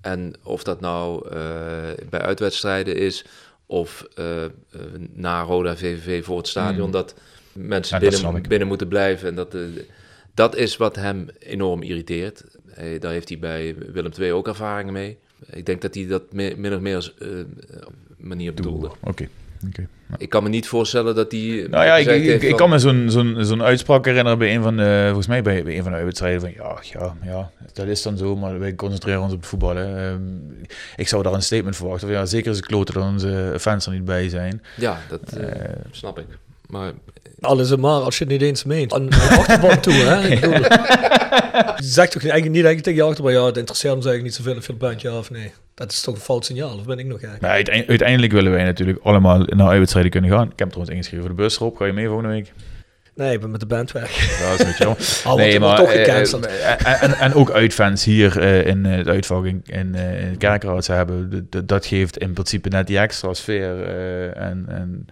[0.00, 1.36] En of dat nou eh,
[2.10, 3.24] bij uitwedstrijden is
[3.66, 4.24] of eh,
[5.12, 7.14] na Roda VVV voor het stadion, dat
[7.52, 8.04] mensen Hmm.
[8.04, 9.28] Ja, dat snap binnen, binnen moeten blijven.
[9.28, 9.56] En dat,
[10.34, 12.44] dat is wat hem enorm irriteert.
[12.70, 15.18] Hij, daar heeft hij bij Willem II ook ervaringen mee.
[15.50, 17.28] Ik denk dat hij dat me- min of meer als eh,
[18.16, 18.90] manier bedoelde.
[19.00, 19.28] Oké.
[19.68, 19.86] oké.
[20.18, 21.66] Ik kan me niet voorstellen dat hij.
[21.70, 24.54] Nou ja, ik, ik, heeft ik van- kan me zo'n zo'n zo'n uitspraak herinneren bij
[24.54, 27.50] een van de, volgens mij bij, bij een van de wedstrijden van ja, ja, ja,
[27.72, 29.98] dat is dan zo, maar wij concentreren ons op het voetballen.
[29.98, 30.20] Ehm,
[30.96, 33.86] ik zou daar een statement verwachten van ja, zeker is het kloten dat onze fans
[33.86, 34.62] er niet bij zijn.
[34.76, 36.26] Ja, dat eh, snap ik.
[36.72, 36.92] Maar
[37.40, 38.92] Alles en maar als je het niet eens meent.
[38.94, 40.28] Aan de achterban toe, hè?
[40.28, 40.56] Ik bedoel,
[41.76, 44.44] je zegt toch eigenlijk niet eigenlijk tegen je achterban, ja, het interesseert ons eigenlijk niet
[44.46, 45.52] zoveel of je het bent, ja of nee.
[45.74, 47.40] Dat is toch een fout signaal, of ben ik nog gek?
[47.40, 50.50] Maar uiteindelijk, uiteindelijk willen wij natuurlijk allemaal naar uitwedstrijden kunnen gaan.
[50.52, 51.76] Ik heb trouwens ingeschreven voor de bus erop.
[51.76, 52.52] Ga je mee volgende week?
[53.14, 54.10] Nee, ik ben met de band weg.
[54.58, 55.22] Dat is.
[55.24, 56.46] Al wordt het toch eh, gecanceld.
[56.46, 60.20] eh, en, en, en ook uitfans hier eh, in eh, het uitvak in, in, eh,
[60.22, 61.48] in het kerkraad ze hebben.
[61.64, 63.82] dat geeft in principe net die extra sfeer.
[63.82, 65.06] eh, en, en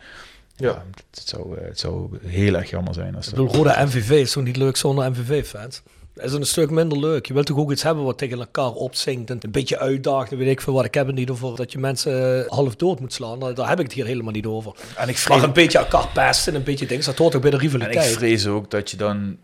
[0.61, 4.33] ja, het, zou, eh, het zou heel erg jammer zijn als bedoel, Roda MVV is
[4.33, 5.83] toch niet leuk zonder MVV-fans?
[6.15, 7.27] Dat is een stuk minder leuk.
[7.27, 10.33] Je wilt toch ook iets hebben wat tegen elkaar opzingt en een beetje uitdaagt.
[10.33, 10.85] en Weet ik veel wat.
[10.85, 13.39] Ik heb het niet over dat je mensen eh, half dood moet slaan.
[13.39, 14.73] Daar daar heb ik het hier helemaal niet over.
[14.97, 17.05] En ik Maar vrees, een beetje elkaar pesten en een beetje dingen.
[17.05, 18.13] Dat hoort toch bij de en ik rivaliteit.
[18.13, 19.39] vrees ook dat je dan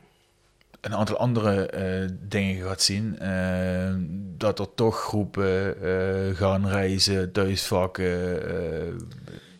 [0.87, 3.19] een aantal andere eh, dingen gaat zien.
[3.19, 3.95] Eh,
[4.37, 8.41] dat er toch groepen eh, gaan reizen, thuisvakken.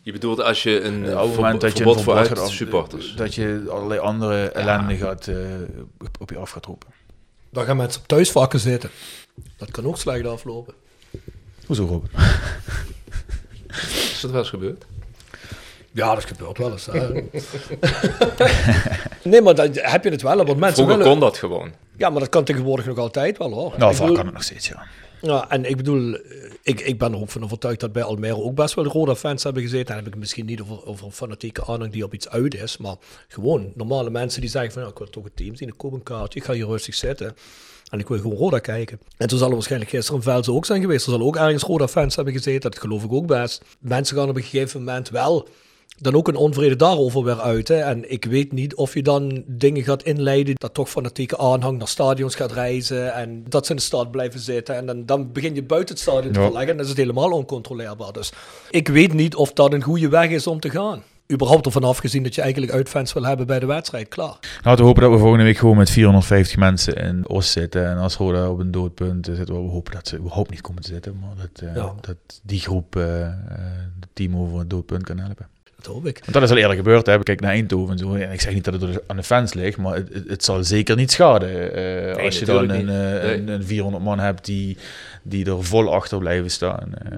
[0.07, 2.03] Eh, je bedoelt als je een op eh, het verbo- moment dat je een voor
[2.03, 3.15] verbod gaat supporters.
[3.15, 5.35] Dat je allerlei andere ellende gaat, eh,
[6.19, 6.89] op, je af gaat roepen.
[7.49, 8.89] Dan gaan mensen op thuisvakken zitten.
[9.57, 10.73] Dat kan ook slecht aflopen.
[11.65, 12.05] Hoezo Rob?
[13.67, 14.85] Is dat wel eens gebeurd?
[15.91, 16.85] Ja, dat gebeurt wel eens.
[16.85, 17.09] hè.
[19.29, 20.35] nee, maar dan heb je het wel.
[20.35, 21.11] Want mensen Vroeger willen...
[21.11, 21.71] kon dat gewoon.
[21.97, 23.73] Ja, maar dat kan tegenwoordig nog altijd wel hoor.
[23.77, 24.83] Nou, Ik vaak bedoel- kan het nog steeds, ja.
[25.21, 28.41] Ja, en ik bedoel, eh, ik, ik ben er ook van overtuigd dat bij Almere
[28.41, 29.85] ook best wel Roda-fans hebben gezeten.
[29.85, 32.77] Dan heb ik het misschien niet over, een fanatieke aanhang die op iets uit is,
[32.77, 32.95] maar
[33.27, 35.93] gewoon normale mensen die zeggen van, ja, ik wil toch een team zien, ik koop
[35.93, 37.35] een kaartje, ik ga hier rustig zitten.
[37.89, 38.99] En ik wil gewoon Roda kijken.
[39.17, 41.05] En toen zal er waarschijnlijk gisteren een Velsen ook zijn geweest.
[41.05, 43.63] Er zal ook ergens Roda-fans hebben gezeten, dat geloof ik ook best.
[43.79, 45.47] Mensen gaan op een gegeven moment wel
[45.97, 47.67] dan ook een onvrede daarover weer uit.
[47.67, 47.75] Hè.
[47.75, 51.87] En ik weet niet of je dan dingen gaat inleiden dat toch fanatieke aanhang naar
[51.87, 54.75] stadions gaat reizen en dat ze in de stad blijven zitten.
[54.75, 57.31] En dan, dan begin je buiten het stadion te verleggen en dan is het helemaal
[57.31, 58.11] oncontroleerbaar.
[58.13, 58.31] Dus
[58.69, 61.03] ik weet niet of dat een goede weg is om te gaan.
[61.31, 64.37] Überhaupt ervan afgezien dat je eigenlijk uitfans wil hebben bij de wedstrijd, klaar.
[64.63, 67.87] Laten we hopen dat we volgende week gewoon met 450 mensen in Oost zitten.
[67.89, 70.87] En als Roda op een doodpunt zitten, we hopen dat ze überhaupt niet komen te
[70.87, 71.17] zitten.
[71.19, 71.93] Maar dat, eh, Ja.
[72.01, 73.03] dat die groep eh,
[73.99, 75.47] het team over een doodpunt kan helpen.
[75.81, 76.19] Dat hoop ik.
[76.19, 77.05] Want dat is al eerder gebeurd.
[77.05, 77.23] Hè.
[77.23, 78.13] Kijk naar Eindhoven en zo.
[78.13, 80.43] En ik zeg niet dat het door- aan de fans ligt, maar het, het, het
[80.43, 81.73] zal zeker niet schaden.
[82.17, 83.33] eh, als je dan een, eh, Nee.
[83.37, 84.77] een, een 400 man hebt die,
[85.23, 86.89] die er vol achter blijven staan.
[86.93, 87.11] eh.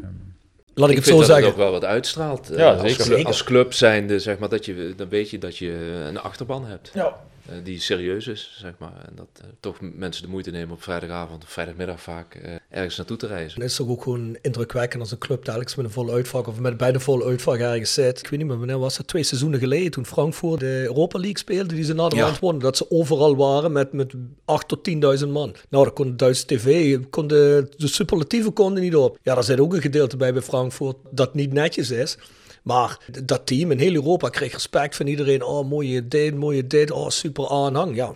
[0.73, 1.47] Laat ik, Ik het vind zo dat het zeggen.
[1.51, 2.49] ook wel wat uitstraalt.
[2.55, 3.05] Ja, als, zeker.
[3.05, 6.65] club, als club zijnde, zeg maar, dat je, dan weet je dat je een achterban
[6.65, 6.91] hebt.
[6.93, 7.15] Ja.
[7.51, 8.93] Eh, die serieus is, zeg maar.
[9.07, 12.97] En dat eh, toch mensen de moeite nemen op vrijdagavond of vrijdagmiddag vaak eh, ergens
[12.97, 13.61] naartoe te reizen.
[13.61, 16.59] Het is toch ook gewoon indrukwekkend als een club telkens met een volle uitvak of
[16.59, 18.19] met bijna volle uitvak ergens zit.
[18.19, 21.37] Ik weet niet meer wanneer was het, twee seizoenen geleden toen Frankfurt de Europa League
[21.37, 22.37] speelde, die ze na de Ja.
[22.39, 22.61] wonnen.
[22.61, 24.13] Dat ze overal waren met, met
[24.45, 25.55] 8 tot 10.000 man.
[25.69, 29.17] Nou, dat kon de Duitse tv, kon de, de superlatieven konden niet op.
[29.21, 32.17] Ja, daar zit ook een gedeelte bij bij Frankfurt dat niet netjes is.
[32.63, 35.43] Maar dat team in heel Europa kreeg respect van iedereen.
[35.43, 36.91] Oh, mooie dit, mooie dit.
[36.91, 37.95] Oh, super aanhang.
[37.95, 38.15] Ja.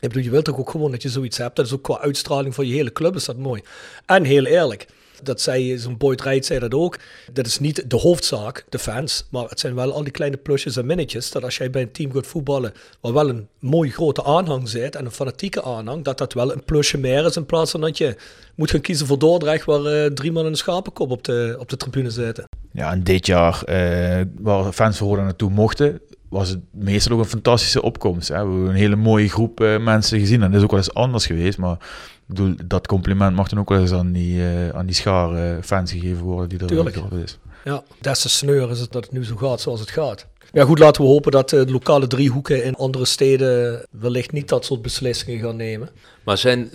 [0.00, 1.56] Ik bedoel, je wilt toch ook gewoon dat je zoiets hebt.
[1.56, 3.62] Dat is ook qua uitstraling van je hele club is dat mooi.
[4.06, 4.86] En heel eerlijk,
[5.22, 6.98] dat zei zo'n Boyd Wright zei dat ook.
[7.32, 9.26] Dat is niet de hoofdzaak, de fans.
[9.30, 11.30] Maar het zijn wel al die kleine plusjes en minnetjes.
[11.30, 14.96] Dat als jij bij een team gaat voetballen, waar wel een mooi grote aanhang zit
[14.96, 17.98] en een fanatieke aanhang, dat dat wel een plusje meer is in plaats van dat
[17.98, 18.16] je
[18.54, 21.76] moet gaan kiezen voor Dordrecht, waar eh, drie man een schapenkop op de, op de
[21.76, 22.44] tribune zitten.
[22.72, 26.00] Ja, en dit jaar, eh, waar fans Roda naartoe mochten,
[26.32, 28.28] was het meestal ook een fantastische opkomst.
[28.28, 28.34] Hè.
[28.34, 30.42] We hebben een hele mooie groep eh, mensen gezien.
[30.42, 31.58] En dat is ook wel eens anders geweest.
[31.58, 31.78] Maar ik
[32.26, 35.62] bedoel, dat compliment mag dan ook wel eens aan die, eh, aan die schaar eh,
[35.62, 36.96] fans gegeven worden die er Tuurlijk.
[36.96, 37.38] er is.
[37.64, 40.26] Ja, des te sneur is het dat het nu zo gaat zoals het gaat.
[40.52, 44.48] Ja, goed, laten we hopen dat eh, de lokale driehoeken in andere steden wellicht niet
[44.48, 45.88] dat soort beslissingen gaan nemen.
[46.24, 46.70] Maar zijn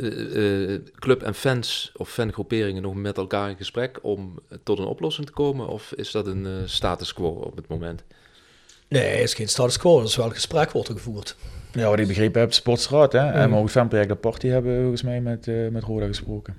[0.99, 5.33] club en fans of fangroeperingen nog met elkaar in gesprek om tot een oplossing te
[5.33, 5.67] komen?
[5.67, 8.03] Of is dat een eh, status quo op het moment?
[8.87, 11.35] Nee, het is geen status quo, er is wel een gesprek wordt er gevoerd.
[11.71, 13.11] Ja, wat ik begrepen heb, Sportsraad.
[13.11, 13.23] Hè?
[13.23, 13.31] Mm.
[13.31, 16.55] En maar ook fanproject de Party hebben volgens mij met, eh, met Roda gesproken.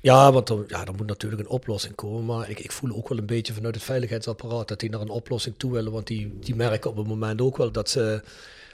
[0.00, 2.24] Ja, want er, ja, er moet natuurlijk een oplossing komen.
[2.24, 5.08] Maar ik, ik voel ook wel een beetje vanuit het veiligheidsapparaat dat die naar een
[5.08, 5.92] oplossing toe willen.
[5.92, 8.22] Want die, die merken op het moment ook wel dat ze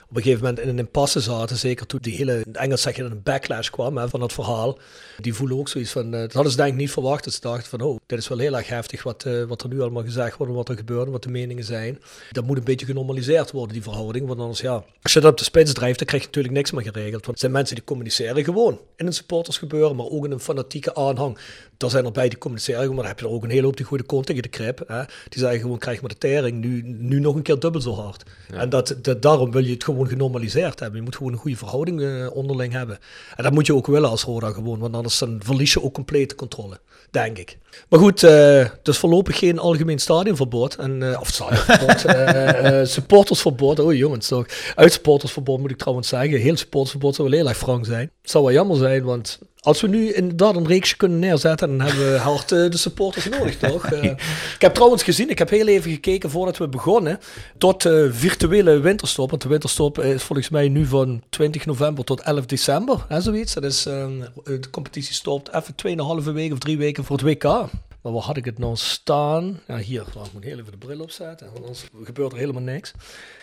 [0.09, 1.57] op een gegeven moment in een impasse zaten.
[1.57, 4.33] Zeker toen die hele, in Engels zeg je dat een backlash kwam hè, van het
[4.33, 4.77] verhaal.
[5.17, 7.23] Die voelen ook zoiets van, eh, dat hadden ze denk ik niet verwacht.
[7.23, 9.69] Dat ze dachten van, oh, dit is wel heel erg heftig wat, eh, wat er
[9.69, 11.99] nu allemaal gezegd wordt en wat er gebeurt wat de meningen zijn.
[12.31, 14.27] Dat moet een beetje genormaliseerd worden, die verhouding.
[14.27, 16.71] Want anders, ja, als je dat op de spits drijft, dan krijg je natuurlijk niks
[16.71, 17.11] meer geregeld.
[17.11, 20.95] Want het zijn mensen die communiceren gewoon in een supportersgebeuren, maar ook in een fanatieke
[20.95, 21.37] aanhang.
[21.77, 23.77] Er zijn er bij die communiceren, maar dan heb je er ook een hele hoop
[23.77, 24.83] die goede kont tegen de krip.
[24.87, 25.03] Hè?
[25.29, 28.23] Die zeggen gewoon, krijg maar de tering, nu, nu nog een keer dubbel zo hard.
[28.53, 30.97] En dat, dat, daarom wil je het gewoon genormaliseerd hebben.
[30.97, 32.99] Je moet gewoon een goede verhouding eh, onderling hebben.
[33.35, 35.93] En dat moet je ook willen als Roda gewoon, want anders dan verlies je ook
[35.93, 36.79] complete controle,
[37.11, 37.57] denk ik.
[37.89, 40.75] Maar goed, eh, dus voorlopig geen algemeen stadionverbod.
[40.75, 43.79] En, eh, of stadionverbod, eh, supportersverbod.
[43.79, 44.45] Oh jongens, toch.
[44.75, 46.39] Uit supportersverbod moet ik trouwens zeggen.
[46.39, 48.11] Heel supportersverbod zou wel heel erg frank zijn.
[48.21, 51.87] Het zou wel jammer zijn, want als we nu inderdaad een reeksje kunnen neerzetten, dan
[51.87, 53.91] hebben we hard de supporters nodig, toch?
[54.55, 57.19] Ik heb trouwens gezien, ik heb heel even gekeken voordat we begonnen,
[57.57, 59.29] tot eh, virtuele winterstop.
[59.29, 63.53] Want de winterstop is volgens mij nu van 20 november tot 11 december, hè, zoiets.
[63.53, 64.07] Dat is, eh,
[64.43, 67.68] de competitie stopt even 2,5 weken of drie weken voor het WK.
[68.09, 69.59] Maar waar had ik het nou staan?
[69.67, 70.03] Ja, hier.
[70.13, 72.93] Wacht, ik moet heel even de bril opzetten, want anders gebeurt er helemaal niks.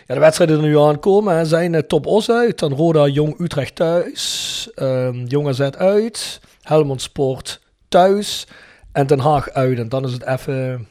[0.07, 3.07] Ja, de wedstrijden die er nu aankomen hè, zijn eh, Top Os uit, dan Roda
[3.07, 8.47] Jong Utrecht thuis, ehm Jong AZ uit, Helmond Sport thuis
[8.93, 9.79] en Den Haag uit.
[9.79, 10.89] En dan is het even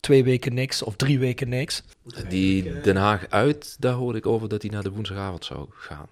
[0.00, 1.82] twee weken niks of drie weken niks.
[2.28, 6.08] Die Den Haag uit, daar hoorde ik over dat hij naar de woensdagavond zou gaan.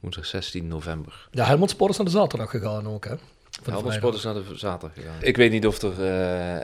[0.00, 1.28] Woensdag 16 november.
[1.30, 3.14] Ja, Helmond Sport is naar de zaterdag gegaan ook, hè?
[3.62, 3.94] Van Helmond vrijdag.
[3.94, 5.16] Sport is naar de zaterdag gegaan.
[5.20, 5.92] Ik weet niet of er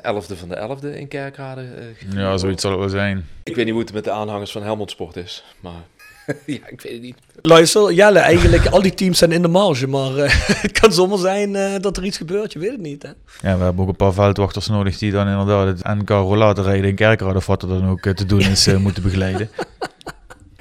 [0.03, 1.61] eh 11e van de 11e in Kerkrade...
[1.61, 3.29] eh, gevierd Ja, zoiets zal het wel zijn.
[3.43, 5.83] Ik weet niet hoe het met de aanhangers van Helmond Sport is, maar...
[6.47, 7.17] ja, ik weet het niet.
[7.43, 10.31] Luister, Jelle, eigenlijk al die teams zijn in de marge, maar eh,
[10.63, 13.09] het kan zomaar zijn eh, dat er iets gebeurt, je weet het niet, hè?
[13.49, 16.89] Ja, we hebben ook een paar veldwachters nodig die dan inderdaad het NK rollator rijden
[16.89, 19.51] in Kerkrade of wat er dan ook eh, te doen is, eh, moeten begeleiden.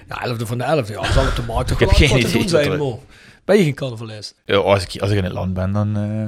[0.07, 2.21] Ja, 11e van de 11e, ja, zal op de markt toch Ik heb wel geen
[2.21, 2.99] wat te idee doen zijn.
[3.45, 4.35] Ben je geen carnavalist?
[4.45, 6.27] Ja, als, ik, als ik in het land ben, dan eh,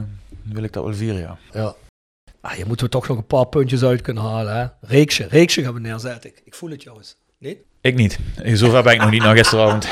[0.53, 1.37] wil ik dat wel vieren, ja.
[1.53, 1.75] Ja.
[2.41, 4.65] Ah, hier moeten we toch nog een paar puntjes uit kunnen halen, hè?
[4.81, 6.29] Reeksje, reeksje gaan we neerzetten.
[6.29, 7.15] Ik, ik voel het jou eens.
[7.39, 7.61] Nee?
[7.81, 8.19] Ik niet.
[8.53, 9.87] Zover ben ik nog niet naar gisteravond.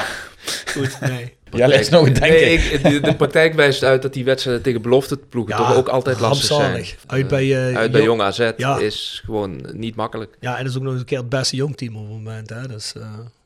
[0.65, 1.33] Goed, nee.
[1.55, 2.29] Ja, is nog een denken.
[2.29, 5.75] Nee, ik, de, de praktijk wijst uit dat die wedstrijden tegen belofte ploegen Ja, toch
[5.75, 6.85] ook altijd lastig zijn.
[7.07, 8.77] Uit bij, eh, uit bij Jong- Jong AZ Ja.
[8.77, 10.37] is gewoon niet makkelijk.
[10.39, 12.49] Ja, en dat is ook nog eens een keer het beste jongteam op het moment,
[12.49, 12.67] hè?
[12.67, 13.03] Dus, eh,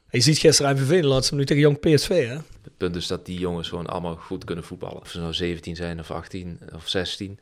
[0.10, 2.34] je ziet gisteren MVV de laatste minuut tegen Jong PSV, hè?
[2.64, 5.02] Het punt is dat die jongens gewoon allemaal goed kunnen voetballen.
[5.02, 7.40] Of ze nou 17 zijn of 18 of 16.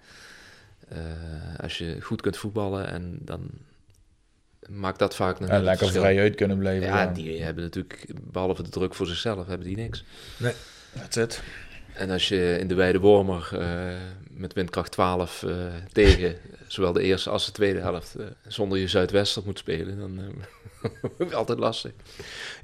[0.88, 0.98] Eh,
[1.58, 3.50] als je goed kunt voetballen en dan
[4.70, 6.02] maakt dat vaak nog En lekker verschil.
[6.02, 6.88] vrij uit kunnen blijven.
[6.88, 10.04] Ja, Ja, die hebben natuurlijk, behalve de druk voor zichzelf, hebben die niks.
[10.94, 11.42] That's it.
[11.96, 13.96] En als je in de Weide Wormer eh,
[14.30, 15.56] met windkracht 12 eh,
[15.92, 16.36] tegen
[16.68, 20.26] zowel de eerste als de tweede helft eh, zonder je Zuidwester moet spelen, dan eh
[21.34, 21.92] altijd lastig.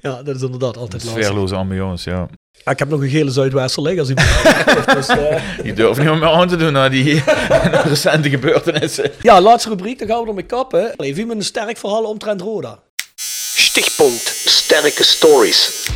[0.00, 1.22] Ja, dat is inderdaad altijd lastig.
[1.22, 2.28] Sfeerloze ambiance, ja.
[2.64, 4.28] Ah, ik heb nog een gele Zuidwester liggen als iemand
[4.96, 7.22] dus, eh, Die durven niet meer aan te doen naar die
[7.92, 9.10] recente gebeurtenissen.
[9.22, 10.96] Ja, laatste rubriek, dan gaan we ermee kappen.
[10.96, 12.78] Even met een sterk verhaal omtrent Roda.
[13.54, 15.88] Stichtpunt Sterke Stories.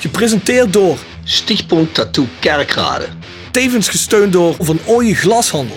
[0.00, 3.06] Gepresenteerd door Stichtpunt Tattoo Kerkrade.
[3.50, 5.76] Tevens gesteund door Van Ooyen Glashandel.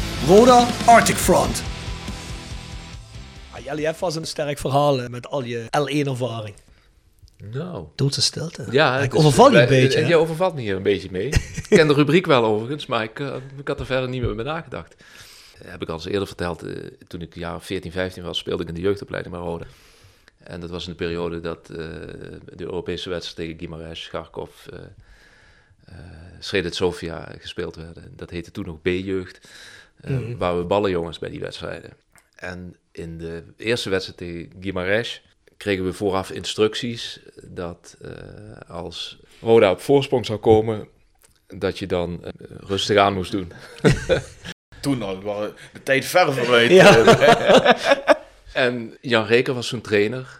[0.27, 1.63] Roda Arctic Front.
[3.51, 6.53] Ah, hebt vast een sterk verhaal met al je L1-ervaring.
[7.51, 7.85] Nou.
[7.95, 8.65] Doodse stilte.
[8.69, 9.99] Ja, ik overval je een beetje.
[9.99, 10.07] hè?
[10.07, 11.27] Je overvalt me hier een beetje mee.
[11.27, 14.35] ik ken de rubriek wel overigens, maar ik, eh, ik had er verder niet meer
[14.35, 14.95] bij nagedacht.
[15.61, 16.75] Eh, heb ik al eens eerder verteld, eh,
[17.07, 19.65] toen ik jaar 14, 15 was, speelde ik in de jeugdopleiding bij Rode.
[20.43, 24.49] En dat was in de periode dat de Europese wedstrijd tegen Gimaresh, Kharkov,
[26.39, 28.13] Sredet Sofia gespeeld werden.
[28.15, 29.39] Dat heette toen nog B-jeugd,
[30.01, 30.37] eh, Mhm.
[30.37, 31.89] waar we ballenjongens bij die wedstrijden.
[32.35, 35.17] En in de eerste wedstrijd tegen Gimaresh
[35.57, 38.11] kregen we vooraf instructies dat eh,
[38.67, 40.87] als Roda op voorsprong zou komen,
[41.47, 43.51] dat je dan eh, rustig aan moest doen.
[44.81, 46.71] Toen al, waren de tijd ver vooruit.
[46.71, 46.95] Ja.
[48.53, 50.37] En Jan Reker was zo'n trainer,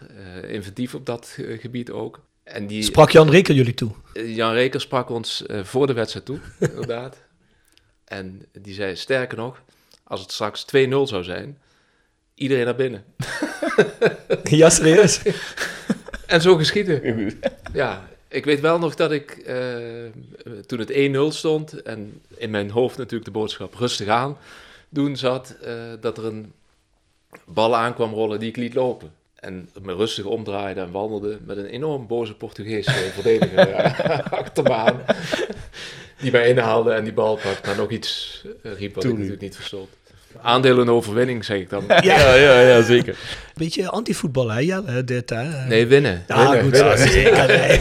[0.48, 2.20] inventief op dat gebied ook.
[2.44, 3.90] En die, Sprak Jan Reker jullie toe?
[4.12, 6.38] Jan Reker sprak ons voor de wedstrijd toe,
[6.70, 7.16] inderdaad.
[8.12, 9.62] En die zei, sterker nog,
[10.04, 11.58] als het straks 2-0 zou zijn,
[12.34, 13.04] iedereen naar binnen.
[14.42, 15.22] Ja, serieus?
[16.26, 17.32] En zo geschieden.
[17.72, 19.56] Ja, ik weet wel nog dat ik eh,
[20.66, 20.92] toen het
[21.32, 24.36] 1-0 stond en in mijn hoofd natuurlijk de boodschap rustig aan
[24.88, 26.52] doen zat, eh, dat er een
[27.44, 29.12] bal aankwam rollen die ik liet lopen.
[29.34, 34.72] En me rustig omdraaide en wandelde met een enorm boze Portugese verdediger eh, achter me
[34.72, 35.02] aan.
[36.22, 39.40] Die mij inhaalde en die bal pakte, maar nog iets eh, riep wat ik natuurlijk
[39.40, 39.88] niet verstond.
[40.42, 41.84] Aandeel en overwinning, zeg ik dan.
[41.88, 43.16] Ja, ja, ja, zeker.
[43.54, 45.66] Beetje antivoetbal, hè, Jelle, dit, hè?
[45.66, 46.24] Nee, winnen.
[46.28, 46.98] Ja, winnen, goed, winnen.
[46.98, 47.46] ja, zeker.
[47.46, 47.80] Nee.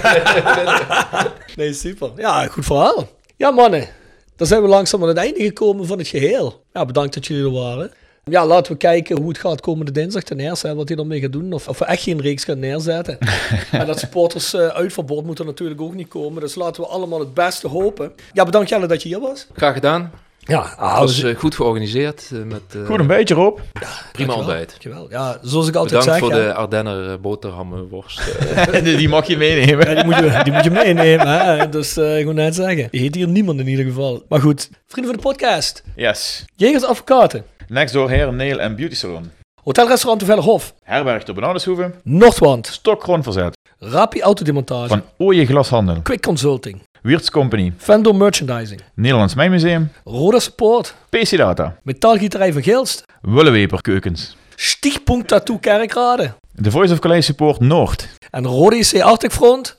[1.65, 2.11] nee, super.
[2.18, 3.09] Ja, goed verhaal.
[3.38, 3.88] Ja, mannen.
[4.35, 6.63] Dan zijn we langzaam aan het einde gekomen van het geheel.
[6.73, 7.91] Ja, bedankt dat jullie er waren.
[8.23, 10.68] Ja, laten we kijken hoe het gaat komende dinsdag ten eerste.
[10.68, 11.53] Hè, wat hij ermee gaat doen.
[11.53, 13.18] Of, of we echt geen reeks gaan neerzetten.
[13.72, 16.41] en dat supporters eh, uitverbod moet er natuurlijk ook niet komen.
[16.41, 18.11] Dus laten we allemaal het beste hopen.
[18.34, 19.48] Ja, bedankt Jelle dat je hier was.
[19.56, 20.11] Graag gedaan.
[20.39, 22.30] Ja, Het was we- eh, goed georganiseerd.
[22.34, 23.57] eh, met, eh, Goed een beetje, Rob.
[23.73, 24.35] prima dankjewel.
[24.38, 24.69] ontbijt.
[24.69, 25.07] Dankjewel.
[25.10, 26.30] Ja, zoals ik altijd Bedankt zeg.
[26.31, 26.48] voor ja.
[26.48, 28.22] de Ardenner boterhammenworst.
[28.84, 29.88] Die mag je meenemen.
[29.89, 31.27] Ja, die, moet je, die moet je meenemen.
[31.57, 31.69] Hè?
[31.69, 32.88] Dus eh, ik moet net zeggen.
[32.91, 34.23] Die heet hier niemand in ieder geval.
[34.30, 35.84] Maar goed, vrienden van de podcast.
[35.95, 36.45] Yes.
[36.56, 37.43] Jegers Advocaten.
[37.72, 39.31] Next door Hair, Nail en Beauty Salon.
[39.64, 40.73] Hotelrestaurant de Vellerhof.
[40.84, 41.93] Herberg de Bananenshoeven.
[42.03, 42.68] Noordwand.
[42.68, 43.57] Stokgrond verzet.
[43.80, 44.88] Rapi Autodemontage.
[44.88, 46.02] Van Ooije Glashandel.
[46.02, 46.81] Quick Consulting.
[47.02, 47.73] Wiertz Company.
[47.77, 48.81] Vendor Merchandising.
[48.95, 49.91] Nederlands Mijnmuseum.
[50.03, 50.95] Roda Support.
[51.10, 51.77] PC Data.
[51.84, 53.03] Metaalgieterij van Gilst.
[53.22, 54.35] Wulleweper Keukens.
[54.56, 56.34] Stichtpunt Tattoo Kerkrade.
[56.61, 58.07] The Voice of Calais Support Noord.
[58.30, 59.77] En Rode IC Arctic Front.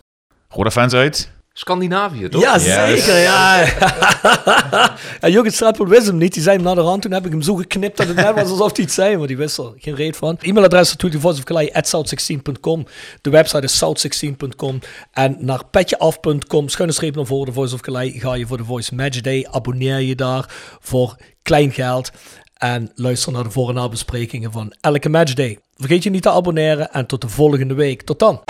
[0.49, 1.31] Roda fans uit.
[1.55, 2.43] Scandinavië, toch?
[2.43, 2.65] Ja, Yes.
[2.65, 3.65] zeker, ja.
[5.21, 6.33] en Jurgen Strappel wist hem niet.
[6.35, 7.03] Die zei hem naar de rand.
[7.03, 9.17] Toen heb ik hem zo geknipt dat het net was alsof hij iets zei.
[9.17, 10.37] Maar die wist er geen reet van.
[10.41, 12.87] E-mailadres natuurlijk voiceofcalais.south16.com.
[13.21, 14.79] De website is south16.com.
[15.13, 18.65] En naar petjeaf.com, schuine streep naar voren, de Voice of Calais, ga je voor de
[18.65, 19.47] Voice Match Day.
[19.51, 20.45] Abonneer je daar
[20.81, 22.11] voor klein geld.
[22.57, 25.59] En luister naar de voor- en nabesprekingen van elke matchday.
[25.77, 28.03] Vergeet je niet te abonneren en tot de volgende week.
[28.03, 28.41] Tot dan.